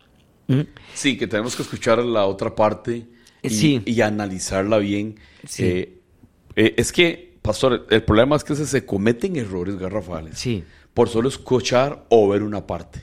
¿Mm? 0.49 0.61
Sí, 0.93 1.17
que 1.17 1.27
tenemos 1.27 1.57
que 1.57 1.63
escuchar 1.63 1.99
la 2.05 2.27
otra 2.27 2.55
parte 2.55 3.07
y, 3.43 3.49
Sí. 3.51 3.83
y 3.87 4.01
analizarla 4.03 4.79
bien. 4.79 5.19
Sí. 5.49 5.65
Eh, 5.65 5.99
eh, 6.57 6.75
es 6.77 6.93
que, 6.93 7.39
pastor, 7.41 7.87
el 7.91 8.03
problema 8.03 8.37
es 8.37 8.45
que 8.45 8.55
se, 8.55 8.67
se 8.67 8.85
cometen 8.85 9.37
errores 9.37 9.77
garrafales 9.79 10.39
Sí. 10.39 10.63
Por 10.97 11.11
solo 11.11 11.29
escuchar 11.29 12.07
o 12.09 12.27
ver 12.31 12.43
una 12.43 12.67
parte. 12.67 13.03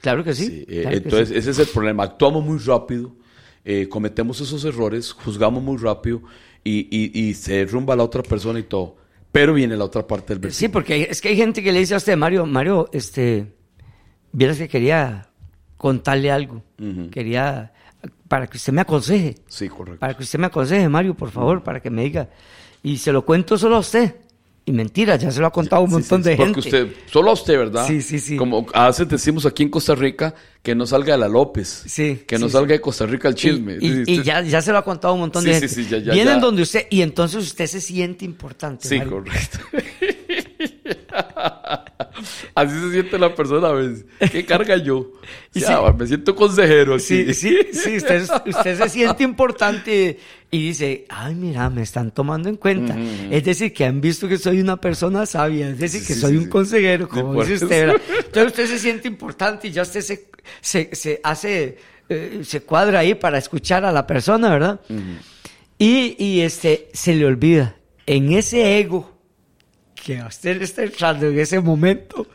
Claro 0.00 0.22
que 0.22 0.32
sí. 0.32 0.46
Sí, 0.46 0.64
eh, 0.68 0.82
claro 0.82 0.90
que 0.90 0.96
entonces, 0.98 1.28
sí. 1.30 1.34
ese 1.34 1.50
es 1.50 1.58
el 1.58 1.66
problema. 1.66 2.04
Actuamos 2.04 2.44
muy 2.44 2.58
rápido, 2.58 3.16
eh, 3.64 3.88
cometemos 3.88 4.40
esos 4.40 4.64
errores, 4.64 5.10
juzgamos 5.12 5.60
muy 5.60 5.76
rápido 5.76 6.22
y, 6.62 6.86
y- 6.88 7.10
y 7.28 7.34
se 7.34 7.54
derrumba 7.54 7.96
la 7.96 8.04
otra 8.04 8.22
persona 8.22 8.60
y 8.60 8.62
todo. 8.62 8.96
Pero 9.32 9.54
viene 9.54 9.76
la 9.76 9.84
otra 9.84 10.06
parte 10.06 10.34
del 10.34 10.38
Sí, 10.38 10.42
versículo. 10.46 10.72
porque 10.74 10.92
hay- 10.94 11.02
es 11.02 11.20
que 11.20 11.30
hay 11.30 11.36
gente 11.36 11.64
que 11.64 11.72
le 11.72 11.80
dice 11.80 11.94
a 11.94 11.96
usted, 11.96 12.16
Mario, 12.16 12.46
Mario, 12.46 12.88
este, 12.92 13.52
vieras 14.30 14.56
que 14.58 14.68
quería 14.68 15.28
contarle 15.76 16.30
algo. 16.30 16.62
Quería, 17.10 17.72
para 18.28 18.46
que 18.46 18.56
usted 18.56 18.72
me 18.72 18.82
aconseje. 18.82 19.34
Sí, 19.48 19.68
correcto. 19.68 19.98
Para 19.98 20.16
que 20.16 20.22
usted 20.22 20.38
me 20.38 20.46
aconseje, 20.46 20.88
Mario, 20.88 21.14
por 21.14 21.32
favor, 21.32 21.64
para 21.64 21.80
que 21.80 21.90
me 21.90 22.04
diga. 22.04 22.30
Y 22.84 22.98
se 22.98 23.10
lo 23.10 23.24
cuento 23.24 23.58
solo 23.58 23.74
a 23.74 23.80
usted. 23.80 24.14
Y 24.68 24.72
mentira, 24.72 25.14
ya 25.14 25.30
se 25.30 25.38
lo 25.40 25.46
ha 25.46 25.52
contado 25.52 25.82
un 25.82 25.88
Sí, 25.88 25.94
montón 25.94 26.24
sí, 26.24 26.30
de 26.30 26.36
sí, 26.36 26.42
gente. 26.42 26.54
Porque 26.60 26.68
usted, 26.68 26.88
solo 27.08 27.30
a 27.30 27.34
usted, 27.34 27.56
¿verdad? 27.56 27.86
Sí, 27.86 28.02
sí, 28.02 28.18
sí. 28.18 28.36
Como 28.36 28.66
a 28.74 28.88
veces 28.88 29.08
decimos 29.08 29.46
aquí 29.46 29.62
en 29.62 29.68
Costa 29.68 29.94
Rica 29.94 30.34
que 30.60 30.74
no 30.74 30.84
salga 30.86 31.14
de 31.14 31.20
la 31.20 31.28
López. 31.28 31.84
Sí, 31.86 32.24
Que 32.26 32.36
no 32.36 32.46
sí, 32.46 32.52
salga 32.54 32.72
de 32.72 32.80
Costa 32.80 33.06
Rica 33.06 33.28
el 33.28 33.36
chisme. 33.36 33.78
Y, 33.80 33.86
y- 33.86 34.04
Sí, 34.04 34.12
y 34.12 34.16
sí. 34.16 34.22
ya, 34.24 34.42
ya 34.42 34.60
se 34.60 34.72
lo 34.72 34.78
ha 34.78 34.84
contado 34.84 35.14
un 35.14 35.20
montón 35.20 35.44
Sí, 35.44 35.50
de 35.50 35.54
sí, 35.54 35.60
gente. 35.68 35.74
sí, 35.84 35.88
ya, 35.88 35.98
ya, 35.98 36.12
Vienen 36.14 36.34
ya. 36.34 36.40
donde 36.40 36.62
usted, 36.62 36.88
y 36.90 37.02
entonces 37.02 37.44
usted 37.44 37.66
se 37.68 37.80
siente 37.80 38.24
importante. 38.24 38.88
Sí, 38.88 38.98
Mario. 38.98 39.12
correcto. 39.22 39.58
Así 42.54 42.78
se 42.80 42.90
siente 42.92 43.18
la 43.18 43.34
persona 43.34 43.68
a 43.68 43.72
veces. 43.72 44.04
¿Qué 44.30 44.44
carga 44.44 44.76
yo? 44.76 45.12
Y 45.54 45.60
Ya, 45.60 45.78
sí. 45.78 45.94
me 45.98 46.06
siento 46.06 46.34
consejero. 46.36 46.98
Sí, 46.98 47.32
sí, 47.34 47.56
sí, 47.72 47.96
usted, 47.96 48.22
usted 48.46 48.78
se 48.78 48.88
siente 48.88 49.24
importante 49.24 50.18
y 50.50 50.68
dice, 50.68 51.04
ay, 51.08 51.34
mira, 51.34 51.68
me 51.70 51.82
están 51.82 52.10
tomando 52.12 52.48
en 52.48 52.56
cuenta. 52.56 52.96
Es 53.30 53.44
decir, 53.44 53.72
que 53.72 53.84
han 53.84 54.00
visto 54.00 54.28
que 54.28 54.38
soy 54.38 54.60
una 54.60 54.76
persona 54.80 55.24
sabia, 55.26 55.68
es 55.70 55.78
decir, 55.78 56.00
Sí, 56.00 56.06
que 56.06 56.14
sí, 56.14 56.20
soy 56.20 56.32
sí, 56.32 56.36
un 56.44 56.48
consejero, 56.50 57.08
como 57.08 57.42
dice 57.44 57.64
usted. 57.64 57.86
¿verdad? 57.86 58.02
Entonces 58.18 58.46
usted 58.46 58.66
se 58.66 58.78
siente 58.78 59.08
importante 59.08 59.68
y 59.68 59.72
ya 59.72 59.82
usted 59.82 60.00
se, 60.02 60.28
se, 60.60 60.94
se 60.94 61.20
hace, 61.24 61.78
eh, 62.08 62.40
se 62.44 62.60
cuadra 62.62 63.00
ahí 63.00 63.14
para 63.14 63.38
escuchar 63.38 63.84
a 63.84 63.92
la 63.92 64.06
persona, 64.06 64.50
¿verdad? 64.50 64.80
Y, 65.78 66.16
y 66.22 66.40
este, 66.40 66.88
se 66.92 67.14
le 67.14 67.26
olvida, 67.26 67.76
en 68.06 68.32
ese 68.32 68.78
ego 68.78 69.15
que 70.06 70.22
usted 70.22 70.62
está 70.62 70.84
entrando 70.84 71.26
en 71.26 71.36
ese 71.38 71.58
momento, 71.58 72.28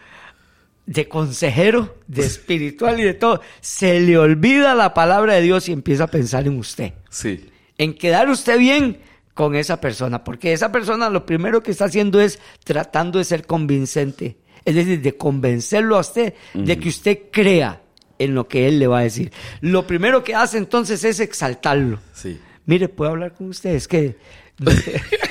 de 0.86 1.08
consejero, 1.08 1.96
de 2.08 2.26
espiritual 2.26 3.00
y 3.00 3.04
de 3.04 3.14
todo, 3.14 3.40
se 3.62 4.02
le 4.02 4.18
olvida 4.18 4.76
la 4.76 4.94
palabra 4.94 5.36
de 5.36 5.42
Dios 5.42 5.70
y 5.70 5.72
empieza 5.72 6.04
a 6.04 6.08
pensar 6.08 6.46
en 6.48 6.58
usted, 6.58 6.92
Sí. 7.10 7.50
en 7.78 7.94
quedar 7.94 8.30
usted 8.30 8.60
bien 8.60 8.98
con 9.34 9.56
esa 9.56 9.80
persona, 9.80 10.22
porque 10.26 10.52
esa 10.52 10.70
persona 10.74 11.10
lo 11.10 11.26
primero 11.26 11.64
que 11.64 11.72
está 11.72 11.86
haciendo 11.86 12.20
es 12.20 12.40
tratando 12.66 13.20
de 13.20 13.24
ser 13.26 13.46
convincente, 13.46 14.36
es 14.66 14.76
decir, 14.76 15.02
de 15.02 15.16
convencerlo 15.16 15.96
a 15.96 16.02
usted 16.02 16.34
de 16.54 16.78
que 16.78 16.90
usted 16.90 17.20
crea 17.32 17.82
en 18.20 18.36
lo 18.36 18.50
que 18.50 18.68
él 18.68 18.80
le 18.80 18.88
va 18.88 19.00
a 19.00 19.04
decir. 19.04 19.32
Lo 19.62 19.88
primero 19.88 20.26
que 20.26 20.36
hace 20.36 20.58
entonces 20.58 21.06
es 21.06 21.22
exaltarlo. 21.22 22.00
Sí. 22.12 22.38
Mire, 22.66 22.90
puedo 22.90 23.12
hablar 23.12 23.34
con 23.34 23.48
usted, 23.48 23.76
es 23.76 23.88
que... 23.88 24.18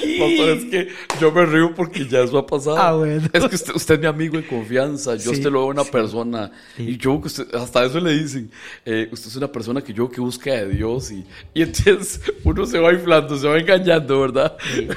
Pastor, 0.18 0.50
es 0.50 0.64
que 0.66 0.88
yo 1.20 1.32
me 1.32 1.46
río 1.46 1.74
porque 1.74 2.06
ya 2.06 2.20
eso 2.20 2.38
ha 2.38 2.46
pasado. 2.46 2.76
Ah, 2.78 2.92
bueno. 2.92 3.26
Es 3.32 3.46
que 3.46 3.54
usted, 3.54 3.74
usted 3.74 3.94
es 3.94 4.00
mi 4.00 4.06
amigo 4.06 4.36
en 4.36 4.44
confianza. 4.44 5.14
Yo 5.16 5.22
Sí, 5.22 5.28
usted 5.30 5.50
lo 5.50 5.60
veo 5.60 5.68
una 5.68 5.84
sí. 5.84 5.90
persona. 5.90 6.50
Y 6.78 6.96
yo, 6.96 7.12
usted, 7.14 7.54
hasta 7.54 7.84
eso 7.84 8.00
le 8.00 8.12
dicen. 8.18 8.50
eh, 8.84 9.08
usted 9.12 9.28
es 9.28 9.36
una 9.36 9.50
persona 9.50 9.80
que 9.82 9.92
yo 9.92 10.08
que 10.08 10.20
busca 10.20 10.50
de 10.52 10.68
Dios. 10.68 11.10
Y, 11.10 11.24
y 11.54 11.62
entonces 11.62 12.20
uno 12.44 12.66
se 12.66 12.78
va 12.78 12.92
inflando, 12.92 13.36
se 13.36 13.48
va 13.48 13.58
engañando, 13.58 14.20
¿verdad? 14.20 14.56
Sí. 14.74 14.88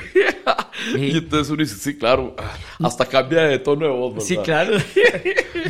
y 0.98 1.18
entonces 1.18 1.50
uno 1.50 1.64
dice, 1.64 1.76
sí, 1.76 1.98
claro. 1.98 2.36
Hasta 2.80 3.06
cambia 3.06 3.44
de 3.44 3.60
tono 3.60 3.86
de 3.86 3.92
voz, 3.92 4.14
¿verdad? 4.14 4.26
Sí, 4.28 4.38
claro. 4.38 4.78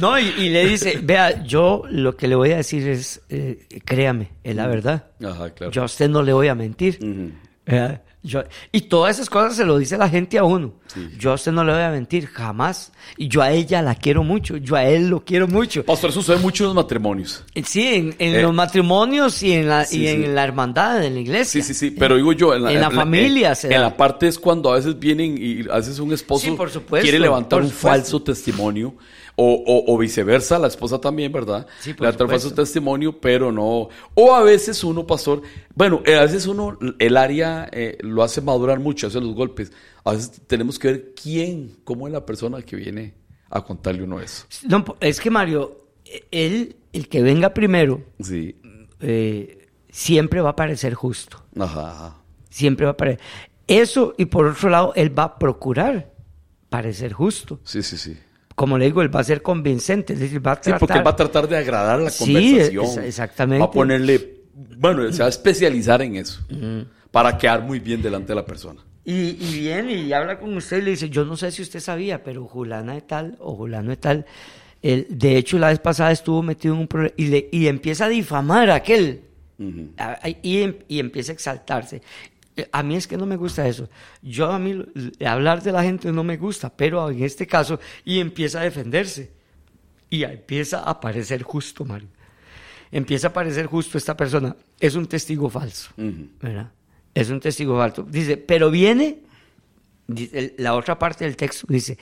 No, 0.01 0.17
y, 0.17 0.23
y 0.39 0.49
le 0.49 0.65
dice, 0.65 0.99
vea, 1.03 1.43
yo 1.43 1.83
lo 1.89 2.15
que 2.17 2.27
le 2.27 2.35
voy 2.35 2.51
a 2.51 2.57
decir 2.57 2.87
es, 2.87 3.21
eh, 3.29 3.67
créame, 3.85 4.31
es 4.43 4.55
la 4.55 4.65
verdad. 4.67 5.11
Ajá, 5.23 5.51
claro. 5.51 5.71
Yo 5.71 5.83
a 5.83 5.85
usted 5.85 6.09
no 6.09 6.23
le 6.23 6.33
voy 6.33 6.47
a 6.47 6.55
mentir. 6.55 6.97
Ujú. 7.01 7.31
¿verdad? 7.65 8.01
Yo- 8.25 8.43
y 8.71 8.81
todas 8.81 9.17
esas 9.17 9.29
cosas 9.29 9.55
se 9.57 9.65
lo 9.65 9.77
dice 9.77 9.97
la 9.97 10.07
gente 10.07 10.37
a 10.37 10.45
uno. 10.45 10.71
Sí. 10.87 11.09
Yo 11.19 11.31
a 11.31 11.33
usted 11.33 11.51
no 11.51 11.63
le 11.65 11.73
voy 11.73 11.81
a 11.81 11.89
mentir, 11.89 12.27
jamás. 12.27 12.93
Y 13.17 13.27
yo 13.27 13.41
a 13.41 13.51
ella 13.51 13.81
la 13.81 13.95
quiero 13.95 14.23
mucho, 14.23 14.55
yo 14.55 14.75
a 14.77 14.85
él 14.85 15.09
lo 15.09 15.25
quiero 15.25 15.45
mucho. 15.47 15.83
Pastor, 15.83 16.09
eso 16.09 16.21
sucede 16.21 16.41
mucho 16.41 16.63
en 16.63 16.67
los 16.67 16.75
matrimonios. 16.75 17.43
Sí, 17.65 17.85
en, 17.85 18.15
en 18.19 18.35
Eh, 18.35 18.41
los 18.41 18.53
matrimonios 18.53 19.43
y 19.43 19.51
en 19.51 19.67
la, 19.67 19.83
sí, 19.83 20.03
y 20.03 20.07
en 20.07 20.33
la 20.35 20.43
hermandad, 20.45 21.03
en 21.03 21.15
la 21.15 21.19
iglesia. 21.19 21.61
Sí, 21.61 21.73
sí, 21.73 21.73
sí, 21.73 21.91
pero 21.91 22.15
digo 22.15 22.31
yo, 22.31 22.53
en 22.55 22.63
la, 22.63 22.71
En 22.71 22.79
la 22.79 22.89
familia 22.91 23.55
se 23.55 23.67
en, 23.67 23.73
da. 23.73 23.79
la 23.81 23.97
parte 23.97 24.27
es 24.29 24.39
cuando 24.39 24.71
a 24.71 24.75
veces 24.75 24.97
vienen 24.97 25.35
y 25.37 25.67
a 25.69 25.75
veces 25.75 25.99
un 25.99 26.13
esposo 26.13 26.55
por 26.55 26.69
supuesto, 26.69 27.03
quiere 27.03 27.19
levantar 27.19 27.59
por 27.59 27.63
un 27.65 27.71
falso 27.71 28.21
testimonio 28.21 28.93
O, 29.35 29.51
o- 29.65 29.91
o 29.93 29.97
viceversa, 29.97 30.59
la 30.59 30.67
esposa 30.67 31.01
también, 31.01 31.31
¿verdad? 31.31 31.65
Sí, 31.79 31.93
por 31.95 32.05
Le 32.05 32.13
falso 32.13 32.27
supuesto. 32.49 32.61
testimonio, 32.61 33.19
pero 33.19 33.51
no. 33.51 33.89
O 34.13 34.33
a 34.35 34.43
veces 34.43 34.83
uno, 34.83 35.07
pastor, 35.07 35.41
bueno, 35.73 36.03
eh, 36.05 36.15
a 36.15 36.21
veces 36.21 36.45
uno, 36.45 36.77
el 36.99 37.17
área 37.17 37.67
eh, 37.71 37.97
lo 38.01 38.21
hace 38.21 38.41
madurar 38.41 38.79
mucho, 38.79 39.07
hace 39.07 39.19
los 39.19 39.33
golpes. 39.33 39.71
A 40.03 40.11
veces 40.11 40.39
tenemos 40.45 40.77
que 40.77 40.87
ver 40.91 41.13
quién, 41.19 41.77
cómo 41.83 42.05
es 42.07 42.13
la 42.13 42.23
persona 42.25 42.61
que 42.61 42.75
viene 42.75 43.15
a 43.49 43.63
contarle 43.63 44.03
uno 44.03 44.19
eso. 44.21 44.45
No, 44.67 44.83
es 44.99 45.19
que 45.19 45.31
Mario, 45.31 45.87
él, 46.29 46.75
el 46.91 47.07
que 47.09 47.23
venga 47.23 47.55
primero, 47.55 48.03
Sí. 48.19 48.55
eh, 48.99 49.67
siempre 49.89 50.41
va 50.41 50.49
a 50.51 50.55
parecer 50.55 50.93
justo. 50.93 51.43
Ajá, 51.59 51.89
ajá. 51.91 52.17
Siempre 52.51 52.85
va 52.85 52.91
a 52.91 52.97
parecer. 52.97 53.19
Eso, 53.65 54.13
y 54.17 54.25
por 54.25 54.45
otro 54.45 54.69
lado, 54.69 54.93
él 54.95 55.17
va 55.17 55.23
a 55.23 55.39
procurar 55.39 56.11
parecer 56.69 57.13
justo. 57.13 57.59
Sí, 57.63 57.81
sí, 57.81 57.97
sí. 57.97 58.15
Como 58.55 58.77
le 58.77 58.85
digo, 58.85 59.01
él 59.01 59.13
va 59.13 59.19
a 59.21 59.23
ser 59.23 59.41
convincente, 59.41 60.13
es 60.13 60.19
decir, 60.19 60.45
va 60.45 60.51
a 60.53 60.55
Sí, 60.55 60.61
tratar... 60.63 60.79
porque 60.79 60.97
él 60.99 61.05
va 61.07 61.11
a 61.11 61.15
tratar 61.15 61.47
de 61.47 61.57
agradar 61.57 61.99
la 61.99 62.09
Sí, 62.09 62.23
conversación. 62.25 62.85
es- 62.85 62.97
exactamente. 62.97 63.59
Va 63.59 63.65
a 63.65 63.71
ponerle, 63.71 64.41
bueno, 64.77 65.11
se 65.11 65.19
va 65.19 65.25
a 65.25 65.29
especializar 65.29 66.01
en 66.01 66.15
eso. 66.17 66.41
Para 67.11 67.37
quedar 67.37 67.61
muy 67.63 67.79
bien 67.79 68.01
delante 68.01 68.29
de 68.29 68.35
la 68.35 68.45
persona. 68.45 68.81
Y, 69.05 69.13
y 69.13 69.59
viene 69.59 69.93
y 69.93 70.13
habla 70.13 70.39
con 70.39 70.55
usted 70.55 70.77
y 70.77 70.81
le 70.83 70.91
dice, 70.91 71.09
yo 71.09 71.25
no 71.25 71.35
sé 71.35 71.51
si 71.51 71.61
usted 71.61 71.79
sabía, 71.79 72.23
pero 72.23 72.45
Julana 72.45 72.93
de 72.93 73.01
tal 73.01 73.35
o 73.39 73.55
Julano 73.55 73.89
de 73.89 73.97
tal, 73.97 74.25
él, 74.81 75.07
de 75.09 75.35
hecho 75.37 75.59
la 75.59 75.67
vez 75.67 75.79
pasada 75.79 76.11
estuvo 76.11 76.41
metido 76.41 76.73
en 76.75 76.81
un 76.81 76.87
problema 76.87 77.13
y, 77.17 77.25
le- 77.27 77.49
y 77.51 77.67
empieza 77.67 78.05
a 78.05 78.09
difamar 78.09 78.69
a 78.69 78.75
aquel 78.75 79.21
a- 79.97 80.27
y, 80.41 80.75
y 80.87 80.99
empieza 80.99 81.31
a 81.31 81.35
exaltarse. 81.35 82.01
A 82.71 82.83
mí 82.83 82.95
es 82.95 83.07
que 83.07 83.17
no 83.17 83.25
me 83.25 83.35
gusta 83.35 83.67
eso. 83.67 83.89
Yo 84.21 84.51
a 84.51 84.59
mí 84.59 84.83
hablar 85.25 85.63
de 85.63 85.71
la 85.71 85.81
gente 85.83 86.11
no 86.11 86.23
me 86.23 86.37
gusta, 86.37 86.69
pero 86.75 87.09
en 87.09 87.23
este 87.23 87.47
caso, 87.47 87.79
y 88.05 88.19
empieza 88.19 88.59
a 88.61 88.63
defenderse. 88.63 89.31
Y 90.09 90.23
empieza 90.23 90.79
a 90.83 90.99
parecer 90.99 91.41
justo, 91.41 91.83
Mario. 91.85 92.07
Empieza 92.91 93.29
a 93.29 93.33
parecer 93.33 93.65
justo 93.65 93.97
esta 93.97 94.15
persona. 94.15 94.55
Es 94.79 94.93
un 94.95 95.07
testigo 95.07 95.49
falso. 95.49 95.89
¿verdad? 95.97 96.69
Es 97.15 97.29
un 97.31 97.39
testigo 97.39 97.75
falso. 97.77 98.03
Dice, 98.03 98.37
pero 98.37 98.69
viene, 98.69 99.21
la 100.57 100.75
otra 100.75 100.99
parte 100.99 101.25
del 101.25 101.35
texto 101.35 101.65
dice, 101.69 101.97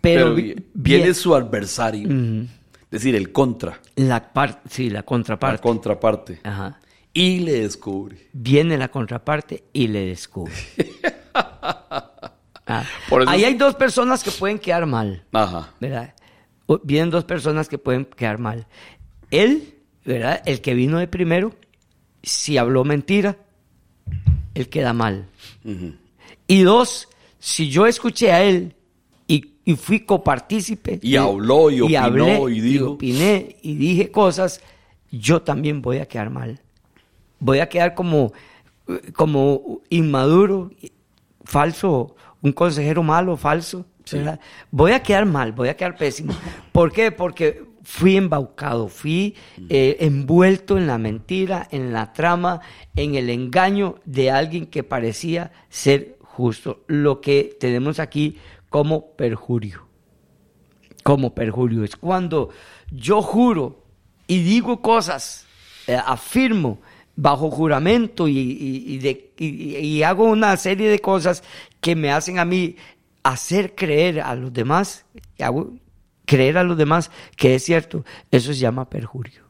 pero, 0.00 0.24
Pero, 0.26 0.34
vi- 0.34 0.42
vi- 0.54 0.64
viene 0.74 1.10
vie- 1.10 1.14
su 1.14 1.34
adversario. 1.34 2.08
Es 2.08 2.90
decir, 2.90 3.14
el 3.14 3.32
contra. 3.32 3.80
la 3.96 4.32
parte, 4.32 4.68
sí, 4.70 4.88
la 4.90 5.00
La 5.00 5.02
contraparte. 5.02 5.62
contraparte. 5.62 6.40
Ajá. 6.42 6.78
Y 7.14 7.40
le 7.40 7.60
descubre. 7.60 8.28
Viene 8.32 8.78
la 8.78 8.88
contraparte 8.88 9.64
y 9.72 9.88
le 9.88 10.06
descubre. 10.06 10.52
Ah, 12.64 12.84
Por 13.08 13.22
eso- 13.22 13.30
Ahí 13.30 13.44
hay 13.44 13.54
dos 13.54 13.74
personas 13.74 14.22
que 14.22 14.30
pueden 14.30 14.58
quedar 14.58 14.86
mal, 14.86 15.24
Ajá. 15.32 15.72
¿verdad? 15.80 16.14
Vienen 16.84 17.10
dos 17.10 17.24
personas 17.24 17.68
que 17.68 17.76
pueden 17.76 18.04
quedar 18.04 18.38
mal. 18.38 18.66
Él, 19.32 19.74
¿verdad? 20.04 20.40
El 20.46 20.60
que 20.60 20.72
vino 20.74 20.98
de 20.98 21.08
primero, 21.08 21.52
si 22.22 22.56
habló 22.58 22.84
mentira, 22.84 23.36
él 24.54 24.68
queda 24.68 24.92
mal. 24.92 25.26
Y 26.46 26.62
dos, 26.62 27.08
si 27.40 27.68
yo 27.68 27.86
escuché 27.86 28.30
a 28.30 28.44
él 28.44 28.74
y, 29.26 29.54
y 29.64 29.74
fui 29.74 30.00
copartícipe. 30.00 31.00
Y 31.02 31.16
habló, 31.16 31.68
y 31.68 31.80
opinó, 31.80 32.00
hablé, 32.00 32.42
y 32.56 32.60
dijo. 32.60 32.90
opiné 32.92 33.56
y 33.60 33.74
dije 33.74 34.10
cosas, 34.12 34.60
yo 35.10 35.42
también 35.42 35.82
voy 35.82 35.98
a 35.98 36.06
quedar 36.06 36.30
mal. 36.30 36.60
Voy 37.42 37.58
a 37.58 37.68
quedar 37.68 37.94
como, 37.94 38.32
como 39.14 39.80
inmaduro, 39.88 40.70
falso, 41.44 42.14
un 42.40 42.52
consejero 42.52 43.02
malo, 43.02 43.36
falso. 43.36 43.84
Voy 44.70 44.92
a 44.92 45.02
quedar 45.02 45.26
mal, 45.26 45.50
voy 45.50 45.68
a 45.68 45.76
quedar 45.76 45.96
pésimo. 45.96 46.32
¿Por 46.70 46.92
qué? 46.92 47.10
Porque 47.10 47.64
fui 47.82 48.16
embaucado, 48.16 48.86
fui 48.86 49.34
eh, 49.68 49.96
envuelto 49.98 50.78
en 50.78 50.86
la 50.86 50.98
mentira, 50.98 51.66
en 51.72 51.92
la 51.92 52.12
trama, 52.12 52.60
en 52.94 53.16
el 53.16 53.28
engaño 53.28 53.96
de 54.04 54.30
alguien 54.30 54.66
que 54.66 54.84
parecía 54.84 55.50
ser 55.68 56.18
justo. 56.20 56.84
Lo 56.86 57.20
que 57.20 57.56
tenemos 57.58 57.98
aquí 57.98 58.36
como 58.70 59.16
perjurio. 59.16 59.88
Como 61.02 61.34
perjurio. 61.34 61.82
Es 61.82 61.96
cuando 61.96 62.50
yo 62.92 63.20
juro 63.20 63.82
y 64.28 64.44
digo 64.44 64.80
cosas, 64.80 65.44
eh, 65.88 65.96
afirmo 65.96 66.78
bajo 67.16 67.50
juramento 67.50 68.26
y, 68.28 68.38
y- 68.38 68.84
y 68.94 68.98
de- 68.98 69.30
y- 69.38 70.02
hago 70.02 70.24
una 70.24 70.56
serie 70.56 70.88
de 70.88 70.98
cosas 70.98 71.42
que 71.80 71.94
me 71.94 72.10
hacen 72.12 72.38
a 72.38 72.44
mí 72.44 72.76
hacer 73.22 73.74
creer 73.74 74.20
a 74.20 74.34
los 74.34 74.52
demás, 74.52 75.04
hago 75.40 75.74
creer 76.24 76.58
a 76.58 76.64
los 76.64 76.76
demás 76.76 77.10
que 77.36 77.54
es 77.54 77.64
cierto. 77.64 78.04
Eso 78.30 78.52
se 78.52 78.58
llama 78.60 78.88
perjurio. 78.88 79.42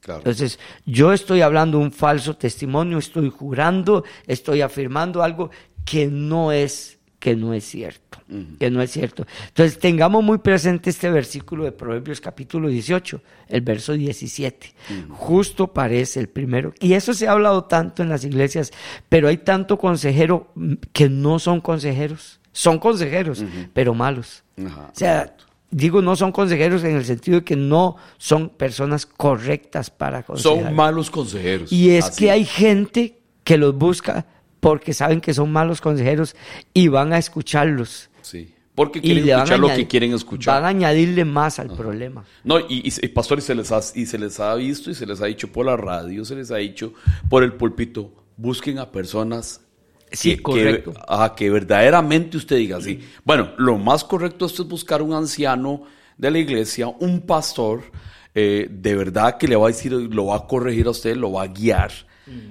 Claro. 0.00 0.20
Entonces, 0.20 0.58
yo 0.84 1.12
estoy 1.12 1.40
hablando 1.40 1.78
un 1.78 1.90
falso 1.90 2.36
testimonio, 2.36 2.98
estoy 2.98 3.28
jurando, 3.30 4.04
estoy 4.26 4.60
afirmando 4.60 5.22
algo 5.22 5.50
que 5.84 6.06
no 6.06 6.52
es 6.52 6.95
que 7.18 7.34
no 7.34 7.54
es 7.54 7.64
cierto, 7.64 8.18
que 8.58 8.70
no 8.70 8.82
es 8.82 8.90
cierto. 8.90 9.26
Entonces, 9.48 9.78
tengamos 9.78 10.22
muy 10.22 10.38
presente 10.38 10.90
este 10.90 11.10
versículo 11.10 11.64
de 11.64 11.72
Proverbios 11.72 12.20
capítulo 12.20 12.68
18, 12.68 13.20
el 13.48 13.60
verso 13.62 13.94
17. 13.94 14.74
Justo 15.08 15.68
parece 15.68 16.20
el 16.20 16.28
primero. 16.28 16.74
Y 16.80 16.92
eso 16.92 17.14
se 17.14 17.26
ha 17.26 17.32
hablado 17.32 17.64
tanto 17.64 18.02
en 18.02 18.08
las 18.08 18.24
iglesias, 18.24 18.72
pero 19.08 19.28
hay 19.28 19.38
tanto 19.38 19.78
consejero 19.78 20.48
mm, 20.54 20.74
que 20.92 21.08
no 21.08 21.38
son 21.38 21.60
consejeros. 21.60 22.40
Son 22.52 22.78
consejeros, 22.78 23.44
pero 23.74 23.92
malos. 23.92 24.42
O 24.58 24.90
sea, 24.94 25.36
digo 25.70 26.00
no 26.00 26.16
son 26.16 26.32
consejeros 26.32 26.84
en 26.84 26.96
el 26.96 27.04
sentido 27.04 27.40
de 27.40 27.44
que 27.44 27.56
no 27.56 27.96
son 28.16 28.48
personas 28.48 29.04
correctas 29.04 29.90
para 29.90 30.18
aconsejar. 30.18 30.64
Son 30.64 30.74
malos 30.74 31.10
consejeros. 31.10 31.70
Y 31.70 31.90
es 31.90 32.06
Así. 32.06 32.24
que 32.24 32.30
hay 32.30 32.44
gente 32.46 33.20
que 33.44 33.58
los 33.58 33.76
busca 33.76 34.26
porque 34.66 34.92
saben 34.92 35.20
que 35.20 35.32
son 35.32 35.52
malos 35.52 35.80
consejeros 35.80 36.34
y 36.74 36.88
van 36.88 37.12
a 37.12 37.18
escucharlos. 37.18 38.10
Sí. 38.22 38.52
Porque 38.74 39.00
quieren 39.00 39.28
escuchar 39.28 39.60
lo 39.60 39.68
añadir- 39.68 39.76
que 39.76 39.86
quieren 39.86 40.12
escuchar. 40.12 40.54
Van 40.56 40.64
a 40.64 40.68
añadirle 40.68 41.24
más 41.24 41.60
al 41.60 41.68
problema. 41.68 42.24
No, 42.42 42.58
y, 42.58 42.82
y, 42.84 43.08
pastor, 43.08 43.38
y 43.38 43.42
se, 43.42 43.54
les 43.54 43.70
ha, 43.70 43.78
y 43.94 44.06
se 44.06 44.18
les 44.18 44.40
ha 44.40 44.52
visto 44.56 44.90
y 44.90 44.94
se 44.96 45.06
les 45.06 45.20
ha 45.22 45.26
dicho 45.26 45.46
por 45.52 45.66
la 45.66 45.76
radio, 45.76 46.24
se 46.24 46.34
les 46.34 46.50
ha 46.50 46.56
dicho 46.56 46.92
por 47.28 47.44
el 47.44 47.52
púlpito, 47.52 48.12
busquen 48.36 48.80
a 48.80 48.90
personas 48.90 49.60
Sí, 50.10 50.36
que, 50.36 50.42
correcto. 50.42 50.92
Que, 50.94 51.00
ajá, 51.06 51.34
que 51.36 51.48
verdaderamente 51.48 52.36
usted 52.36 52.56
diga 52.56 52.78
así. 52.78 53.00
Bueno, 53.24 53.52
lo 53.58 53.78
más 53.78 54.02
correcto 54.02 54.46
esto 54.46 54.62
es 54.64 54.68
buscar 54.68 55.00
un 55.00 55.12
anciano 55.14 55.84
de 56.18 56.30
la 56.32 56.38
iglesia, 56.40 56.88
un 56.88 57.20
pastor, 57.20 57.82
eh, 58.34 58.66
de 58.68 58.96
verdad 58.96 59.36
que 59.38 59.46
le 59.46 59.54
va 59.54 59.66
a 59.66 59.68
decir, 59.68 59.92
lo 59.92 60.26
va 60.26 60.36
a 60.38 60.46
corregir 60.48 60.86
a 60.88 60.90
usted, 60.90 61.16
lo 61.16 61.30
va 61.32 61.44
a 61.44 61.46
guiar, 61.46 61.92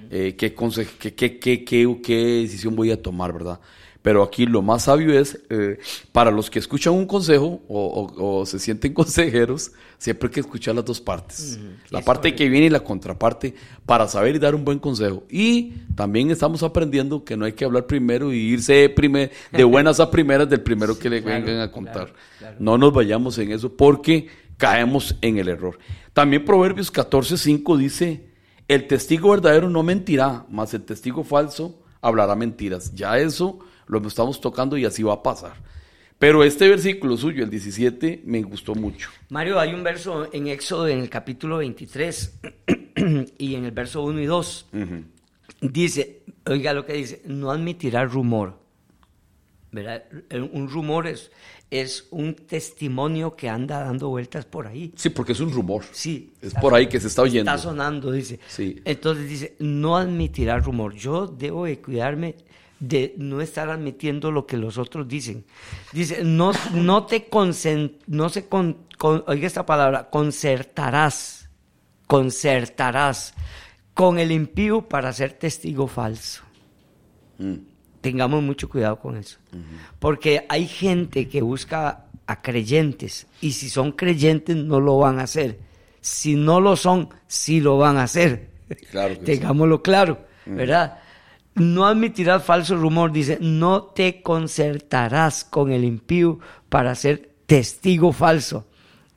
eh, 0.10 0.36
qué, 0.38 0.54
qué, 0.54 1.14
qué, 1.16 1.38
qué, 1.40 1.64
qué, 1.66 1.98
qué 2.04 2.16
decisión 2.44 2.76
voy 2.76 2.92
a 2.92 3.02
tomar, 3.02 3.34
¿verdad? 3.34 3.60
Pero 4.02 4.22
aquí 4.22 4.46
lo 4.46 4.62
más 4.62 4.84
sabio 4.84 5.20
es, 5.20 5.42
eh, 5.50 5.80
para 6.12 6.30
los 6.30 6.52
que 6.52 6.60
escuchan 6.60 6.94
un 6.94 7.08
consejo 7.08 7.64
o, 7.68 7.86
o- 8.20 8.40
o 8.42 8.46
se 8.46 8.60
sienten 8.60 8.94
consejeros, 8.94 9.72
siempre 9.98 10.28
hay 10.28 10.34
que 10.36 10.40
escuchar 10.42 10.76
las 10.76 10.86
dos 10.86 11.02
partes. 11.02 11.60
La 11.90 12.02
parte 12.02 12.36
que 12.36 12.48
viene 12.48 12.68
y 12.68 12.70
la 12.70 12.82
contraparte 12.82 13.56
para 13.84 14.08
saber 14.08 14.36
y 14.36 14.40
dar 14.40 14.54
un 14.54 14.64
buen 14.64 14.78
consejo. 14.78 15.24
Y 15.28 15.72
también 15.96 16.30
estamos 16.30 16.62
aprendiendo 16.62 17.24
que 17.26 17.36
no 17.36 17.46
hay 17.46 17.54
que 17.54 17.66
hablar 17.66 17.88
primero 17.88 18.32
y 18.32 18.38
irse 18.38 18.90
prime- 18.90 19.32
de 19.52 19.64
buenas 19.74 20.00
a 20.00 20.12
primeras 20.12 20.48
del 20.48 20.62
primero 20.62 21.00
que 21.00 21.10
le 21.10 21.24
claro, 21.24 21.44
vengan 21.44 21.62
a 21.62 21.72
contar. 21.72 21.94
claro, 21.94 22.14
claro. 22.38 22.56
No 22.60 22.78
nos 22.78 22.94
vayamos 22.94 23.40
en 23.40 23.52
eso 23.54 23.76
porque 23.76 24.28
caemos 24.58 25.16
en 25.22 25.40
el 25.40 25.48
error. 25.48 25.80
También 26.14 26.46
Proverbios 26.46 26.94
14:5 26.94 27.76
dice, 27.76 28.35
el 28.68 28.88
testigo 28.88 29.32
verdadero 29.32 29.70
no 29.70 29.84
mentirá, 29.84 30.46
mas 30.50 30.74
el 30.74 30.84
testigo 30.84 31.24
falso 31.24 31.82
hablará 32.02 32.36
mentiras. 32.36 32.94
Ya 32.96 33.18
eso 33.18 33.60
lo 33.88 34.06
estamos 34.08 34.42
tocando 34.42 34.78
y 34.78 34.86
así 34.86 35.04
va 35.04 35.14
a 35.14 35.24
pasar. 35.24 35.54
Pero 36.18 36.44
este 36.44 36.70
versículo 36.70 37.18
suyo, 37.18 37.44
el 37.44 37.50
17, 37.50 38.22
me 38.26 38.42
gustó 38.42 38.74
mucho. 38.74 39.10
Mario, 39.30 39.60
hay 39.60 39.74
un 39.74 39.84
verso 39.84 40.30
en 40.32 40.48
Éxodo 40.48 40.88
en 40.88 41.00
el 41.00 41.10
capítulo 41.10 41.58
23 41.58 42.40
y 43.38 43.56
en 43.56 43.66
el 43.66 43.72
verso 43.72 44.02
1 44.04 44.22
y 44.22 44.26
2. 44.26 44.66
Dice, 45.62 46.24
oiga 46.46 46.74
lo 46.74 46.86
que 46.86 46.94
dice, 46.94 47.22
no 47.26 47.52
admitirá 47.52 48.06
rumor. 48.06 48.58
¿Verdad? 49.72 50.06
Un 50.54 50.70
rumor 50.70 51.06
es, 51.06 51.32
es 51.80 52.08
un 52.12 52.36
testimonio 52.36 53.36
que 53.36 53.50
anda 53.50 53.80
dando 53.82 54.10
vueltas 54.10 54.46
por 54.46 54.68
ahí. 54.68 54.92
Sí, 54.96 55.10
porque 55.10 55.32
es 55.34 55.40
un 55.40 55.52
rumor. 55.52 55.84
Sí. 55.92 56.34
Es 56.42 56.54
por 56.54 56.74
ahí 56.74 56.88
que 56.88 57.00
se 57.00 57.08
está 57.08 57.22
oyendo. 57.22 57.50
Está 57.52 57.62
sonando, 57.64 58.12
dice. 58.12 58.40
Sí. 58.48 58.82
Entonces 58.86 59.28
dice, 59.30 59.56
no 59.60 59.98
admitirá 59.98 60.58
rumor. 60.60 60.94
Yo 60.96 61.28
debo 61.28 61.66
de 61.66 61.80
cuidarme 61.80 62.36
de 62.80 63.16
no 63.18 63.40
estar 63.42 63.70
admitiendo 63.70 64.32
lo 64.32 64.46
que 64.46 64.58
los 64.58 64.78
otros 64.78 65.08
dicen. 65.08 65.46
Dice, 65.94 66.24
no, 66.24 66.52
no 66.74 67.06
te 67.06 67.28
concen, 67.30 67.98
no 68.08 68.30
se 68.30 68.48
con, 68.48 68.78
con- 68.98 69.24
oiga 69.28 69.48
esta 69.48 69.66
palabra, 69.66 70.10
concertarás, 70.10 71.50
concertarás 72.08 73.34
con 73.94 74.20
el 74.20 74.32
impío 74.32 74.82
para 74.88 75.14
ser 75.14 75.34
testigo 75.34 75.88
falso. 75.88 76.44
Mm. 77.38 77.75
Tengamos 78.06 78.44
mucho 78.44 78.70
cuidado 78.70 79.00
con 79.00 79.18
eso. 79.18 79.40
Porque 79.98 80.46
hay 80.48 80.68
gente 80.68 81.28
que 81.28 81.42
busca 81.42 82.06
a 82.28 82.42
creyentes. 82.44 83.26
Y 83.42 83.54
si 83.54 83.68
son 83.68 83.94
creyentes, 83.94 84.56
no 84.56 84.80
lo 84.80 85.00
van 85.00 85.18
a 85.18 85.24
hacer. 85.24 85.58
Si 86.02 86.36
no 86.36 86.62
lo 86.62 86.76
son, 86.76 87.10
sí 87.26 87.62
lo 87.62 87.80
van 87.80 87.98
a 87.98 88.04
hacer. 88.04 88.54
Claro 88.92 89.16
que 89.16 89.20
sí. 89.20 89.26
Tengámoslo 89.26 89.82
claro, 89.82 90.26
¿verdad? 90.46 91.00
No 91.56 91.86
admitirás 91.86 92.44
falso 92.44 92.76
rumor, 92.76 93.12
dice, 93.12 93.40
no 93.42 93.84
te 93.84 94.22
concertarás 94.22 95.44
con 95.44 95.72
el 95.72 95.84
impío 95.84 96.40
para 96.70 96.94
ser 96.94 97.32
testigo 97.48 98.12
falso. 98.12 98.68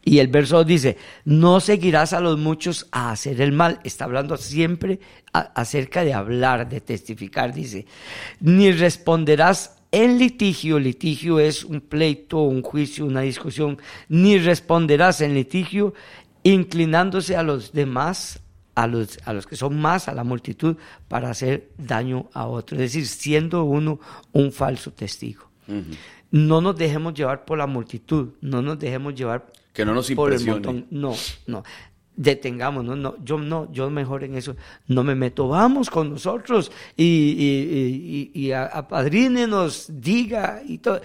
Y 0.05 0.21
el 0.21 0.29
verso 0.29 0.57
2 0.59 0.67
dice, 0.67 0.97
no 1.25 1.61
seguirás 1.61 2.13
a 2.13 2.21
los 2.21 2.39
muchos 2.39 2.87
a 2.93 3.11
hacer 3.11 3.41
el 3.41 3.53
mal. 3.53 3.81
Está 3.85 4.05
hablando 4.05 4.37
siempre 4.37 5.01
a- 5.33 5.41
acerca 5.55 6.03
de 6.05 6.15
hablar, 6.15 6.69
de 6.69 6.81
testificar, 6.81 7.53
dice. 7.53 7.85
Ni 8.41 8.71
responderás 8.73 9.77
en 9.91 10.19
litigio, 10.19 10.79
litigio 10.79 11.41
es 11.41 11.65
un 11.65 11.81
pleito, 11.81 12.39
un 12.41 12.63
juicio, 12.63 13.05
una 13.07 13.21
discusión. 13.23 13.79
Ni 14.09 14.39
responderás 14.39 15.21
en 15.21 15.35
litigio 15.35 15.93
inclinándose 16.43 17.37
a 17.37 17.43
los 17.43 17.73
demás, 17.73 18.41
a 18.75 18.87
los, 18.87 19.19
a 19.25 19.33
los 19.33 19.47
que 19.47 19.57
son 19.57 19.79
más, 19.81 20.09
a 20.09 20.15
la 20.15 20.25
multitud, 20.25 20.77
para 21.09 21.31
hacer 21.31 21.71
daño 21.77 22.31
a 22.33 22.47
otro. 22.47 22.77
Es 22.77 22.93
decir, 22.93 23.07
siendo 23.07 23.65
uno 23.65 23.99
un 24.33 24.53
falso 24.53 24.93
testigo. 24.93 25.49
No 26.31 26.61
nos 26.61 26.77
dejemos 26.77 27.13
llevar 27.15 27.45
por 27.45 27.59
la 27.59 27.67
multitud, 27.67 28.31
no 28.41 28.63
nos 28.63 28.79
dejemos 28.79 29.15
llevar 29.15 29.47
Que 29.79 29.85
no 29.85 29.95
nos 29.95 30.11
impresione. 30.11 30.87
No, 30.91 31.15
no. 31.47 31.63
Detengámonos, 32.17 32.99
no, 32.99 33.15
yo 33.25 33.39
no, 33.39 33.71
yo 33.73 33.89
mejor 33.91 34.25
en 34.25 34.35
eso 34.35 34.57
no 34.89 35.05
me 35.05 35.15
meto. 35.15 35.47
Vamos 35.47 35.89
con 35.89 36.11
nosotros 36.11 36.73
y, 36.97 37.05
y, 37.05 38.31
y, 38.35 38.47
y 38.47 38.51
apadrínenos, 38.53 39.87
diga 39.89 40.61
y 40.67 40.79
todo. 40.79 41.01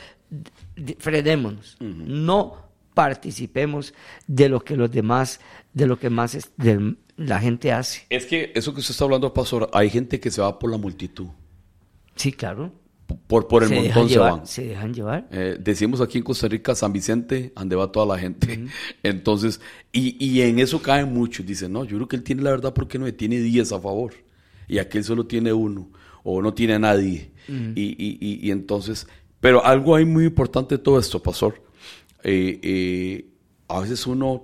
Frenémonos. 0.97 1.77
No 1.79 2.57
participemos 2.95 3.93
de 4.25 4.49
lo 4.49 4.61
que 4.63 4.75
los 4.75 4.89
demás, 4.91 5.39
de 5.71 5.85
lo 5.85 5.99
que 5.99 6.09
más 6.09 6.33
es- 6.33 6.51
de 6.57 6.95
la 7.17 7.39
gente 7.39 7.71
hace. 7.71 8.07
Es 8.09 8.25
que 8.25 8.51
eso 8.55 8.73
que 8.73 8.79
usted 8.79 8.93
está 8.93 9.03
hablando, 9.03 9.31
pastor, 9.33 9.69
hay 9.71 9.91
gente 9.91 10.19
que 10.19 10.31
se 10.31 10.41
va 10.41 10.57
por 10.57 10.71
la 10.71 10.77
multitud. 10.77 11.27
Sí, 12.15 12.31
claro. 12.31 12.71
Por, 13.27 13.47
por 13.47 13.63
el 13.63 13.69
se, 13.69 13.75
montón 13.75 14.07
se 14.07 14.13
llevar, 14.13 14.31
van. 14.31 14.47
se 14.47 14.65
dejan 14.67 14.93
llevar. 14.93 15.27
Eh, 15.31 15.57
decimos 15.59 16.01
aquí 16.01 16.17
en 16.17 16.23
Costa 16.23 16.47
Rica, 16.47 16.75
San 16.75 16.93
Vicente, 16.93 17.51
donde 17.55 17.75
va 17.75 17.91
toda 17.91 18.05
la 18.05 18.19
gente. 18.19 18.65
Entonces, 19.03 19.61
y, 19.91 20.23
y 20.23 20.41
en 20.41 20.59
eso 20.59 20.81
caen 20.81 21.13
muchos. 21.13 21.45
Dicen, 21.45 21.71
no, 21.73 21.83
yo 21.85 21.97
creo 21.97 22.07
que 22.07 22.15
él 22.15 22.23
tiene 22.23 22.41
la 22.43 22.51
verdad 22.51 22.73
porque 22.73 22.97
no 22.99 23.11
tiene 23.13 23.39
10 23.39 23.71
a 23.73 23.79
favor. 23.79 24.13
Y 24.67 24.77
aquel 24.77 25.03
solo 25.03 25.25
tiene 25.25 25.51
uno. 25.53 25.89
O 26.23 26.41
no 26.41 26.53
tiene 26.53 26.73
a 26.75 26.79
nadie. 26.79 27.31
y, 27.47 27.81
y- 27.81 28.17
y- 28.21 28.47
y 28.47 28.51
entonces, 28.51 29.07
pero 29.41 29.65
algo 29.65 29.95
ahí 29.95 30.05
muy 30.05 30.25
importante 30.25 30.77
de 30.77 30.83
todo 30.83 30.97
esto, 30.99 31.21
pastor. 31.21 31.61
Eh, 32.23 32.59
eh, 32.63 33.25
a 33.67 33.81
veces 33.81 34.07
uno, 34.07 34.43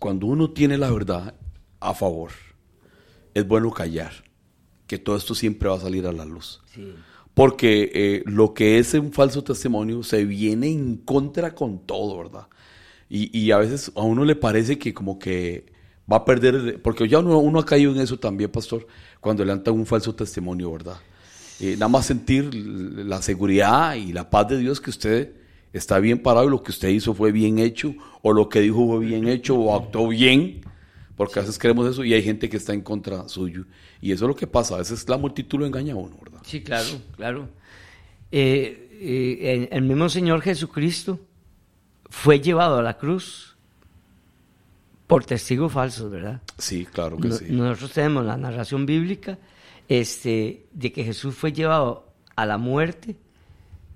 cuando 0.00 0.26
uno 0.26 0.50
tiene 0.50 0.76
la 0.78 0.90
verdad 0.90 1.34
a 1.78 1.94
favor, 1.94 2.30
es 3.34 3.46
bueno 3.46 3.70
callar. 3.70 4.12
Que 4.88 4.98
todo 4.98 5.16
esto 5.16 5.34
siempre 5.34 5.68
va 5.68 5.76
a 5.76 5.80
salir 5.80 6.06
a 6.06 6.12
la 6.12 6.24
luz. 6.24 6.60
Sí. 6.72 6.92
Porque 7.36 7.90
eh, 7.92 8.22
lo 8.24 8.54
que 8.54 8.78
es 8.78 8.94
un 8.94 9.12
falso 9.12 9.44
testimonio 9.44 10.02
se 10.02 10.24
viene 10.24 10.68
en 10.68 10.96
contra 10.96 11.54
con 11.54 11.80
todo, 11.80 12.16
¿verdad? 12.16 12.46
Y, 13.10 13.38
y 13.38 13.50
a 13.50 13.58
veces 13.58 13.92
a 13.94 14.00
uno 14.00 14.24
le 14.24 14.36
parece 14.36 14.78
que 14.78 14.94
como 14.94 15.18
que 15.18 15.66
va 16.10 16.16
a 16.16 16.24
perder, 16.24 16.80
porque 16.80 17.06
ya 17.06 17.18
uno, 17.18 17.58
ha 17.60 17.66
caído 17.66 17.92
en 17.92 18.00
eso 18.00 18.18
también, 18.18 18.50
pastor, 18.50 18.86
cuando 19.20 19.44
levanta 19.44 19.70
un 19.70 19.84
falso 19.84 20.14
testimonio, 20.14 20.72
¿verdad? 20.72 20.96
Eh, 21.60 21.74
nada 21.74 21.88
más 21.88 22.06
sentir 22.06 22.54
la 22.54 23.20
seguridad 23.20 23.96
y 23.96 24.14
la 24.14 24.30
paz 24.30 24.48
de 24.48 24.56
Dios 24.56 24.80
que 24.80 24.88
usted 24.88 25.32
está 25.74 25.98
bien 25.98 26.22
parado 26.22 26.46
y 26.46 26.50
lo 26.50 26.62
que 26.62 26.70
usted 26.70 26.88
hizo 26.88 27.12
fue 27.12 27.32
bien 27.32 27.58
hecho, 27.58 27.94
o 28.22 28.32
lo 28.32 28.48
que 28.48 28.60
dijo 28.60 28.86
fue 28.86 29.04
bien 29.04 29.28
hecho, 29.28 29.56
o 29.56 29.76
actuó 29.76 30.08
bien, 30.08 30.62
porque 31.16 31.38
a 31.38 31.42
veces 31.42 31.58
creemos 31.58 31.88
eso 31.90 32.04
y 32.04 32.12
hay 32.14 32.22
gente 32.22 32.48
que 32.48 32.56
está 32.58 32.72
en 32.74 32.82
contra 32.82 33.28
suyo. 33.28 33.64
Y 34.00 34.12
eso 34.12 34.24
es 34.26 34.28
lo 34.28 34.36
que 34.36 34.46
pasa, 34.46 34.74
a 34.74 34.78
veces 34.78 35.08
la 35.08 35.16
multitud 35.16 35.58
lo 35.60 35.66
engaña 35.66 35.94
a 35.94 35.96
uno, 35.96 36.16
¿verdad? 36.22 36.40
Sí, 36.44 36.62
claro, 36.62 36.88
claro. 37.16 37.48
Eh, 38.30 38.88
eh, 39.00 39.68
el, 39.70 39.76
el 39.78 39.82
mismo 39.84 40.08
Señor 40.08 40.42
Jesucristo 40.42 41.18
fue 42.08 42.40
llevado 42.40 42.78
a 42.78 42.82
la 42.82 42.96
cruz 42.98 43.56
por 45.06 45.24
testigos 45.24 45.72
falsos, 45.72 46.10
¿verdad? 46.10 46.42
Sí, 46.58 46.84
claro 46.86 47.16
que 47.16 47.28
No- 47.28 47.34
sí. 47.36 47.46
Nosotros 47.48 47.92
tenemos 47.92 48.24
la 48.24 48.36
narración 48.36 48.86
bíblica 48.86 49.38
este, 49.88 50.66
de 50.72 50.92
que 50.92 51.04
Jesús 51.04 51.34
fue 51.34 51.52
llevado 51.52 52.12
a 52.34 52.44
la 52.44 52.58
muerte 52.58 53.16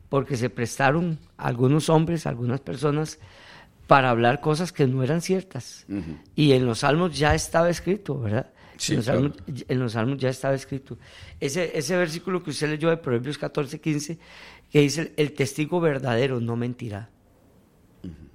porque 0.09 0.37
se 0.37 0.51
prestaron 0.51 1.19
algunos 1.37 1.89
hombres, 1.89 2.27
algunas 2.27 2.61
personas, 2.61 3.19
para 3.91 4.11
hablar 4.11 4.41
cosas 4.41 4.71
que 4.71 4.87
no 4.87 5.03
eran 5.03 5.21
ciertas. 5.21 5.85
Y 6.37 6.53
en 6.53 6.65
los 6.65 6.79
salmos 6.79 7.19
ya 7.19 7.35
estaba 7.35 7.69
escrito, 7.69 8.21
¿verdad? 8.21 8.53
Sí, 8.77 8.93
en, 8.93 8.99
los 8.99 9.05
claro. 9.07 9.21
salmos, 9.21 9.65
en 9.67 9.79
los 9.81 9.93
salmos 9.95 10.19
ya 10.19 10.29
estaba 10.29 10.55
escrito. 10.55 10.97
Ese, 11.41 11.77
ese 11.77 11.97
versículo 11.97 12.41
que 12.41 12.51
usted 12.51 12.71
leyó 12.71 12.89
de 12.89 12.99
Proverbios 12.99 13.37
14, 13.37 13.81
15, 13.81 14.19
que 14.71 14.81
dice, 14.81 15.13
el 15.17 15.33
testigo 15.33 15.81
verdadero 15.81 16.39
no 16.39 16.55
mentirá. 16.55 17.11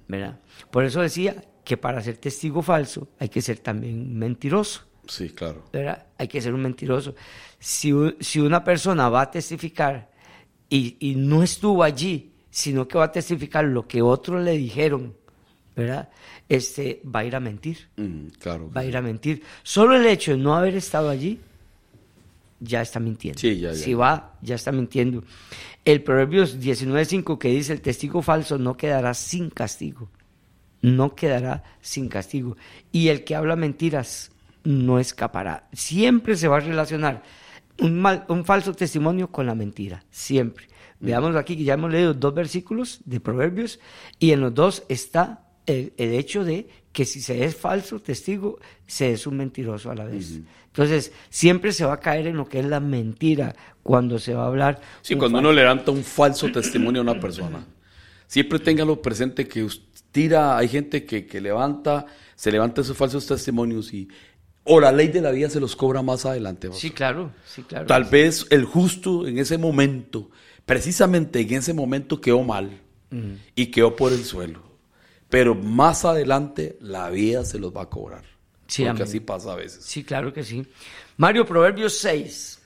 ¿Verdad? 0.06 0.40
Por 0.70 0.84
eso 0.84 1.00
decía 1.00 1.42
que 1.64 1.78
para 1.78 2.02
ser 2.02 2.18
testigo 2.18 2.60
falso 2.60 3.08
hay 3.18 3.30
que 3.30 3.40
ser 3.40 3.60
también 3.60 4.14
mentiroso. 4.14 4.82
Sí, 5.08 5.30
claro. 5.30 5.64
¿verdad? 5.72 6.04
Hay 6.18 6.28
que 6.28 6.42
ser 6.42 6.52
un 6.52 6.60
mentiroso. 6.60 7.14
Si 7.58 7.92
una 7.92 8.62
persona 8.62 9.08
va 9.08 9.22
a 9.22 9.30
testificar 9.30 10.10
y, 10.68 10.98
y 11.00 11.14
no 11.14 11.42
estuvo 11.42 11.82
allí, 11.82 12.34
sino 12.50 12.86
que 12.86 12.98
va 12.98 13.04
a 13.04 13.12
testificar 13.12 13.64
lo 13.64 13.88
que 13.88 14.02
otros 14.02 14.44
le 14.44 14.52
dijeron, 14.52 15.16
¿verdad? 15.76 16.08
Este, 16.48 17.02
va 17.04 17.20
a 17.20 17.24
ir 17.24 17.36
a 17.36 17.40
mentir, 17.40 17.88
Mm, 17.96 18.28
claro. 18.40 18.70
va 18.74 18.80
a 18.80 18.84
ir 18.84 18.96
a 18.96 19.02
mentir. 19.02 19.42
Solo 19.62 19.94
el 19.96 20.06
hecho 20.06 20.32
de 20.32 20.38
no 20.38 20.54
haber 20.56 20.74
estado 20.74 21.10
allí, 21.10 21.38
ya 22.60 22.80
está 22.80 22.98
mintiendo. 23.00 23.38
Sí, 23.38 23.60
ya, 23.60 23.68
ya. 23.72 23.74
Si 23.74 23.92
va, 23.94 24.34
ya 24.40 24.54
está 24.54 24.72
mintiendo. 24.72 25.22
El 25.84 26.02
Proverbios 26.02 26.58
19.5 26.58 27.38
que 27.38 27.48
dice, 27.48 27.74
el 27.74 27.80
testigo 27.82 28.22
falso 28.22 28.58
no 28.58 28.76
quedará 28.76 29.12
sin 29.14 29.50
castigo. 29.50 30.08
No 30.82 31.14
quedará 31.14 31.62
sin 31.80 32.08
castigo. 32.08 32.56
Y 32.92 33.08
el 33.08 33.24
que 33.24 33.34
habla 33.36 33.56
mentiras 33.56 34.30
no 34.64 34.98
escapará. 34.98 35.68
Siempre 35.72 36.36
se 36.36 36.48
va 36.48 36.56
a 36.56 36.60
relacionar 36.60 37.22
un, 37.80 38.00
mal- 38.00 38.24
un 38.28 38.44
falso 38.44 38.72
testimonio 38.72 39.28
con 39.30 39.46
la 39.46 39.54
mentira. 39.54 40.02
Siempre. 40.10 40.66
Veamos 40.98 41.36
aquí 41.36 41.56
que 41.58 41.64
ya 41.64 41.74
hemos 41.74 41.90
leído 41.92 42.14
dos 42.14 42.32
versículos 42.34 43.00
de 43.04 43.20
Proverbios 43.20 43.78
y 44.18 44.30
en 44.32 44.40
los 44.40 44.54
dos 44.54 44.82
está 44.88 45.45
el, 45.66 45.92
el 45.96 46.14
hecho 46.14 46.44
de 46.44 46.68
que 46.96 47.04
si 47.04 47.20
se 47.20 47.44
es 47.44 47.54
falso 47.54 48.00
testigo, 48.00 48.58
se 48.86 49.12
es 49.12 49.26
un 49.26 49.36
mentiroso 49.36 49.90
a 49.90 49.94
la 49.94 50.04
vez. 50.04 50.40
Entonces, 50.68 51.12
siempre 51.28 51.72
se 51.72 51.84
va 51.84 51.94
a 51.94 52.00
caer 52.00 52.26
en 52.26 52.36
lo 52.36 52.48
que 52.48 52.60
es 52.60 52.64
la 52.64 52.80
mentira 52.80 53.54
cuando 53.82 54.18
se 54.18 54.32
va 54.32 54.44
a 54.44 54.46
hablar. 54.46 54.80
Sí, 55.02 55.12
un 55.12 55.20
cuando 55.20 55.38
uno 55.38 55.52
levanta 55.52 55.90
un 55.90 56.02
falso 56.02 56.50
testimonio 56.50 57.00
a 57.00 57.02
una 57.02 57.20
persona, 57.20 57.66
siempre 58.26 58.58
téngalo 58.58 59.02
presente 59.02 59.46
que 59.46 59.66
tira, 60.10 60.56
hay 60.56 60.68
gente 60.68 61.04
que, 61.04 61.26
que 61.26 61.40
levanta, 61.40 62.06
se 62.34 62.50
levanta 62.50 62.80
esos 62.80 62.96
falsos 62.96 63.26
testimonios 63.26 63.92
y 63.92 64.08
o 64.64 64.80
la 64.80 64.90
ley 64.90 65.08
de 65.08 65.20
la 65.20 65.30
vida 65.30 65.48
se 65.50 65.60
los 65.60 65.76
cobra 65.76 66.02
más 66.02 66.26
adelante. 66.26 66.70
Sí, 66.72 66.90
claro, 66.90 67.30
sí, 67.46 67.62
claro. 67.62 67.86
Tal 67.86 68.04
vez 68.04 68.46
el 68.50 68.64
justo 68.64 69.26
en 69.26 69.38
ese 69.38 69.58
momento, 69.58 70.30
precisamente 70.64 71.40
en 71.40 71.52
ese 71.52 71.72
momento 71.72 72.20
quedó 72.20 72.42
mal 72.42 72.80
y 73.54 73.66
quedó 73.66 73.94
por 73.94 74.12
el 74.12 74.24
suelo. 74.24 74.65
Pero 75.36 75.54
más 75.54 76.06
adelante 76.06 76.78
la 76.80 77.10
vida 77.10 77.44
se 77.44 77.58
los 77.58 77.70
va 77.70 77.82
a 77.82 77.90
cobrar. 77.90 78.24
Sí, 78.66 78.86
porque 78.86 79.02
así 79.02 79.20
pasa 79.20 79.52
a 79.52 79.56
veces. 79.56 79.84
Sí, 79.84 80.02
claro 80.02 80.32
que 80.32 80.42
sí. 80.42 80.66
Mario, 81.18 81.44
Proverbios 81.44 81.98
6, 81.98 82.62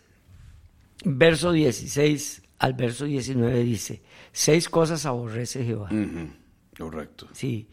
verso 1.04 1.50
16 1.50 2.42
al 2.60 2.74
verso 2.74 3.06
19 3.06 3.64
dice, 3.64 4.02
seis 4.30 4.68
cosas 4.68 5.04
aborrece 5.04 5.64
Jehová. 5.64 5.88
Correcto. 6.78 7.26
Sí, 7.32 7.66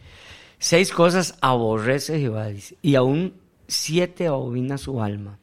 seis 0.57 0.91
cosas 0.91 1.37
aborrece 1.41 2.19
Jehová, 2.19 2.47
dice, 2.47 2.75
y 2.81 2.95
aún 2.95 3.35
siete 3.67 4.25
abomina 4.25 4.79
su 4.79 4.99
alma. 4.99 5.37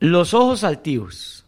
Los 0.00 0.34
ojos 0.34 0.64
altivos, 0.64 1.46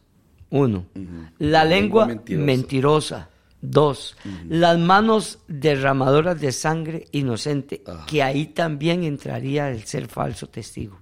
uno. 0.49 0.87
La, 0.95 1.59
La 1.59 1.65
lengua 1.67 2.07
lengua, 2.07 2.07
mentirosa. 2.07 2.47
mentirosa. 2.47 3.31
Dos, 3.61 4.17
las 4.49 4.79
manos 4.79 5.41
derramadoras 5.49 6.41
de 6.41 6.53
sangre 6.53 7.07
inocente, 7.11 7.83
Ah. 7.87 8.07
que 8.09 8.23
ahí 8.23 8.47
también 8.47 9.03
entraría 9.03 9.69
el 9.71 9.83
ser 9.85 10.07
falso 10.07 10.47
testigo, 10.49 11.01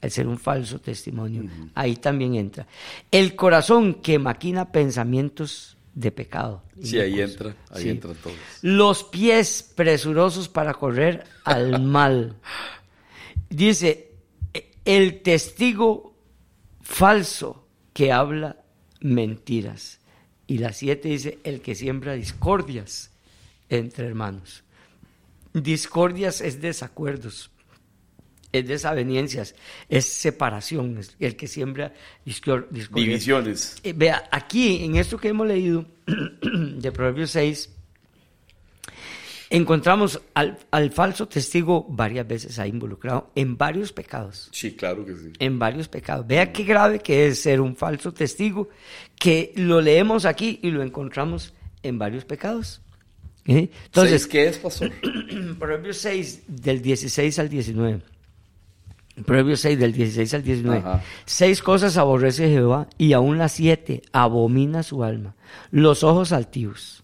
el 0.00 0.10
ser 0.10 0.26
un 0.26 0.38
falso 0.38 0.80
testimonio. 0.80 1.44
Ahí 1.74 1.94
también 1.96 2.34
entra. 2.34 2.66
El 3.10 3.36
corazón 3.36 3.94
que 4.02 4.18
maquina 4.18 4.72
pensamientos 4.72 5.76
de 5.94 6.10
pecado. 6.10 6.64
Sí, 6.82 6.98
ahí 6.98 7.20
entra, 7.20 7.54
ahí 7.70 7.82
Sí. 7.84 7.88
entran 7.90 8.14
todos. 8.16 8.36
Los 8.62 9.04
pies 9.04 9.70
presurosos 9.76 10.48
para 10.48 10.74
correr 10.74 11.22
al 11.44 11.80
mal. 11.84 12.34
Dice, 13.48 14.10
"E- 14.54 14.70
el 14.84 15.22
testigo 15.22 16.16
falso 16.80 17.68
que 17.92 18.10
habla 18.12 18.56
mentiras. 19.00 20.00
Y 20.52 20.58
la 20.58 20.74
siete 20.74 21.08
dice, 21.08 21.38
el 21.44 21.62
que 21.62 21.74
siembra 21.74 22.12
discordias 22.12 23.10
entre 23.70 24.06
hermanos. 24.06 24.64
Discordias 25.54 26.42
es 26.42 26.60
desacuerdos, 26.60 27.50
es 28.52 28.66
desavenencias, 28.68 29.54
es 29.88 30.04
separación, 30.04 30.98
es 30.98 31.16
el 31.20 31.36
que 31.36 31.48
siembra 31.48 31.94
discor- 32.26 32.68
discordias. 32.68 33.06
Divisiones. 33.08 33.76
Eh, 33.82 33.94
vea, 33.96 34.28
aquí 34.30 34.84
en 34.84 34.96
esto 34.96 35.16
que 35.16 35.28
hemos 35.28 35.46
leído 35.46 35.86
de 36.42 36.92
Proverbios 36.92 37.30
6, 37.30 37.70
encontramos 39.52 40.20
al, 40.34 40.58
al 40.70 40.90
falso 40.90 41.28
testigo 41.28 41.86
varias 41.88 42.26
veces 42.26 42.58
ahí 42.58 42.70
involucrado 42.70 43.30
en 43.34 43.56
varios 43.58 43.92
pecados. 43.92 44.48
Sí, 44.50 44.74
claro 44.74 45.04
que 45.04 45.14
sí. 45.14 45.32
En 45.38 45.58
varios 45.58 45.88
pecados. 45.88 46.26
Vea 46.26 46.52
qué 46.52 46.64
grave 46.64 47.00
que 47.00 47.26
es 47.26 47.40
ser 47.40 47.60
un 47.60 47.76
falso 47.76 48.12
testigo, 48.12 48.70
que 49.18 49.52
lo 49.56 49.80
leemos 49.80 50.24
aquí 50.24 50.58
y 50.62 50.70
lo 50.70 50.82
encontramos 50.82 51.52
en 51.82 51.98
varios 51.98 52.24
pecados. 52.24 52.80
¿Eh? 53.46 53.68
Entonces, 53.86 54.26
¿qué 54.26 54.48
es, 54.48 54.58
pastor? 54.58 54.90
Proverbios 55.58 55.98
6, 55.98 56.44
del 56.46 56.80
16 56.80 57.38
al 57.38 57.48
19. 57.48 58.00
Proverbios 59.26 59.60
6, 59.60 59.78
del 59.78 59.92
16 59.92 60.34
al 60.34 60.42
19. 60.42 60.78
Ajá. 60.78 61.02
Seis 61.26 61.60
cosas 61.60 61.98
aborrece 61.98 62.48
Jehová 62.48 62.88
y 62.96 63.12
aún 63.12 63.36
las 63.36 63.52
siete 63.52 64.02
abomina 64.12 64.82
su 64.82 65.04
alma. 65.04 65.34
Los 65.70 66.02
ojos 66.04 66.32
altivos, 66.32 67.01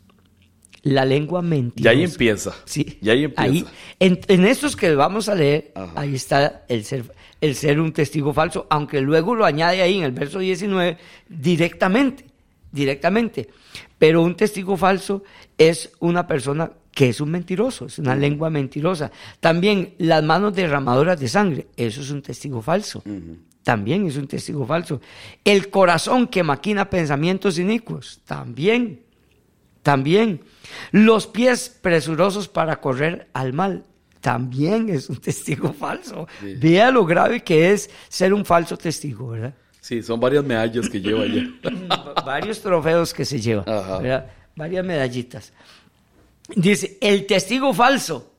la 0.95 1.05
lengua 1.05 1.41
Ya 1.43 1.49
mentirosa. 1.49 1.91
ahí 1.91 2.03
empieza. 2.05 2.55
Sí. 2.65 2.99
Ya 3.01 3.13
ahí 3.13 3.25
empieza. 3.25 3.43
Ahí, 3.51 3.65
en, 4.01 4.21
en 4.29 4.45
estos 4.45 4.77
que 4.77 4.95
vamos 4.95 5.29
a 5.29 5.35
leer, 5.35 5.73
Ajá. 5.75 5.93
ahí 5.97 6.15
está 6.15 6.65
el 6.69 6.85
ser, 6.85 7.05
el 7.41 7.55
ser 7.55 7.81
un 7.81 7.93
testigo 7.93 8.33
falso, 8.33 8.67
aunque 8.71 9.01
luego 9.01 9.35
lo 9.35 9.45
añade 9.45 9.83
ahí 9.83 9.99
en 9.99 10.05
el 10.05 10.13
verso 10.13 10.39
19 10.39 10.97
directamente, 11.29 12.25
directamente. 12.73 13.49
Pero 13.99 14.23
un 14.23 14.35
testigo 14.37 14.77
falso 14.77 15.23
es 15.57 15.91
una 16.01 16.27
persona 16.27 16.71
que 16.93 17.09
es 17.11 17.21
un 17.21 17.31
mentiroso, 17.31 17.87
es 17.87 17.99
una 17.99 18.15
lengua 18.17 18.51
mentirosa. 18.51 19.11
También 19.41 19.95
las 19.99 20.23
manos 20.25 20.55
derramadoras 20.55 21.19
de 21.21 21.29
sangre, 21.29 21.67
eso 21.77 22.01
es 22.01 22.11
un 22.11 22.23
testigo 22.23 22.61
falso. 22.61 23.03
También 23.63 24.07
es 24.07 24.17
un 24.17 24.27
testigo 24.27 24.67
falso. 24.67 25.01
El 25.45 25.69
corazón 25.71 26.27
que 26.29 26.43
maquina 26.43 26.89
pensamientos 26.91 27.59
inicuos, 27.59 28.21
también 28.25 29.01
también. 29.89 30.43
Los 30.93 31.27
pies 31.27 31.71
presurosos 31.81 32.47
para 32.47 32.79
correr 32.79 33.29
al 33.33 33.55
mal, 33.55 33.85
también 34.21 34.91
es 34.91 35.09
un 35.09 35.17
testigo 35.29 35.73
falso. 35.73 36.29
Sí. 36.43 36.57
Vea 36.57 36.91
lo 36.91 37.07
grave 37.07 37.43
que 37.43 37.73
es 37.73 37.89
ser 38.11 38.35
un 38.35 38.45
falso 38.45 38.77
testigo, 38.77 39.29
¿verdad? 39.31 39.55
Sí, 39.81 40.03
son 40.03 40.21
varias 40.21 40.45
medallas 40.45 40.91
que 40.91 41.01
lleva 41.01 41.25
ya. 41.27 41.43
Va- 41.91 42.13
Varios 42.27 42.61
trofeos 42.61 43.15
que 43.15 43.25
se 43.25 43.41
lleva. 43.41 43.63
¿verdad? 43.99 44.31
Varias 44.57 44.85
medallitas. 44.85 45.55
Dice, 46.55 46.99
el 47.01 47.25
testigo 47.25 47.73
falso, 47.73 48.31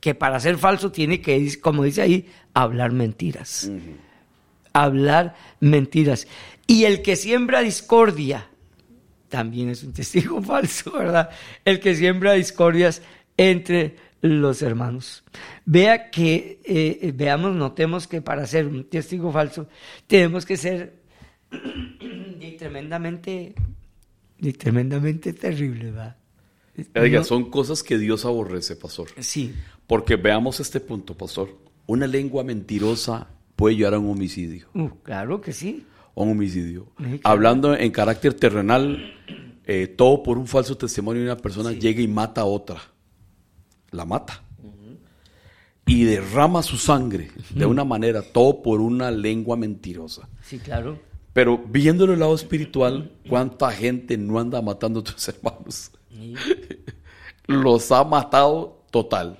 que 0.00 0.14
para 0.14 0.40
ser 0.40 0.56
falso 0.56 0.90
tiene 0.90 1.20
que, 1.20 1.60
como 1.60 1.84
dice 1.84 2.00
ahí, 2.00 2.26
hablar 2.54 2.92
mentiras. 2.92 3.70
Hablar 4.72 5.34
mentiras. 5.60 6.26
Y 6.66 6.84
el 6.84 7.02
que 7.02 7.14
siembra 7.16 7.60
discordia, 7.60 8.48
también 9.28 9.68
es 9.68 9.82
un 9.84 9.92
testigo 9.92 10.40
falso, 10.42 10.92
¿verdad? 10.92 11.30
El 11.64 11.80
que 11.80 11.94
siembra 11.94 12.32
discordias 12.34 13.02
entre 13.36 13.96
los 14.20 14.62
hermanos. 14.62 15.22
Vea 15.64 16.10
que, 16.10 16.60
eh, 16.64 17.12
veamos, 17.14 17.54
notemos 17.54 18.08
que 18.08 18.20
para 18.20 18.46
ser 18.46 18.66
un 18.66 18.84
testigo 18.88 19.30
falso 19.30 19.68
tenemos 20.06 20.44
que 20.44 20.56
ser 20.56 20.94
y 22.40 22.52
tremendamente, 22.56 23.54
tremendamente 24.58 25.32
terrible, 25.32 25.90
¿verdad? 25.92 26.16
Oiga, 26.94 27.18
No- 27.18 27.24
son 27.24 27.50
cosas 27.50 27.82
que 27.82 27.98
Dios 27.98 28.24
aborrece, 28.24 28.76
pastor. 28.76 29.08
Sí, 29.18 29.52
Porque 29.86 30.16
veamos 30.16 30.60
este 30.60 30.80
punto, 30.80 31.16
pastor. 31.16 31.56
Una 31.86 32.06
lengua 32.06 32.44
mentirosa 32.44 33.28
puede 33.56 33.76
llevar 33.76 33.94
a 33.94 33.98
un 33.98 34.10
homicidio. 34.10 34.68
uh, 34.74 34.88
claro 35.02 35.40
que 35.40 35.52
sí. 35.52 35.86
Un 36.14 36.30
homicidio. 36.30 36.88
Hablando 37.22 37.76
en 37.76 37.90
carácter 37.92 38.34
terrenal, 38.34 39.14
eh, 39.64 39.86
todo 39.86 40.22
por 40.22 40.38
un 40.38 40.46
falso 40.46 40.76
testimonio 40.76 41.22
de 41.22 41.28
una 41.28 41.36
persona 41.36 41.72
llega 41.72 42.00
y 42.00 42.08
mata 42.08 42.40
a 42.40 42.44
otra. 42.44 42.80
La 43.90 44.04
mata. 44.04 44.42
Y 45.86 46.04
derrama 46.04 46.62
su 46.62 46.76
sangre 46.76 47.30
de 47.50 47.64
una 47.64 47.84
manera, 47.84 48.20
todo 48.20 48.60
por 48.62 48.80
una 48.80 49.10
lengua 49.10 49.56
mentirosa. 49.56 50.28
Sí, 50.42 50.58
claro. 50.58 50.98
Pero 51.32 51.56
viéndolo 51.56 52.12
el 52.12 52.20
lado 52.20 52.34
espiritual, 52.34 53.12
¿cuánta 53.28 53.70
gente 53.70 54.18
no 54.18 54.38
anda 54.38 54.60
matando 54.60 55.00
a 55.00 55.04
tus 55.04 55.28
hermanos? 55.28 55.92
Sí. 56.10 56.34
los 57.46 57.92
ha 57.92 58.04
matado 58.04 58.84
total. 58.90 59.38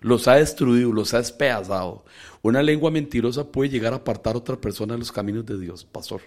Los 0.00 0.28
ha 0.28 0.34
destruido, 0.36 0.92
los 0.92 1.12
ha 1.14 1.18
despedazado. 1.18 2.04
Una 2.42 2.62
lengua 2.62 2.90
mentirosa 2.90 3.50
puede 3.50 3.70
llegar 3.70 3.92
a 3.92 3.96
apartar 3.96 4.34
a 4.34 4.38
otra 4.38 4.56
persona 4.56 4.94
de 4.94 4.98
los 5.00 5.10
caminos 5.12 5.44
de 5.46 5.58
Dios, 5.58 5.84
pastor. 5.84 6.20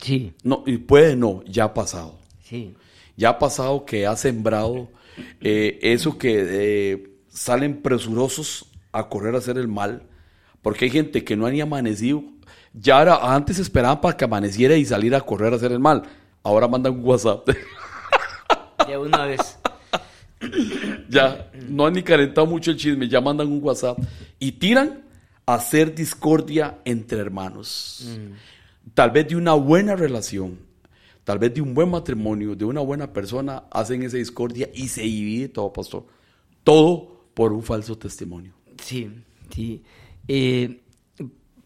Sí, 0.00 0.32
No, 0.44 0.62
y 0.66 0.78
puede 0.78 1.16
no, 1.16 1.42
ya 1.44 1.64
ha 1.64 1.74
pasado. 1.74 2.18
sí. 2.42 2.74
Ya 3.16 3.30
ha 3.30 3.38
pasado 3.40 3.84
que 3.84 4.06
ha 4.06 4.14
sembrado 4.14 4.88
eh, 5.40 5.80
eso 5.82 6.16
que 6.18 6.36
eh, 6.92 7.10
salen 7.28 7.82
presurosos 7.82 8.66
a 8.92 9.08
correr 9.08 9.34
a 9.34 9.38
hacer 9.38 9.58
el 9.58 9.66
mal, 9.66 10.04
porque 10.62 10.84
hay 10.84 10.90
gente 10.92 11.24
que 11.24 11.34
no 11.36 11.44
ha 11.46 11.50
ni 11.50 11.60
amanecido. 11.60 12.22
Ya 12.74 13.02
era- 13.02 13.34
antes 13.34 13.58
esperaban 13.58 14.00
para 14.00 14.16
que 14.16 14.24
amaneciera 14.24 14.76
y 14.76 14.84
salir 14.84 15.16
a 15.16 15.20
correr 15.20 15.52
a 15.52 15.56
hacer 15.56 15.72
el 15.72 15.80
mal. 15.80 16.04
Ahora 16.44 16.68
mandan 16.68 16.92
un 16.92 17.04
WhatsApp. 17.04 17.48
De 18.86 18.96
una 18.96 19.24
vez. 19.26 19.58
ya 21.08 21.50
no 21.68 21.86
han 21.86 21.94
ni 21.94 22.02
calentado 22.04 22.46
mucho 22.46 22.70
el 22.70 22.76
chisme, 22.76 23.08
ya 23.08 23.20
mandan 23.20 23.48
un 23.48 23.60
WhatsApp 23.62 23.98
y 24.38 24.52
tiran 24.52 25.02
hacer 25.48 25.94
discordia 25.94 26.80
entre 26.84 27.18
hermanos. 27.20 28.06
Tal 28.92 29.10
vez 29.10 29.28
de 29.28 29.36
una 29.36 29.54
buena 29.54 29.96
relación, 29.96 30.58
tal 31.24 31.38
vez 31.38 31.54
de 31.54 31.62
un 31.62 31.72
buen 31.72 31.90
matrimonio, 31.90 32.54
de 32.54 32.66
una 32.66 32.82
buena 32.82 33.10
persona, 33.14 33.64
hacen 33.70 34.02
esa 34.02 34.18
discordia 34.18 34.68
y 34.74 34.88
se 34.88 35.00
divide 35.02 35.48
todo, 35.48 35.72
pastor. 35.72 36.04
Todo 36.62 37.30
por 37.32 37.54
un 37.54 37.62
falso 37.62 37.96
testimonio. 37.96 38.52
Sí, 38.82 39.10
sí. 39.48 39.82
Eh, 40.28 40.82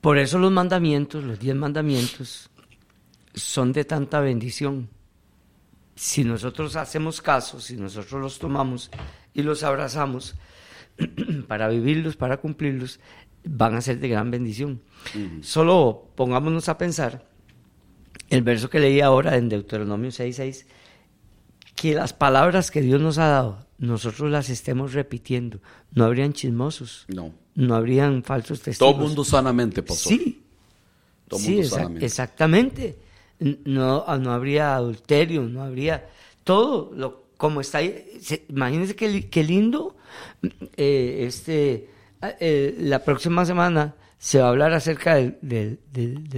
por 0.00 0.16
eso 0.16 0.38
los 0.38 0.52
mandamientos, 0.52 1.24
los 1.24 1.40
diez 1.40 1.56
mandamientos, 1.56 2.50
son 3.34 3.72
de 3.72 3.84
tanta 3.84 4.20
bendición. 4.20 4.88
Si 5.96 6.22
nosotros 6.22 6.76
hacemos 6.76 7.20
caso, 7.20 7.58
si 7.58 7.76
nosotros 7.76 8.20
los 8.20 8.38
tomamos 8.38 8.92
y 9.34 9.42
los 9.42 9.64
abrazamos 9.64 10.36
para 11.48 11.68
vivirlos, 11.68 12.16
para 12.16 12.36
cumplirlos, 12.36 13.00
van 13.44 13.74
a 13.74 13.80
ser 13.80 13.98
de 14.00 14.08
gran 14.08 14.30
bendición. 14.30 14.80
Solo 15.42 16.08
pongámonos 16.14 16.68
a 16.68 16.78
pensar 16.78 17.26
el 18.30 18.42
verso 18.42 18.70
que 18.70 18.80
leí 18.80 19.00
ahora 19.00 19.36
en 19.36 19.48
Deuteronomio 19.48 20.10
6.6, 20.10 20.64
que 21.74 21.94
las 21.94 22.12
palabras 22.12 22.70
que 22.70 22.80
Dios 22.80 23.00
nos 23.00 23.18
ha 23.18 23.26
dado, 23.26 23.66
nosotros 23.78 24.30
las 24.30 24.48
estemos 24.48 24.92
repitiendo. 24.92 25.58
No 25.92 26.04
habrían 26.04 26.32
chismosos, 26.32 27.04
No. 27.08 27.32
no 27.54 27.74
habrían 27.74 28.22
falsos 28.22 28.60
testigos. 28.62 28.94
Todo 28.94 29.04
mundo 29.06 29.24
sanamente, 29.24 29.82
pastor. 29.82 30.12
Sí, 30.12 30.42
Todo 31.28 31.40
sí, 31.40 31.52
mundo 31.54 31.68
sanamente. 31.68 32.06
exactamente. 32.06 32.96
No, 33.64 34.04
ah, 34.06 34.18
no 34.18 34.30
habría 34.32 34.76
adulterio, 34.76 35.42
no 35.42 35.62
habría 35.62 36.06
todo 36.44 36.92
lo 36.94 37.22
como 37.36 37.60
está 37.60 37.80
Imagínense 38.48 38.94
qué, 38.94 39.28
qué 39.28 39.42
lindo. 39.42 39.96
eh, 40.76 41.24
este, 41.26 41.90
eh, 42.40 42.76
la 42.78 43.00
próxima 43.04 43.44
semana 43.44 43.94
se 44.18 44.38
va 44.38 44.46
a 44.46 44.48
hablar 44.50 44.72
acerca 44.72 45.16
de 45.16 45.78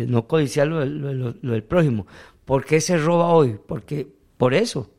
no 0.08 0.26
codiciar 0.26 0.66
lo, 0.68 0.84
lo- 0.84 1.32
del 1.32 1.62
prójimo. 1.64 2.06
¿Por 2.44 2.64
qué 2.64 2.80
se 2.80 2.96
roba 2.98 3.28
hoy? 3.28 3.58
Porque 3.66 4.06
por 4.36 4.54
eso. 4.54 4.90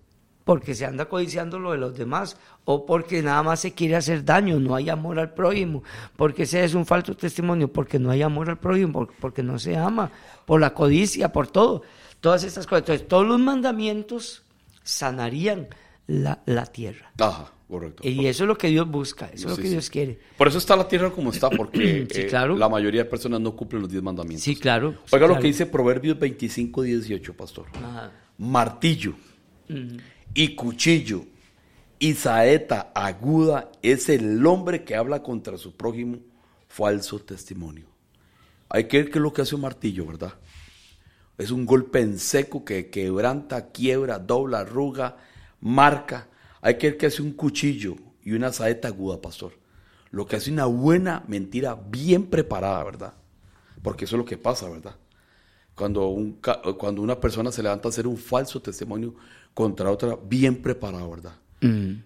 Porque 0.43 0.75
se 0.75 0.85
anda 0.85 1.05
codiciando 1.05 1.57
lo 1.57 1.71
de 1.71 1.79
los 1.79 1.97
demás 1.97 2.37
o 2.65 2.85
porque 2.85 3.23
nada 3.23 3.41
más 3.41 3.61
se 3.61 3.73
quiere 3.73 3.95
hacer 3.95 4.23
daño, 4.23 4.59
no 4.59 4.75
hay 4.75 4.89
amor 4.91 5.17
al 5.17 5.33
prójimo, 5.33 5.81
porque 6.15 6.43
ese 6.43 6.63
es 6.63 6.75
un 6.75 6.85
falso 6.85 7.15
testimonio, 7.15 7.67
porque 7.73 7.97
no 7.97 8.11
hay 8.11 8.21
amor 8.21 8.51
al 8.51 8.59
prójimo, 8.59 8.93
por- 8.93 9.13
porque 9.19 9.41
no 9.41 9.57
se 9.57 9.75
ama, 9.75 10.11
por 10.45 10.61
la 10.61 10.75
codicia, 10.75 11.31
por 11.31 11.47
todo, 11.47 11.81
todas 12.19 12.43
estas 12.43 12.67
cosas. 12.67 12.81
Entonces, 12.83 13.07
todos 13.07 13.25
los 13.25 13.39
mandamientos 13.39 14.43
sanarían 14.83 15.67
la, 16.07 16.41
la 16.45 16.65
tierra. 16.65 17.11
Ajá, 17.19 17.51
correcto. 17.67 18.07
Y 18.07 18.27
eso 18.27 18.43
es 18.43 18.47
lo 18.47 18.57
que 18.57 18.67
Dios 18.67 18.89
busca, 18.89 19.25
eso 19.33 19.47
es 19.47 19.51
lo 19.51 19.55
que 19.57 19.63
sí. 19.63 19.69
Dios 19.69 19.89
quiere. 19.89 20.19
Por 20.37 20.47
eso 20.47 20.57
está 20.57 20.75
la 20.75 20.87
tierra 20.87 21.11
como 21.11 21.31
está, 21.31 21.49
porque 21.49 22.05
Sí, 22.11 22.21
eh, 22.21 22.27
claro. 22.27 22.55
la 22.55 22.69
mayoría 22.69 23.03
de 23.03 23.09
personas 23.09 23.41
no 23.41 23.55
cumplen 23.55 23.81
los 23.81 23.91
diez 23.91 24.03
mandamientos. 24.03 24.43
Sí, 24.43 24.55
claro. 24.55 24.95
Oiga 25.11 25.27
lo 25.27 25.39
que 25.39 25.47
dice 25.47 25.65
Proverbios 25.65 26.17
25, 26.19 26.81
18, 26.83 27.33
pastor. 27.35 27.67
Ajá. 27.75 28.11
Martillo 28.37 29.15
y 30.33 30.55
cuchillo 30.55 31.23
y 31.97 32.13
saeta 32.13 32.91
aguda 32.93 33.71
es 33.81 34.09
el 34.09 34.45
hombre 34.45 34.83
que 34.83 34.95
habla 34.95 35.23
contra 35.23 35.57
su 35.57 35.75
prójimo 35.75 36.19
falso 36.67 37.19
testimonio. 37.19 37.85
Hay 38.69 38.85
que 38.87 38.97
ver 38.97 39.05
qué 39.09 39.19
es 39.19 39.23
lo 39.23 39.31
que 39.31 39.41
hace 39.41 39.55
un 39.55 39.61
martillo, 39.61 40.05
¿verdad? 40.05 40.33
Es 41.37 41.51
un 41.51 41.65
golpe 41.65 42.01
en 42.01 42.19
seco 42.19 42.65
que 42.65 42.89
quebranta, 42.89 43.71
quiebra, 43.71 44.19
dobla, 44.19 44.59
arruga, 44.59 45.17
marca. 45.65 46.27
Hay 46.61 46.77
que 46.77 46.91
ver 46.91 46.97
qué 46.97 47.07
hace 47.07 47.21
un 47.21 47.33
cuchillo. 47.33 47.95
y 48.23 48.31
una 48.31 48.51
saeta 48.51 48.87
aguda, 48.87 49.21
pastor. 49.21 49.53
Lo 50.09 50.25
que 50.25 50.35
hace 50.35 50.51
una 50.51 50.65
buena 50.65 51.23
mentira 51.27 51.75
bien 51.75 52.25
preparada, 52.25 52.83
¿verdad? 52.83 53.13
Porque 53.83 54.05
eso 54.05 54.15
es 54.15 54.19
lo 54.19 54.25
que 54.25 54.37
pasa, 54.37 54.67
¿verdad? 54.67 54.95
Cuando, 55.75 56.07
un, 56.07 56.39
cuando 56.79 57.01
una 57.01 57.19
persona 57.19 57.51
se 57.51 57.61
levanta 57.61 57.87
a 57.87 57.91
hacer 57.91 58.07
un 58.07 58.17
falso 58.17 58.61
testimonio 58.61 59.13
contra 59.53 59.91
otra, 59.91 60.17
bien 60.23 60.61
preparado, 60.61 61.09
¿verdad? 61.09 61.35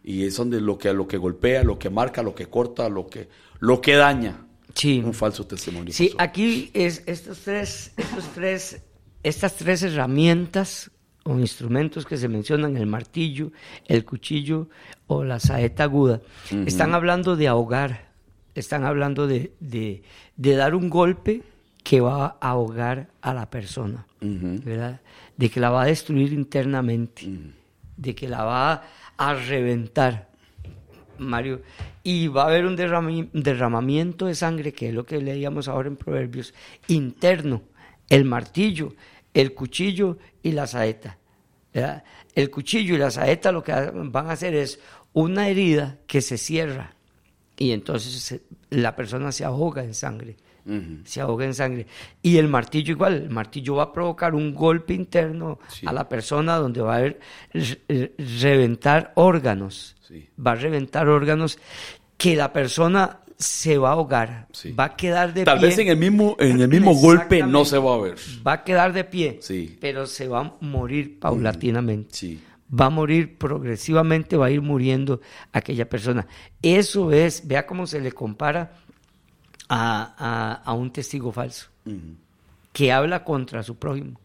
Y 0.04 0.24
es 0.24 0.38
donde 0.38 0.62
lo 0.62 0.78
que, 0.78 0.94
lo 0.94 1.06
que 1.06 1.18
golpea, 1.18 1.64
lo 1.64 1.78
que 1.78 1.90
marca, 1.90 2.24
lo 2.24 2.34
que 2.34 2.48
corta, 2.48 2.88
lo 2.88 3.08
que, 3.08 3.28
lo 3.60 3.82
que 3.82 3.96
daña. 3.96 4.46
Sí. 4.74 5.02
Un 5.04 5.14
falso 5.14 5.46
testimonio. 5.46 5.94
Sí, 5.94 6.08
pastor. 6.08 6.22
aquí 6.22 6.72
es 6.74 7.04
estos 7.06 7.40
tres, 7.40 7.92
estos 7.98 8.24
tres, 8.34 8.82
estas 9.22 9.56
tres 9.56 9.84
herramientas 9.84 10.92
o 11.30 11.40
instrumentos 11.40 12.06
que 12.06 12.18
se 12.18 12.28
mencionan, 12.28 12.76
el 12.78 12.86
martillo, 12.88 13.52
el 13.88 14.04
cuchillo 14.04 14.68
o 15.08 15.24
la 15.24 15.40
saeta 15.40 15.84
aguda, 15.84 16.22
están 16.66 16.94
hablando 16.96 17.36
de 17.36 17.48
ahogar, 17.48 18.10
están 18.56 18.84
hablando 18.84 19.28
de, 19.28 19.52
de- 19.60 20.02
de 20.36 20.56
dar 20.56 20.74
un 20.76 20.90
golpe 20.90 21.42
que 21.84 22.02
va 22.02 22.26
a 22.42 22.50
ahogar 22.50 23.08
a 23.22 23.34
la 23.34 23.50
persona, 23.50 24.06
¿verdad? 24.66 25.02
De 25.38 25.50
que 25.50 25.60
la 25.60 25.70
va 25.70 25.84
a 25.84 25.86
destruir 25.86 26.34
internamente, 26.34 27.24
de 27.98 28.16
que 28.16 28.28
la 28.28 28.44
va 28.44 28.84
a 29.18 29.34
reventar. 29.36 30.28
Mario, 31.18 31.62
y 32.04 32.28
va 32.28 32.44
a 32.44 32.48
haber 32.48 32.66
un 32.66 32.76
derramamiento 33.34 34.26
de 34.26 34.36
sangre, 34.36 34.72
que 34.72 34.88
es 34.90 34.94
lo 34.94 35.06
que 35.06 35.20
leíamos 35.22 35.68
ahora 35.68 35.90
en 35.90 35.98
Proverbios, 35.98 36.54
interno, 36.88 37.62
el 38.10 38.24
martillo, 38.26 38.94
el 39.34 39.54
cuchillo 39.54 40.18
y 40.42 40.54
la 40.54 40.66
saeta. 40.66 41.18
¿Verdad? 41.74 42.04
El 42.36 42.50
cuchillo 42.50 42.96
y 42.96 42.98
la 42.98 43.12
saeta 43.12 43.52
lo 43.52 43.64
que 43.64 43.72
van 43.74 44.28
a 44.28 44.32
hacer 44.32 44.54
es 44.56 44.80
una 45.14 45.48
herida 45.48 45.98
que 46.08 46.22
se 46.22 46.38
cierra 46.38 46.94
y 47.58 47.72
entonces 47.72 48.40
la 48.70 48.96
persona 48.96 49.32
se 49.32 49.44
ahoga 49.46 49.84
en 49.84 49.94
sangre. 49.94 50.36
Se 51.04 51.20
ahoga 51.20 51.46
en 51.46 51.56
sangre. 51.56 51.88
Y 52.22 52.38
el 52.38 52.48
martillo 52.48 52.92
igual, 52.94 53.14
el 53.16 53.30
martillo 53.32 53.76
va 53.76 53.84
a 53.86 53.92
provocar 53.94 54.36
un 54.36 54.54
golpe 54.54 54.94
interno 54.94 55.58
Sí. 55.68 55.88
a 55.88 55.92
la 55.92 56.08
persona 56.08 56.58
donde 56.58 56.80
va 56.82 56.94
a 56.94 56.98
haber 56.98 57.20
re- 57.54 57.82
re- 57.88 58.14
reventar 58.40 59.12
órganos. 59.16 59.96
Sí. 60.08 60.30
Va 60.46 60.52
a 60.52 60.56
reventar 60.56 61.08
órganos 61.10 61.58
que 62.18 62.36
la 62.36 62.54
persona 62.54 63.20
se 63.40 63.78
va 63.78 63.90
a 63.90 63.94
ahogar. 63.94 64.48
Sí. 64.52 64.74
Va 64.74 64.84
a 64.84 64.96
quedar 64.98 65.34
de 65.34 65.46
Tal 65.46 65.60
pie. 65.60 65.70
vez 65.70 65.78
en 65.80 65.88
el 65.88 65.98
mismo, 65.98 66.36
en 66.40 66.60
el 66.60 66.68
mismo 66.68 66.94
golpe 66.94 67.42
no 67.42 67.64
se 67.64 67.78
va 67.78 67.96
a 67.96 67.98
ver. 67.98 68.16
Va 68.46 68.54
a 68.54 68.64
quedar 68.66 68.92
de 68.94 69.06
pie, 69.06 69.40
Sí. 69.42 69.78
pero 69.80 70.06
se 70.08 70.28
va 70.28 70.42
a 70.42 70.54
morir 70.60 71.20
paulatinamente. 71.20 72.10
Sí. 72.14 72.44
Va 72.78 72.86
a 72.88 72.90
morir 72.90 73.38
progresivamente, 73.38 74.36
va 74.38 74.48
a 74.48 74.52
ir 74.52 74.62
muriendo 74.62 75.22
aquella 75.54 75.88
persona. 75.90 76.28
Eso 76.62 77.12
es, 77.14 77.48
vea 77.48 77.66
cómo 77.66 77.88
se 77.88 78.02
le 78.02 78.12
compara 78.12 78.74
a, 79.70 80.14
a- 80.18 80.54
a 80.70 80.74
un 80.74 80.92
testigo 80.92 81.32
falso 81.32 81.68
que 82.74 82.92
habla 82.92 83.24
contra 83.24 83.64
su 83.64 83.78
prójimo. 83.78 84.20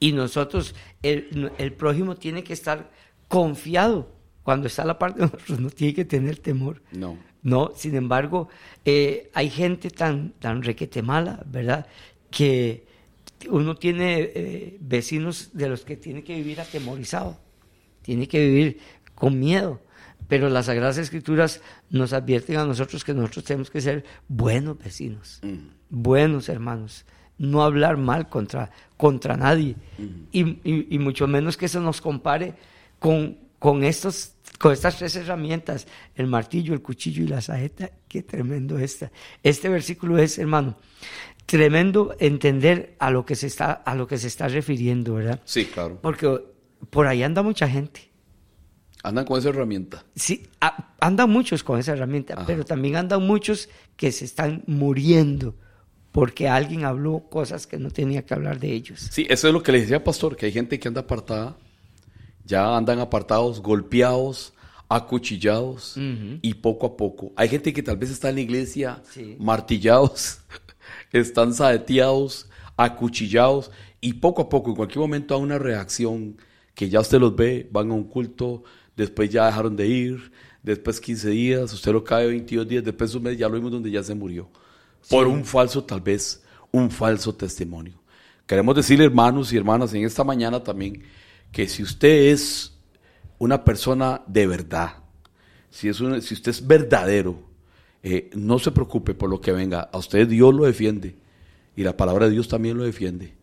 Y 0.00 0.12
nosotros, 0.12 0.74
el, 1.02 1.50
el 1.58 1.72
prójimo 1.72 2.14
tiene 2.16 2.42
que 2.44 2.52
estar 2.52 2.90
confiado 3.28 4.08
cuando 4.42 4.66
está 4.66 4.82
a 4.82 4.86
la 4.86 4.98
parte 4.98 5.20
de 5.20 5.26
nosotros, 5.26 5.60
no 5.60 5.70
tiene 5.70 5.94
que 5.94 6.04
tener 6.04 6.38
temor. 6.38 6.82
No. 6.92 7.16
No, 7.44 7.70
sin 7.76 7.94
embargo, 7.94 8.48
eh, 8.84 9.30
hay 9.34 9.48
gente 9.50 9.90
tan, 9.90 10.30
tan 10.40 10.62
requete 10.62 11.02
mala, 11.02 11.40
¿verdad? 11.46 11.86
Que 12.30 12.84
uno 13.50 13.76
tiene 13.76 14.30
eh, 14.34 14.76
vecinos 14.80 15.50
de 15.52 15.68
los 15.68 15.82
que 15.84 15.96
tiene 15.96 16.24
que 16.24 16.34
vivir 16.34 16.60
atemorizado, 16.60 17.38
tiene 18.02 18.26
que 18.26 18.40
vivir 18.48 18.78
con 19.14 19.38
miedo. 19.38 19.80
Pero 20.26 20.48
las 20.48 20.66
Sagradas 20.66 20.96
Escrituras 20.96 21.60
nos 21.90 22.14
advierten 22.14 22.56
a 22.56 22.64
nosotros 22.64 23.04
que 23.04 23.12
nosotros 23.12 23.44
tenemos 23.44 23.70
que 23.70 23.82
ser 23.82 24.04
buenos 24.26 24.78
vecinos, 24.78 25.40
buenos 25.90 26.48
hermanos, 26.48 27.04
no 27.36 27.62
hablar 27.62 27.98
mal 27.98 28.30
contra, 28.30 28.70
contra 28.96 29.36
nadie, 29.36 29.76
y, 30.32 30.40
y- 30.64 30.86
y 30.88 30.98
mucho 30.98 31.26
menos 31.26 31.58
que 31.58 31.66
eso 31.66 31.78
nos 31.80 32.00
compare 32.00 32.54
con, 32.98 33.36
con, 33.64 33.82
estos, 33.82 34.32
con 34.58 34.74
estas 34.74 34.98
tres 34.98 35.16
herramientas, 35.16 35.86
el 36.16 36.26
martillo, 36.26 36.74
el 36.74 36.82
cuchillo 36.82 37.22
y 37.24 37.28
la 37.28 37.40
saeta. 37.40 37.90
Qué 38.06 38.22
tremendo 38.22 38.78
esta. 38.78 39.10
Este 39.42 39.70
versículo 39.70 40.18
es, 40.18 40.38
hermano, 40.38 40.76
tremendo 41.46 42.14
entender 42.18 42.94
a 42.98 43.10
lo 43.10 43.24
que 43.24 43.36
se 43.36 43.46
está, 43.46 43.72
a 43.72 43.94
lo 43.94 44.06
que 44.06 44.18
se 44.18 44.26
está 44.26 44.48
refiriendo, 44.48 45.14
¿verdad? 45.14 45.40
Sí, 45.46 45.64
claro. 45.64 45.98
Porque 46.02 46.28
por 46.90 47.06
ahí 47.06 47.22
anda 47.22 47.42
mucha 47.42 47.66
gente. 47.66 48.10
Andan 49.02 49.24
con 49.24 49.38
esa 49.38 49.48
herramienta. 49.48 50.04
Sí, 50.14 50.46
a- 50.60 50.92
andan 51.00 51.30
muchos 51.30 51.64
con 51.64 51.78
esa 51.80 51.92
herramienta, 51.92 52.34
Ajá. 52.34 52.44
pero 52.46 52.66
también 52.66 52.96
andan 52.96 53.26
muchos 53.26 53.70
que 53.96 54.12
se 54.12 54.26
están 54.26 54.62
muriendo 54.66 55.54
porque 56.12 56.48
alguien 56.50 56.84
habló 56.84 57.30
cosas 57.30 57.66
que 57.66 57.78
no 57.78 57.90
tenía 57.90 58.26
que 58.26 58.34
hablar 58.34 58.60
de 58.60 58.72
ellos. 58.72 59.08
Sí, 59.10 59.26
eso 59.30 59.48
es 59.48 59.54
lo 59.54 59.62
que 59.62 59.72
le 59.72 59.80
decía 59.80 60.04
Pastor, 60.04 60.36
que 60.36 60.44
hay 60.44 60.52
gente 60.52 60.78
que 60.78 60.86
anda 60.88 61.00
apartada, 61.00 61.56
ya 62.44 62.76
andan 62.76 62.98
apartados, 63.00 63.60
golpeados, 63.60 64.52
acuchillados, 64.88 65.96
y 66.42 66.54
poco 66.54 66.86
a 66.86 66.96
poco. 66.96 67.32
Hay 67.36 67.48
gente 67.48 67.72
que 67.72 67.82
tal 67.82 67.96
vez 67.96 68.10
está 68.10 68.28
en 68.28 68.36
la 68.36 68.40
iglesia 68.42 69.02
Sí. 69.10 69.36
martillados, 69.38 70.38
están 71.12 71.52
saeteados, 71.54 72.48
acuchillados, 72.76 73.70
y 74.00 74.14
poco 74.14 74.42
a 74.42 74.48
poco, 74.48 74.70
en 74.70 74.76
cualquier 74.76 75.00
momento, 75.00 75.34
hay 75.34 75.42
una 75.42 75.58
reacción 75.58 76.36
que 76.74 76.88
ya 76.88 77.00
usted 77.00 77.18
los 77.18 77.34
ve, 77.34 77.68
van 77.72 77.90
a 77.90 77.94
un 77.94 78.04
culto, 78.04 78.64
después 78.96 79.30
ya 79.30 79.46
dejaron 79.46 79.76
de 79.76 79.86
ir, 79.86 80.32
después 80.62 81.00
15 81.00 81.30
días, 81.30 81.72
usted 81.72 81.92
lo 81.92 82.04
cae 82.04 82.26
22 82.26 82.68
días, 82.68 82.84
después 82.84 83.14
un 83.14 83.22
mes 83.24 83.38
ya 83.38 83.48
lo 83.48 83.54
vimos 83.54 83.70
donde 83.72 83.90
ya 83.90 84.02
se 84.02 84.14
murió. 84.14 84.48
Por 85.08 85.26
un 85.26 85.44
falso, 85.44 85.84
tal 85.84 86.00
vez, 86.00 86.42
un 86.72 86.90
falso 86.90 87.34
testimonio. 87.34 87.94
Queremos 88.46 88.74
decirle, 88.76 89.04
hermanos 89.06 89.52
y 89.52 89.56
hermanas, 89.56 89.92
en 89.94 90.04
esta 90.04 90.24
mañana 90.24 90.62
también, 90.62 91.02
que 91.54 91.68
si 91.68 91.84
usted 91.84 92.32
es 92.32 92.72
una 93.38 93.62
persona 93.64 94.22
de 94.26 94.46
verdad, 94.48 94.96
si, 95.70 95.88
es 95.88 96.00
un- 96.00 96.20
si 96.20 96.34
usted 96.34 96.50
es 96.50 96.66
verdadero, 96.66 97.38
eh, 98.02 98.28
no 98.34 98.58
se 98.58 98.72
preocupe 98.72 99.14
por 99.14 99.30
lo 99.30 99.40
que 99.40 99.52
venga. 99.52 99.88
A 99.92 99.98
usted 99.98 100.26
Dios 100.28 100.52
lo 100.52 100.64
defiende 100.64 101.14
y 101.76 101.84
la 101.84 101.96
palabra 101.96 102.26
de 102.26 102.32
Dios 102.32 102.48
también 102.48 102.76
lo 102.76 102.82
defiende. 102.84 103.34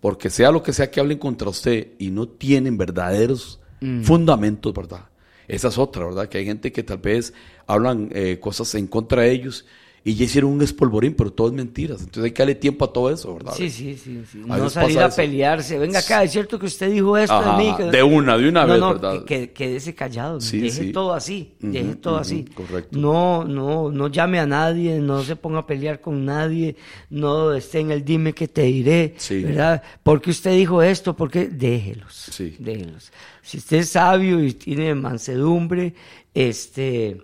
Porque 0.00 0.28
sea 0.30 0.50
lo 0.52 0.62
que 0.62 0.74
sea 0.74 0.90
que 0.90 1.00
hablen 1.00 1.18
contra 1.18 1.48
usted 1.48 1.92
y 1.98 2.10
no 2.10 2.28
tienen 2.28 2.76
verdaderos 2.78 3.58
fundamentos, 4.04 4.72
¿verdad? 4.74 5.06
Esa 5.48 5.68
es 5.68 5.78
otra, 5.78 6.04
¿verdad? 6.04 6.28
Que 6.28 6.38
hay 6.38 6.44
gente 6.44 6.72
que 6.72 6.82
tal 6.82 6.98
vez 6.98 7.32
hablan 7.66 8.10
eh, 8.12 8.38
cosas 8.40 8.74
en 8.74 8.86
contra 8.86 9.22
de 9.22 9.32
ellos 9.32 9.64
y 10.08 10.14
ya 10.14 10.24
hicieron 10.24 10.52
un 10.52 10.62
espolvorín, 10.62 11.14
pero 11.14 11.32
todo 11.32 11.48
es 11.48 11.52
mentiras. 11.52 11.98
Entonces 11.98 12.22
hay 12.26 12.30
que 12.30 12.40
darle 12.40 12.54
tiempo 12.54 12.84
a 12.84 12.92
todo 12.92 13.10
eso, 13.10 13.34
¿verdad? 13.34 13.54
Sí, 13.56 13.68
sí, 13.70 13.96
sí. 13.96 14.22
sí. 14.30 14.38
No 14.46 14.70
salir 14.70 15.00
a 15.00 15.06
eso. 15.06 15.16
pelearse. 15.16 15.80
Venga 15.80 15.98
acá, 15.98 16.22
es 16.22 16.30
cierto 16.30 16.60
que 16.60 16.66
usted 16.66 16.92
dijo 16.92 17.18
esto 17.18 17.34
Ajá, 17.34 17.58
de 17.58 17.64
mí. 17.64 17.74
que- 17.76 17.82
de 17.90 18.02
una, 18.04 18.38
de 18.38 18.48
una 18.48 18.64
no, 18.66 18.72
vez, 18.72 18.80
no, 18.80 18.92
¿verdad? 18.92 19.24
Que, 19.24 19.48
que- 19.48 19.52
quédese 19.52 19.96
callado. 19.96 20.40
Sí, 20.40 20.60
deje 20.60 20.84
sí. 20.84 20.92
todo 20.92 21.12
así. 21.12 21.54
deje 21.58 21.96
todo 21.96 22.18
así. 22.18 22.44
correcto. 22.54 22.96
No, 22.96 23.42
no, 23.44 23.90
no 23.90 24.06
llame 24.06 24.38
a 24.38 24.46
nadie, 24.46 25.00
no 25.00 25.24
se 25.24 25.34
ponga 25.34 25.58
a 25.58 25.66
pelear 25.66 26.00
con 26.00 26.24
nadie, 26.24 26.76
no 27.10 27.52
esté 27.52 27.80
en 27.80 27.90
el 27.90 28.04
dime 28.04 28.32
que 28.32 28.46
te 28.46 28.62
diré, 28.62 29.14
Sí. 29.16 29.42
¿verdad? 29.42 29.82
Porque 30.04 30.30
usted 30.30 30.52
dijo 30.52 30.82
esto, 30.84 31.16
porque 31.16 31.48
déjelos. 31.48 32.14
Sí. 32.30 32.54
Déjelos. 32.60 33.10
Si 33.42 33.58
usted 33.58 33.78
es 33.78 33.88
sabio 33.88 34.40
y 34.40 34.52
tiene 34.54 34.94
mansedumbre, 34.94 35.94
este 36.32 37.16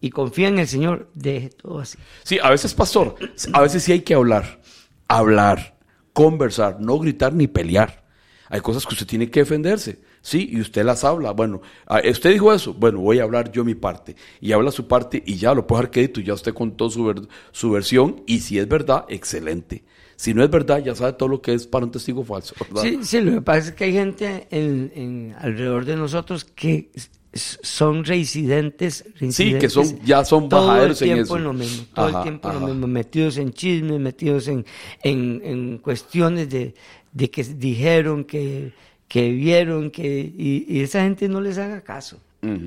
y 0.00 0.10
confía 0.10 0.48
en 0.48 0.58
el 0.58 0.68
Señor, 0.68 1.08
deje 1.14 1.50
todo 1.50 1.80
así. 1.80 1.98
Sí, 2.22 2.38
a 2.42 2.50
veces, 2.50 2.74
pastor, 2.74 3.16
a 3.52 3.60
veces 3.60 3.82
sí 3.82 3.92
hay 3.92 4.00
que 4.00 4.14
hablar, 4.14 4.60
hablar, 5.08 5.76
conversar, 6.12 6.80
no 6.80 6.98
gritar 6.98 7.32
ni 7.32 7.46
pelear. 7.46 8.04
Hay 8.48 8.60
cosas 8.60 8.86
que 8.86 8.94
usted 8.94 9.06
tiene 9.06 9.28
que 9.28 9.40
defenderse, 9.40 9.98
sí, 10.22 10.48
y 10.52 10.60
usted 10.60 10.84
las 10.84 11.02
habla. 11.02 11.32
Bueno, 11.32 11.62
usted 12.08 12.30
dijo 12.30 12.52
eso, 12.52 12.74
bueno, 12.74 13.00
voy 13.00 13.18
a 13.18 13.24
hablar 13.24 13.50
yo 13.50 13.64
mi 13.64 13.74
parte. 13.74 14.14
Y 14.40 14.52
habla 14.52 14.70
su 14.70 14.86
parte 14.86 15.20
y 15.26 15.34
ya 15.36 15.52
lo 15.52 15.66
puede 15.66 15.80
dejar 15.82 15.90
crédito, 15.92 16.20
ya 16.20 16.34
usted 16.34 16.54
contó 16.54 16.88
su, 16.88 17.04
ver- 17.04 17.26
su 17.50 17.70
versión 17.72 18.22
y 18.26 18.38
si 18.40 18.58
es 18.60 18.68
verdad, 18.68 19.04
excelente. 19.08 19.84
Si 20.16 20.32
no 20.34 20.42
es 20.42 20.50
verdad, 20.50 20.82
ya 20.82 20.94
sabe 20.94 21.12
todo 21.12 21.28
lo 21.28 21.42
que 21.42 21.54
es 21.54 21.66
para 21.66 21.84
un 21.84 21.90
testigo 21.90 22.24
falso, 22.24 22.54
¿verdad? 22.58 22.82
Sí, 22.82 22.98
sí, 23.02 23.20
lo 23.20 23.32
que 23.32 23.40
pasa 23.42 23.68
es 23.68 23.74
que 23.74 23.84
hay 23.84 23.92
gente 23.92 24.46
en, 24.50 24.92
en- 24.94 25.34
alrededor 25.38 25.84
de 25.84 25.96
nosotros 25.96 26.44
que 26.44 26.90
son 27.34 28.04
reincidentes, 28.04 29.04
Sí, 29.28 29.54
que 29.58 29.68
son, 29.68 30.00
ya 30.04 30.24
son 30.24 30.48
todo 30.48 30.60
el 30.62 30.68
bajaderos 30.68 31.02
en 31.02 31.08
tiempo 31.08 31.34
eso. 31.34 31.36
en 31.36 31.44
lo 31.44 31.52
mismo, 31.52 31.86
todo 31.94 32.08
Ajá, 32.08 32.18
el 32.18 32.22
tiempo 32.22 32.48
ajá. 32.48 32.60
lo 32.60 32.66
mismo, 32.66 32.86
metidos 32.86 33.36
en 33.36 33.52
chismes, 33.52 34.00
metidos 34.00 34.48
en, 34.48 34.64
en, 35.02 35.42
en 35.44 35.78
cuestiones 35.78 36.48
de, 36.48 36.74
de 37.12 37.30
que 37.30 37.44
dijeron, 37.44 38.24
que, 38.24 38.72
que 39.08 39.30
vieron, 39.32 39.90
que 39.90 40.20
y, 40.34 40.64
y 40.66 40.80
esa 40.80 41.02
gente 41.02 41.28
no 41.28 41.40
les 41.42 41.58
haga 41.58 41.82
caso. 41.82 42.20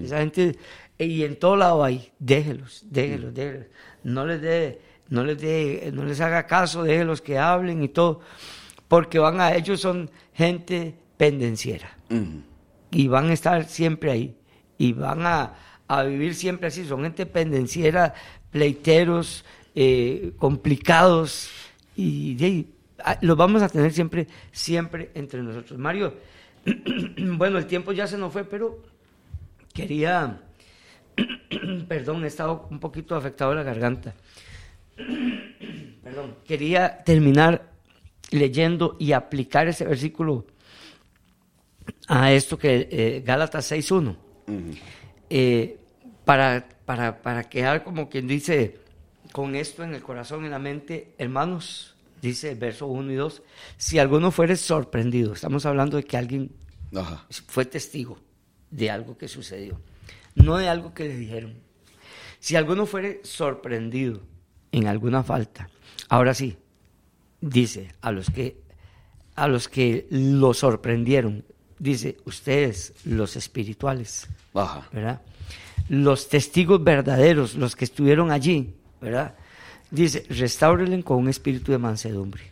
Esa 0.04 0.20
gente, 0.20 0.58
y 0.98 1.24
en 1.24 1.38
todo 1.38 1.56
lado 1.56 1.84
hay, 1.84 2.12
déjelos, 2.20 2.86
déjelos, 2.90 3.34
déjelos. 3.34 3.68
No 4.04 4.26
les 4.26 4.42
dé, 4.42 4.82
no 5.10 5.24
les 5.24 5.40
dé, 5.40 5.92
no 5.94 6.04
les 6.04 6.22
haga 6.22 6.46
caso, 6.46 6.84
déjelos 6.84 7.22
que 7.22 7.38
hablen 7.38 7.84
y 7.84 7.90
todo, 7.90 8.22
porque 8.88 9.20
van 9.20 9.42
a, 9.42 9.54
ellos 9.54 9.82
son 9.82 10.10
gente 10.34 10.96
pendenciera 11.18 11.98
y 12.92 13.08
van 13.08 13.30
a 13.30 13.34
estar 13.34 13.66
siempre 13.66 14.12
ahí 14.12 14.36
y 14.78 14.94
van 14.94 15.26
a, 15.26 15.54
a 15.88 16.04
vivir 16.04 16.34
siempre 16.36 16.68
así. 16.68 16.86
Son 16.86 17.04
gente 17.04 17.26
pendenciera, 17.26 18.14
pleiteros, 18.52 19.44
eh, 19.76 20.34
complicados 20.38 21.50
y, 21.96 22.44
ahí, 22.44 22.74
ah, 23.04 23.18
los 23.22 23.38
vamos 23.38 23.62
a 23.62 23.70
tener 23.70 23.92
siempre, 23.92 24.28
siempre 24.52 25.12
entre 25.14 25.44
nosotros. 25.44 25.78
Mario, 25.78 26.14
bueno, 27.18 27.58
el 27.58 27.66
tiempo 27.66 27.92
ya 27.92 28.08
se 28.08 28.18
nos 28.18 28.32
fue, 28.32 28.44
pero 28.46 28.80
quería, 29.74 30.42
perdón, 31.88 32.24
he 32.24 32.28
estado 32.28 32.68
un 32.70 32.80
poquito 32.80 33.16
afectado 33.16 33.52
de 33.52 33.58
la 33.58 33.64
garganta. 33.64 34.16
Perdón, 36.04 36.36
quería 36.46 37.04
terminar 37.04 37.72
leyendo 38.32 38.96
y 39.00 39.12
aplicar 39.14 39.68
ese 39.68 39.86
versículo 39.86 40.46
a 42.08 42.32
esto 42.32 42.58
que 42.58 42.88
eh, 42.92 43.24
Gálatas 43.26 43.72
6.1. 43.72 44.16
Eh, 45.30 45.78
para, 46.26 46.68
para, 46.86 47.22
para 47.22 47.50
quedar 47.50 47.84
como 47.84 48.10
quien 48.10 48.28
dice, 48.28 48.80
con 49.32 49.56
esto 49.56 49.84
en 49.84 49.94
el 49.94 50.02
corazón 50.02 50.44
y 50.44 50.46
en 50.46 50.52
la 50.52 50.60
mente, 50.60 51.14
hermanos, 51.18 51.96
dice 52.22 52.52
el 52.52 52.58
verso 52.58 52.88
1 52.88 53.12
y 53.12 53.16
2, 53.16 53.42
si 53.78 54.00
alguno 54.00 54.32
fuere 54.32 54.56
sorprendido, 54.56 55.34
estamos 55.34 55.66
hablando 55.66 55.98
de 55.98 56.04
que 56.04 56.18
alguien 56.18 56.52
Ajá. 56.96 57.26
fue 57.48 57.66
testigo 57.66 58.20
de 58.72 58.92
algo 58.92 59.18
que 59.18 59.28
sucedió, 59.28 59.80
no 60.36 60.58
de 60.58 60.68
algo 60.68 60.94
que 60.94 61.06
le 61.06 61.16
dijeron. 61.16 61.56
Si 62.40 62.56
alguno 62.56 62.86
fuere 62.86 63.20
sorprendido 63.24 64.22
en 64.72 64.88
alguna 64.88 65.24
falta, 65.24 65.70
ahora 66.10 66.34
sí, 66.34 66.58
dice 67.42 67.94
a 68.02 68.12
los 68.12 68.30
que 68.30 68.58
a 69.36 69.48
los 69.48 69.70
que 69.70 70.06
lo 70.10 70.54
sorprendieron, 70.54 71.46
dice 71.78 72.18
ustedes 72.26 72.94
los 73.06 73.38
espirituales. 73.38 74.28
¿verdad? 74.92 75.22
Los 75.88 76.28
testigos 76.28 76.84
verdaderos, 76.84 77.56
los 77.56 77.76
que 77.76 77.86
estuvieron 77.86 78.32
allí, 78.32 78.74
¿verdad? 79.00 79.36
Dice, 79.90 80.26
restáurenle 80.30 81.04
con 81.04 81.18
un 81.18 81.30
espíritu 81.30 81.72
de 81.72 81.78
mansedumbre. 81.78 82.44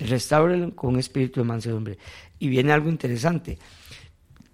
Restáurenle 0.00 0.74
con 0.74 0.94
un 0.94 1.00
espíritu 1.00 1.40
de 1.40 1.46
mansedumbre. 1.46 1.98
Y 2.38 2.48
viene 2.48 2.72
algo 2.72 2.88
interesante. 2.88 3.58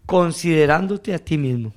Considerándote 0.05 1.15
a 1.15 1.19
ti 1.19 1.39
mismo. 1.39 1.73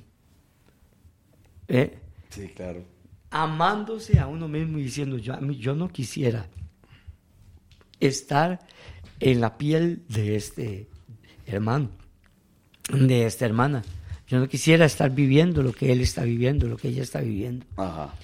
¿eh? 1.68 1.96
Sí, 2.30 2.48
claro. 2.48 2.82
Amándose 3.30 4.18
a 4.18 4.26
uno 4.26 4.48
mismo 4.48 4.78
y 4.78 4.84
diciendo, 4.84 5.18
yo, 5.18 5.38
yo 5.52 5.74
no 5.74 5.88
quisiera 5.88 6.46
estar 8.00 8.60
en 9.20 9.40
la 9.40 9.58
piel 9.58 10.02
de 10.08 10.36
este 10.36 10.88
hermano, 11.46 11.90
de 12.90 13.26
esta 13.26 13.44
hermana. 13.44 13.82
Yo 14.26 14.38
no 14.38 14.48
quisiera 14.48 14.84
estar 14.84 15.10
viviendo 15.10 15.62
lo 15.62 15.72
que 15.72 15.90
él 15.90 16.00
está 16.00 16.22
viviendo, 16.22 16.68
lo 16.68 16.76
que 16.76 16.88
ella 16.88 17.02
está 17.02 17.20
viviendo. 17.20 17.66
Ajá. 17.76 18.14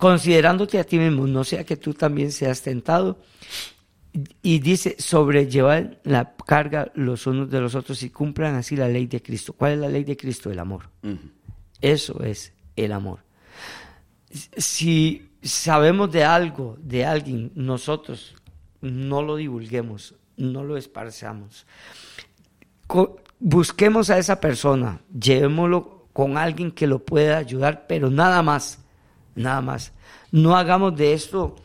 Considerándote 0.00 0.78
a 0.78 0.84
ti 0.84 0.98
mismo, 0.98 1.26
no 1.26 1.44
sea 1.44 1.64
que 1.64 1.76
tú 1.76 1.92
también 1.92 2.32
seas 2.32 2.62
tentado. 2.62 3.18
Y 4.42 4.58
dice, 4.58 4.96
sobrellevar 4.98 6.00
la 6.04 6.34
carga 6.34 6.90
los 6.94 7.26
unos 7.26 7.50
de 7.50 7.60
los 7.60 7.74
otros 7.74 8.02
y 8.02 8.08
cumplan 8.08 8.54
así 8.54 8.74
la 8.76 8.88
ley 8.88 9.06
de 9.06 9.22
Cristo. 9.22 9.52
¿Cuál 9.52 9.74
es 9.74 9.78
la 9.78 9.88
ley 9.88 10.04
de 10.04 10.16
Cristo? 10.16 10.50
El 10.50 10.58
amor. 10.58 10.88
Eso 11.82 12.22
es 12.24 12.54
el 12.76 12.92
amor. 12.92 13.20
Si 14.30 15.30
sabemos 15.42 16.10
de 16.12 16.24
algo, 16.24 16.76
de 16.80 17.04
alguien, 17.04 17.52
nosotros 17.54 18.34
no 18.80 19.22
lo 19.22 19.36
divulguemos, 19.36 20.14
no 20.36 20.64
lo 20.64 20.76
esparzamos. 20.76 21.66
Busquemos 23.38 24.10
a 24.10 24.18
esa 24.18 24.40
persona, 24.40 25.00
llevémoslo 25.18 26.06
con 26.12 26.36
alguien 26.36 26.72
que 26.72 26.86
lo 26.86 27.04
pueda 27.04 27.38
ayudar, 27.38 27.86
pero 27.86 28.10
nada 28.10 28.42
más, 28.42 28.80
nada 29.34 29.60
más. 29.60 29.92
No 30.32 30.56
hagamos 30.56 30.96
de 30.96 31.12
esto 31.14 31.56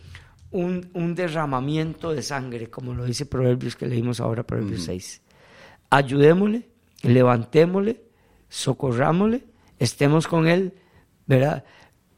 un, 0.52 0.90
un 0.94 1.16
derramamiento 1.16 2.14
de 2.14 2.22
sangre, 2.22 2.70
como 2.70 2.94
lo 2.94 3.06
dice 3.06 3.26
Proverbios 3.26 3.76
que 3.76 3.88
leímos 3.88 4.20
ahora, 4.20 4.44
Proverbios 4.44 4.84
6. 4.84 5.22
Ayudémosle, 5.90 6.70
levantémosle, 7.04 8.02
socorrámosle, 8.50 9.44
estemos 9.80 10.28
con 10.28 10.48
él, 10.48 10.74
¿verdad? 11.28 11.66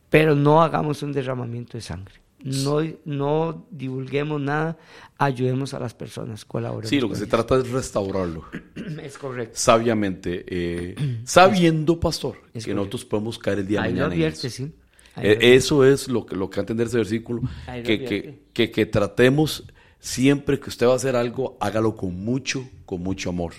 Pero 0.09 0.35
no 0.35 0.61
hagamos 0.61 1.03
un 1.03 1.11
derramamiento 1.11 1.77
de 1.77 1.81
sangre. 1.81 2.15
No, 2.43 2.77
no 3.03 3.65
divulguemos 3.71 4.39
nada, 4.39 4.77
ayudemos 5.17 5.73
a 5.73 5.79
las 5.79 5.93
personas, 5.95 6.45
colaboremos. 6.45 6.89
Sí, 6.89 6.99
lo 6.99 7.09
que 7.09 7.15
se 7.15 7.25
trata 7.25 7.57
es 7.57 7.67
restaurarlo 7.71 8.45
Es 9.03 9.17
correcto. 9.17 9.53
sabiamente, 9.57 10.45
eh, 10.47 10.95
sabiendo, 11.25 11.99
pastor, 11.99 12.35
Es 12.53 12.63
que 12.63 12.71
correcto. 12.71 12.75
nosotros 12.75 13.05
podemos 13.05 13.39
caer 13.39 13.59
el 13.59 13.67
día 13.67 13.81
de 13.81 13.89
mañana. 13.89 14.05
en 14.05 14.11
advierte, 14.13 14.47
eso. 14.47 14.49
sí. 14.65 14.71
Eh, 15.19 15.55
Eso 15.55 15.83
es 15.83 16.07
lo 16.09 16.27
que, 16.27 16.35
lo 16.35 16.47
que 16.47 16.57
va 16.57 16.61
a 16.61 16.63
entender 16.63 16.85
ese 16.87 16.97
versículo, 16.97 17.41
que, 17.83 18.37
que, 18.53 18.71
que 18.71 18.85
tratemos 18.85 19.63
siempre 19.99 20.59
que 20.59 20.69
usted 20.69 20.85
va 20.85 20.93
a 20.93 20.97
hacer 20.97 21.15
algo, 21.15 21.57
hágalo 21.59 21.95
con 21.95 22.23
mucho, 22.23 22.69
con 22.85 23.01
mucho 23.01 23.31
amor, 23.31 23.53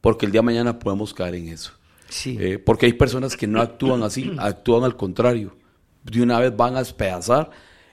porque 0.00 0.24
el 0.24 0.30
día 0.30 0.40
de 0.40 0.44
mañana 0.46 0.78
podemos 0.78 1.12
caer 1.12 1.34
en 1.34 1.48
eso. 1.48 1.72
Sí. 2.08 2.36
Eh, 2.38 2.58
porque 2.60 2.86
hay 2.86 2.92
personas 2.92 3.36
que 3.36 3.48
no 3.48 3.60
actúan 3.60 4.04
así, 4.04 4.30
actúan 4.38 4.84
al 4.84 4.96
contrario. 4.96 5.56
De 6.04 6.22
una 6.22 6.38
vez 6.38 6.54
van 6.56 6.76
a 6.76 6.78
despedazar 6.80 7.50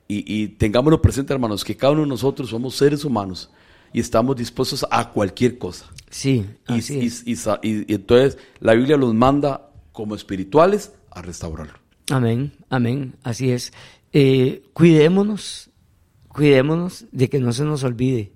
y, 0.08 0.24
y 0.44 0.48
tengámoslo 0.50 1.02
presente, 1.02 1.34
hermanos, 1.34 1.64
que 1.64 1.76
cada 1.78 1.94
uno 1.94 2.02
de 2.02 2.08
nosotros 2.08 2.50
somos 2.50 2.76
seres 2.76 3.04
humanos 3.06 3.50
y 3.94 4.00
estamos 4.00 4.36
dispuestos 4.36 4.86
a 4.92 5.10
cualquier 5.12 5.58
cosa. 5.58 5.86
sí, 6.10 6.46
Y, 6.68 6.74
así 6.74 7.00
y- 7.00 7.06
es. 7.08 7.26
y 7.28 7.36
sa- 7.38 7.60
y- 7.64 7.90
y 7.92 7.96
entonces 7.96 8.38
la 8.60 8.74
Biblia 8.74 8.98
los 8.98 9.14
manda 9.14 9.70
como 9.94 10.14
espirituales 10.16 10.94
a 11.10 11.22
restaurarlo. 11.22 11.74
Amén, 12.10 12.52
amén, 12.70 13.16
así 13.24 13.52
es. 13.52 13.72
Eh, 14.14 14.64
cuidémonos, 14.74 15.70
cuidémonos 16.28 17.06
de 17.12 17.30
que 17.30 17.40
no 17.40 17.54
se 17.54 17.64
nos 17.64 17.84
olvide 17.84 18.34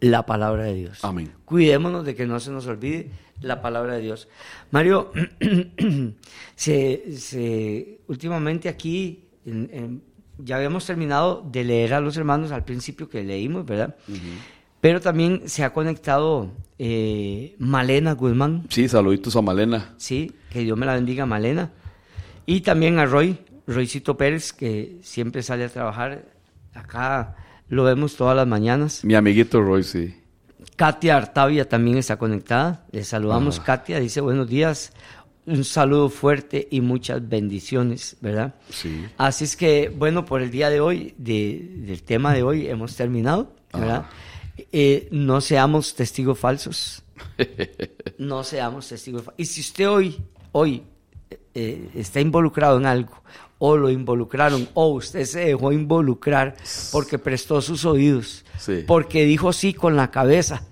la 0.00 0.24
palabra 0.26 0.64
de 0.64 0.74
Dios. 0.74 0.98
Amén. 1.04 1.32
Cuidémonos 1.44 2.04
de 2.04 2.14
que 2.14 2.26
no 2.26 2.38
se 2.38 2.52
nos 2.52 2.66
olvide 2.68 3.10
la 3.40 3.60
palabra 3.62 3.94
de 3.94 4.00
Dios. 4.02 4.28
Mario, 4.70 5.12
se, 6.56 7.16
se- 7.16 8.00
últimamente 8.08 8.68
aquí 8.68 9.24
en- 9.46 9.70
en- 9.72 10.02
ya 10.38 10.56
habíamos 10.56 10.86
terminado 10.86 11.44
de 11.50 11.64
leer 11.64 11.94
a 11.94 12.00
los 12.00 12.16
hermanos 12.16 12.52
al 12.52 12.64
principio 12.64 13.08
que 13.08 13.24
leímos, 13.24 13.66
¿verdad? 13.66 13.96
Pero 14.80 15.00
también 15.00 15.42
se 15.48 15.64
ha 15.64 15.72
conectado 15.72 16.52
eh, 16.78 17.56
Malena 17.58 18.12
Guzmán, 18.12 18.64
Sí, 18.68 18.86
saluditos 18.88 19.34
a 19.34 19.42
Malena. 19.42 19.94
Sí, 19.96 20.30
que 20.50 20.60
Dios 20.60 20.78
me 20.78 20.86
la 20.86 20.94
bendiga, 20.94 21.26
Malena. 21.26 21.72
Y 22.46 22.60
también 22.60 23.00
a 23.00 23.06
Roy, 23.06 23.38
Roycito 23.66 24.16
Pérez, 24.16 24.52
que 24.52 24.98
siempre 25.02 25.42
sale 25.42 25.64
a 25.64 25.68
trabajar. 25.68 26.26
Acá 26.72 27.34
lo 27.68 27.82
vemos 27.82 28.14
todas 28.14 28.36
las 28.36 28.46
mañanas. 28.46 29.04
Mi 29.04 29.14
amiguito 29.16 29.60
Roy, 29.60 29.82
sí. 29.82 30.14
Katia 30.76 31.16
Artavia 31.16 31.68
también 31.68 31.98
está 31.98 32.16
conectada. 32.18 32.84
Le 32.92 33.04
saludamos, 33.04 33.60
Katia. 33.60 34.00
Dice 34.00 34.20
buenos 34.20 34.48
días. 34.48 34.92
Un 35.46 35.64
saludo 35.64 36.10
fuerte 36.10 36.68
y 36.70 36.80
muchas 36.82 37.26
bendiciones, 37.26 38.16
¿verdad? 38.20 38.54
Sí. 38.70 39.06
Así 39.16 39.44
es 39.44 39.56
que, 39.56 39.88
bueno, 39.88 40.24
por 40.26 40.42
el 40.42 40.50
día 40.50 40.68
de 40.68 40.80
hoy, 40.80 41.14
de- 41.16 41.66
del 41.86 42.02
tema 42.02 42.34
de 42.34 42.42
hoy, 42.42 42.68
hemos 42.68 42.94
terminado, 42.96 43.54
¿verdad? 43.72 44.06
Eh, 44.72 45.08
no 45.10 45.40
seamos 45.40 45.94
testigos 45.94 46.38
falsos. 46.38 47.02
no 48.18 48.44
seamos 48.44 48.88
testigos 48.88 49.22
falsos. 49.22 49.40
Y 49.40 49.44
si 49.46 49.60
usted 49.62 49.88
hoy, 49.88 50.18
hoy, 50.52 50.82
eh, 51.54 51.88
está 51.94 52.20
involucrado 52.20 52.76
en 52.78 52.84
algo, 52.86 53.22
o 53.58 53.76
lo 53.76 53.90
involucraron, 53.90 54.68
o 54.74 54.88
usted 54.88 55.24
se 55.24 55.40
dejó 55.46 55.72
involucrar 55.72 56.56
porque 56.92 57.18
prestó 57.18 57.60
sus 57.60 57.84
oídos, 57.84 58.44
Sí. 58.58 58.84
porque 58.86 59.24
dijo 59.24 59.52
sí 59.52 59.74
con 59.74 59.96
la 59.96 60.10
cabeza. 60.10 60.62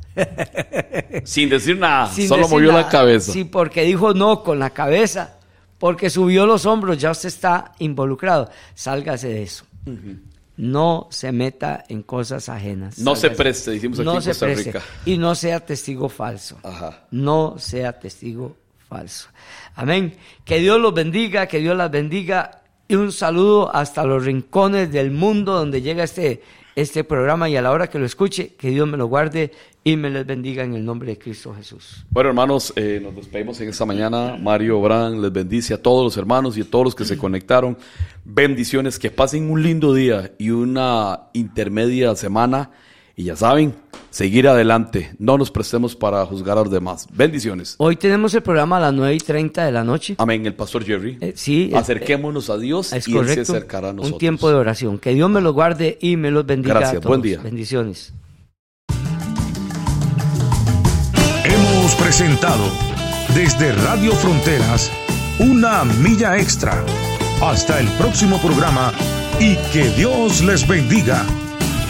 Sin 1.25 1.49
decir 1.49 1.79
nada, 1.79 2.09
sin 2.13 2.29
solo 2.29 2.43
decir 2.43 2.55
movió 2.57 2.73
la 2.73 2.89
cabeza. 2.89 3.33
Sí, 3.33 3.45
porque 3.45 3.83
dijo 3.83 4.15
no 4.15 4.43
con 4.43 4.59
la 4.59 4.71
cabeza, 4.71 5.37
porque 5.79 6.11
subió 6.11 6.47
los 6.47 6.65
hombros, 6.67 6.99
ya 6.99 7.11
usted 7.11 7.29
está 7.29 7.73
involucrado. 7.79 8.51
Sálgase 8.75 9.29
de 9.29 9.43
eso. 9.43 9.65
No 10.57 11.07
se 11.11 11.33
meta 11.33 11.85
en 11.89 12.03
cosas 12.03 12.49
ajenas. 12.49 12.99
No 12.99 13.15
se 13.15 13.29
preste, 13.31 13.73
decimos 13.73 13.99
aquí 13.99 14.07
No 14.07 14.15
en 14.17 14.23
se 14.23 14.31
Costa 14.31 14.47
preste. 14.47 14.73
Rica. 14.73 14.83
Y 15.05 15.19
no 15.19 15.35
sea 15.35 15.61
testigo 15.61 16.09
falso. 16.09 16.59
Ajá. 16.63 17.05
No 17.11 17.57
sea 17.59 17.99
testigo 17.99 18.57
falso. 18.89 19.29
Amén. 19.75 20.17
Que 20.47 20.59
Dios 20.59 20.81
los 20.81 20.95
bendiga, 20.95 21.47
que 21.47 21.59
Dios 21.59 21.77
las 21.77 21.91
bendiga. 21.91 22.63
Y 22.89 22.95
un 22.95 23.11
saludo 23.11 23.75
hasta 23.75 24.05
los 24.05 24.25
rincones 24.25 24.93
del 24.93 25.11
mundo 25.11 25.55
donde 25.55 25.83
llega 25.83 26.05
este, 26.05 26.43
este 26.77 27.03
programa 27.03 27.49
y 27.49 27.57
a 27.57 27.63
la 27.63 27.73
hora 27.73 27.89
que 27.89 27.99
lo 27.99 28.07
escuche, 28.07 28.55
que 28.57 28.71
Dios 28.71 28.87
me 28.87 28.97
lo 28.97 29.07
guarde 29.07 29.51
y 29.83 29.97
me 29.97 30.09
les 30.09 30.25
bendiga 30.25 30.63
en 30.63 30.75
el 30.75 30.85
nombre 30.85 31.09
de 31.09 31.19
Cristo 31.19 31.53
Jesús. 31.53 32.05
Bueno, 32.11 32.29
hermanos, 32.29 32.73
eh, 32.77 33.01
nos 33.03 33.17
despedimos 33.17 33.61
en 33.61 33.71
esta 33.71 33.85
mañana. 33.85 34.37
Mario 34.41 34.81
Bran 34.81 35.21
les 35.21 35.33
bendice 35.33 35.75
a 35.75 35.83
todos 35.83 36.05
los 36.05 36.17
hermanos 36.17 36.57
y 36.57 36.61
a 36.61 36.71
todos 36.71 36.85
los 36.85 36.95
que 36.95 37.05
se 37.05 37.19
conectaron. 37.19 37.77
Bendiciones, 38.25 39.01
que 39.01 39.11
pasen 39.11 39.51
un 39.51 39.65
lindo 39.65 39.93
día 39.93 40.33
y 40.39 40.51
una 40.51 41.23
intermedia 41.33 42.15
semana 42.15 42.71
Y 43.19 43.25
ya 43.25 43.35
saben, 43.35 43.75
seguir 44.11 44.47
adelante. 44.47 45.15
No 45.19 45.39
nos 45.39 45.51
prestemos 45.51 45.97
para 45.97 46.27
juzgar 46.27 46.59
a 46.59 46.61
los 46.61 46.71
demás. 46.71 47.07
Bendiciones. 47.15 47.75
Hoy 47.79 47.97
tenemos 47.97 48.35
el 48.35 48.43
programa 48.43 48.77
a 48.77 48.81
las 48.81 48.93
9 48.93 49.15
y 49.15 49.19
30 49.19 49.65
de 49.65 49.73
la 49.73 49.83
noche. 49.85 50.17
Amén. 50.19 50.45
El 50.45 50.55
pastor 50.55 50.85
Jerry. 50.85 51.17
Eh, 51.23 51.33
sí. 51.35 51.71
eh, 51.73 51.77
Acerquémonos 51.79 52.51
a 52.51 52.59
Dios 52.59 52.93
es 52.93 53.09
y 53.09 53.13
Él 53.13 53.17
se 53.21 53.33
correcto. 53.35 53.53
acercará 53.55 53.89
a 53.89 53.93
nosotros. 53.95 54.13
Un 54.13 54.19
tiempo 54.19 54.51
de 54.51 54.57
oración. 54.57 54.99
Que 54.99 55.15
Dios 55.15 55.31
me 55.31 55.41
los 55.41 55.55
guarde 55.55 55.97
y 55.99 56.19
me 56.19 56.31
los 56.31 56.45
bendiga. 56.45 56.75
Gracias. 56.75 56.99
a 56.99 57.01
todos. 57.01 57.09
Buen 57.09 57.23
día. 57.23 57.41
Bendiciones. 57.43 58.13
Hemos 61.43 61.95
presentado 61.95 62.65
desde 63.35 63.73
Radio 63.73 64.13
Fronteras 64.13 64.93
una 65.39 65.85
milla 65.85 66.37
extra. 66.39 66.85
Hasta 67.43 67.81
el 67.81 67.87
próximo 67.97 68.39
programa 68.43 68.93
y 69.41 69.57
que 69.73 69.89
Dios 69.97 70.43
les 70.45 70.69
bendiga. 70.69 71.25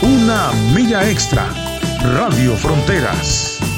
Una 0.03 0.53
milla 0.74 1.09
extra. 1.09 1.49
Radio 2.03 2.55
Fronteras. 2.55 3.76